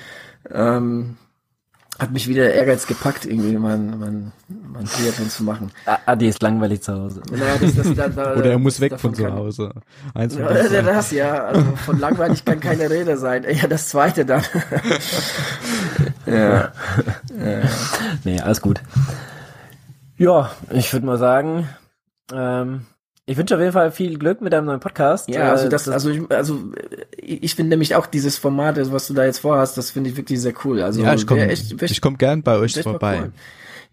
ähm, 0.51 1.17
hat 1.99 2.11
mich 2.11 2.27
wieder 2.27 2.51
Ehrgeiz 2.51 2.87
gepackt, 2.87 3.25
irgendwie 3.25 3.55
mein, 3.55 3.99
mein, 3.99 4.31
mein 4.47 4.85
Triathlon 4.85 5.29
zu 5.29 5.43
machen. 5.43 5.71
Adi 6.05 6.27
ist 6.27 6.41
langweilig 6.41 6.81
zu 6.81 6.93
Hause. 6.93 7.21
Naja, 7.31 7.55
das, 7.61 7.75
das, 7.75 7.93
da, 7.95 8.07
da, 8.09 8.35
Oder 8.35 8.51
er 8.51 8.59
muss 8.59 8.79
weg 8.79 8.99
von 8.99 9.13
zu 9.13 9.31
Hause. 9.31 9.71
Eins 10.13 10.33
von 10.33 10.43
ja, 10.73 10.81
das, 10.81 11.11
ja. 11.11 11.45
Also 11.45 11.61
von 11.85 11.99
langweilig 11.99 12.43
kann 12.43 12.59
keine 12.59 12.89
Rede 12.89 13.17
sein. 13.17 13.45
Ja, 13.47 13.67
das 13.67 13.89
zweite 13.89 14.25
dann. 14.25 14.41
ja. 16.25 16.51
ja. 16.53 16.71
Nee, 18.23 18.41
alles 18.41 18.61
gut. 18.61 18.81
Ja, 20.17 20.51
ich 20.71 20.91
würde 20.93 21.05
mal 21.05 21.19
sagen, 21.19 21.69
ähm, 22.33 22.85
ich 23.25 23.37
wünsche 23.37 23.55
auf 23.55 23.61
jeden 23.61 23.73
Fall 23.73 23.91
viel 23.91 24.17
Glück 24.17 24.41
mit 24.41 24.51
deinem 24.51 24.65
neuen 24.65 24.79
Podcast. 24.79 25.29
Ja, 25.29 25.51
also 25.51 25.67
äh, 25.67 25.69
das, 25.69 25.87
also 25.87 26.09
ich, 26.09 26.21
also 26.29 26.59
ich 27.17 27.55
finde 27.55 27.69
nämlich 27.69 27.95
auch 27.95 28.05
dieses 28.05 28.37
Format, 28.37 28.77
was 28.91 29.07
du 29.07 29.13
da 29.13 29.23
jetzt 29.23 29.39
vorhast, 29.39 29.77
das 29.77 29.91
finde 29.91 30.09
ich 30.09 30.17
wirklich 30.17 30.41
sehr 30.41 30.53
cool. 30.65 30.81
Also 30.81 31.03
ja, 31.03 31.13
ich 31.13 31.25
komme 31.25 31.51
ich 31.51 32.01
komm 32.01 32.17
gern 32.17 32.43
bei 32.43 32.57
euch 32.57 32.79
vorbei. 32.81 33.21
Cool. 33.23 33.31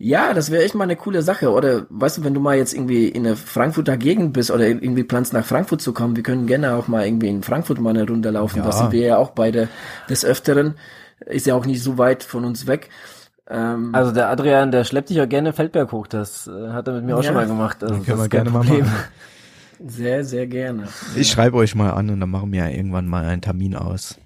Ja, 0.02 0.32
das 0.32 0.50
wäre 0.50 0.64
echt 0.64 0.74
mal 0.74 0.84
eine 0.84 0.96
coole 0.96 1.20
Sache. 1.20 1.50
Oder 1.50 1.86
weißt 1.90 2.18
du, 2.18 2.24
wenn 2.24 2.32
du 2.32 2.40
mal 2.40 2.56
jetzt 2.56 2.72
irgendwie 2.72 3.06
in 3.06 3.24
der 3.24 3.36
Frankfurter 3.36 3.98
Gegend 3.98 4.32
bist 4.32 4.50
oder 4.50 4.66
irgendwie 4.66 5.04
planst 5.04 5.34
nach 5.34 5.44
Frankfurt 5.44 5.82
zu 5.82 5.92
kommen, 5.92 6.16
wir 6.16 6.22
können 6.22 6.46
gerne 6.46 6.74
auch 6.74 6.88
mal 6.88 7.06
irgendwie 7.06 7.28
in 7.28 7.42
Frankfurt 7.42 7.78
mal 7.78 7.90
eine 7.90 8.08
Runde 8.08 8.30
laufen. 8.30 8.60
Ja. 8.60 8.64
Das 8.64 8.78
sind 8.78 8.92
wir 8.92 9.06
ja 9.06 9.16
auch 9.18 9.32
beide 9.32 9.68
des 10.08 10.24
Öfteren. 10.24 10.76
Ist 11.26 11.46
ja 11.46 11.54
auch 11.54 11.66
nicht 11.66 11.82
so 11.82 11.98
weit 11.98 12.24
von 12.24 12.46
uns 12.46 12.66
weg. 12.66 12.88
Ähm, 13.50 13.94
also 13.94 14.12
der 14.12 14.28
Adrian, 14.28 14.70
der 14.70 14.84
schleppt 14.84 15.10
dich 15.10 15.20
auch 15.20 15.28
gerne 15.28 15.52
Feldberg 15.52 15.90
hoch. 15.92 16.06
Das 16.06 16.46
äh, 16.46 16.70
hat 16.70 16.86
er 16.86 16.94
mit 16.94 17.04
mir 17.04 17.16
auch 17.16 17.22
ja, 17.22 17.26
schon 17.26 17.34
mal 17.34 17.46
gemacht. 17.46 17.82
Also 17.82 17.96
können 18.00 18.18
wir 18.18 18.28
gerne 18.28 18.50
mal 18.50 18.64
machen. 18.64 18.86
Sehr, 19.86 20.24
sehr 20.24 20.46
gerne. 20.46 20.88
Ich 21.16 21.28
ja. 21.28 21.34
schreibe 21.34 21.56
euch 21.56 21.74
mal 21.74 21.92
an 21.92 22.10
und 22.10 22.20
dann 22.20 22.28
machen 22.28 22.52
wir 22.52 22.68
irgendwann 22.68 23.06
mal 23.06 23.24
einen 23.24 23.40
Termin 23.40 23.74
aus. 23.74 24.18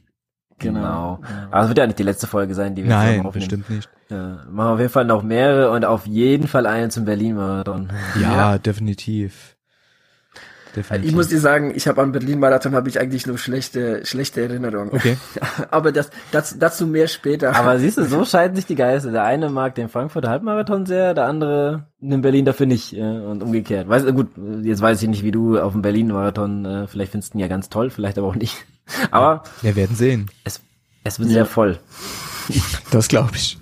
Genau. 0.58 1.20
genau. 1.20 1.48
Aber 1.52 1.62
es 1.62 1.68
wird 1.68 1.78
ja 1.78 1.86
nicht 1.86 1.98
die 1.98 2.04
letzte 2.04 2.26
Folge 2.26 2.54
sein, 2.54 2.74
die 2.74 2.82
wir 2.82 2.90
Nein, 2.90 3.18
aufnehmen. 3.20 3.32
bestimmt 3.32 3.70
nicht. 3.70 3.88
Ja, 4.08 4.40
machen 4.50 4.68
wir 4.68 4.72
auf 4.72 4.78
jeden 4.80 4.92
Fall 4.92 5.04
noch 5.04 5.22
mehrere 5.22 5.70
und 5.70 5.84
auf 5.84 6.06
jeden 6.06 6.48
Fall 6.48 6.66
eine 6.66 6.88
zum 6.88 7.04
Berlin-Marathon. 7.04 7.90
Ja, 8.20 8.32
ja, 8.32 8.58
definitiv. 8.58 9.53
Definitiv. 10.74 11.08
Ich 11.08 11.14
muss 11.14 11.28
dir 11.28 11.38
sagen, 11.38 11.72
ich 11.74 11.86
habe 11.86 12.02
am 12.02 12.12
Berlin-Marathon 12.12 12.74
habe 12.74 12.88
ich 12.88 12.98
eigentlich 13.00 13.26
nur 13.26 13.38
schlechte, 13.38 14.04
schlechte 14.04 14.42
Erinnerungen. 14.42 14.90
Okay. 14.92 15.16
Aber 15.70 15.92
das, 15.92 16.10
das, 16.32 16.58
dazu 16.58 16.86
mehr 16.86 17.06
später. 17.06 17.54
Aber 17.54 17.78
siehst 17.78 17.98
du, 17.98 18.04
so 18.04 18.24
scheiden 18.24 18.56
sich 18.56 18.66
die 18.66 18.74
Geister. 18.74 19.12
Der 19.12 19.24
eine 19.24 19.50
mag 19.50 19.74
den 19.76 19.88
Frankfurter 19.88 20.30
Halbmarathon 20.30 20.86
sehr, 20.86 21.14
der 21.14 21.26
andere 21.26 21.86
den 22.00 22.20
Berlin 22.20 22.44
dafür 22.44 22.66
nicht 22.66 22.92
und 22.92 23.42
umgekehrt. 23.42 23.88
Weiß, 23.88 24.04
gut, 24.06 24.28
jetzt 24.62 24.82
weiß 24.82 25.00
ich 25.02 25.08
nicht, 25.08 25.22
wie 25.22 25.30
du 25.30 25.58
auf 25.58 25.72
dem 25.72 25.82
Berlin-Marathon, 25.82 26.64
äh, 26.64 26.86
vielleicht 26.86 27.12
findest 27.12 27.32
du 27.32 27.38
ihn 27.38 27.40
ja 27.40 27.48
ganz 27.48 27.68
toll, 27.68 27.90
vielleicht 27.90 28.18
aber 28.18 28.28
auch 28.28 28.34
nicht. 28.34 28.64
Aber 29.10 29.44
wir 29.62 29.76
werden 29.76 29.96
sehen. 29.96 30.30
Es, 30.44 30.60
es 31.04 31.18
wird 31.18 31.30
ja. 31.30 31.34
sehr 31.34 31.46
voll. 31.46 31.78
Das 32.90 33.08
glaube 33.08 33.30
ich. 33.34 33.58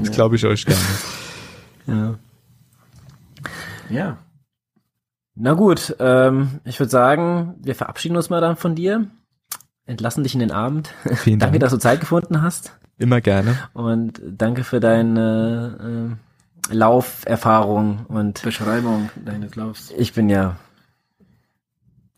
Das 0.00 0.10
glaube 0.10 0.36
ich 0.36 0.44
euch 0.44 0.66
gerne. 0.66 0.80
Ja. 1.86 2.14
Ja. 3.88 4.18
Na 5.40 5.52
gut, 5.52 5.94
ähm, 6.00 6.60
ich 6.64 6.80
würde 6.80 6.90
sagen, 6.90 7.54
wir 7.62 7.76
verabschieden 7.76 8.16
uns 8.16 8.28
mal 8.28 8.40
dann 8.40 8.56
von 8.56 8.74
dir, 8.74 9.06
entlassen 9.86 10.24
dich 10.24 10.34
in 10.34 10.40
den 10.40 10.50
Abend. 10.50 10.92
Vielen 11.14 11.38
danke, 11.38 11.58
Dank. 11.58 11.60
dass 11.60 11.72
du 11.72 11.78
Zeit 11.78 12.00
gefunden 12.00 12.42
hast. 12.42 12.76
Immer 12.98 13.20
gerne. 13.20 13.56
Und 13.72 14.20
danke 14.24 14.64
für 14.64 14.80
deine 14.80 16.16
äh, 16.70 16.74
Lauferfahrung 16.74 18.06
und 18.08 18.42
Beschreibung 18.42 19.10
deines 19.14 19.54
Laufs. 19.54 19.92
Ich 19.96 20.12
bin 20.12 20.28
ja 20.28 20.56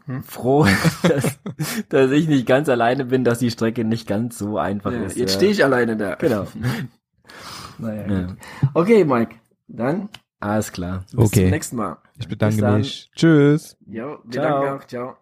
hm? 0.06 0.22
froh, 0.22 0.66
dass, 1.02 1.38
dass 1.90 2.10
ich 2.12 2.26
nicht 2.26 2.46
ganz 2.46 2.70
alleine 2.70 3.04
bin, 3.04 3.22
dass 3.22 3.38
die 3.38 3.50
Strecke 3.50 3.84
nicht 3.84 4.08
ganz 4.08 4.38
so 4.38 4.56
einfach 4.56 4.92
ja, 4.92 5.02
ist. 5.02 5.18
Jetzt 5.18 5.34
stehe 5.34 5.52
ich 5.52 5.62
alleine 5.62 5.98
da. 5.98 6.14
Genau. 6.14 6.46
naja, 7.78 8.06
ja. 8.06 8.28
Okay, 8.72 9.04
Mike, 9.04 9.34
dann 9.68 10.08
alles 10.40 10.72
klar. 10.72 11.04
Bis 11.10 11.26
okay. 11.26 11.42
zum 11.42 11.50
nächsten 11.50 11.76
Mal. 11.76 11.98
Ich 12.18 12.28
bedanke 12.28 12.72
mich. 12.72 13.10
Tschüss. 13.14 13.76
Ja, 13.86 14.18
wir 14.24 14.40
danken 14.40 14.68
auch. 14.68 14.86
Ciao. 14.86 15.16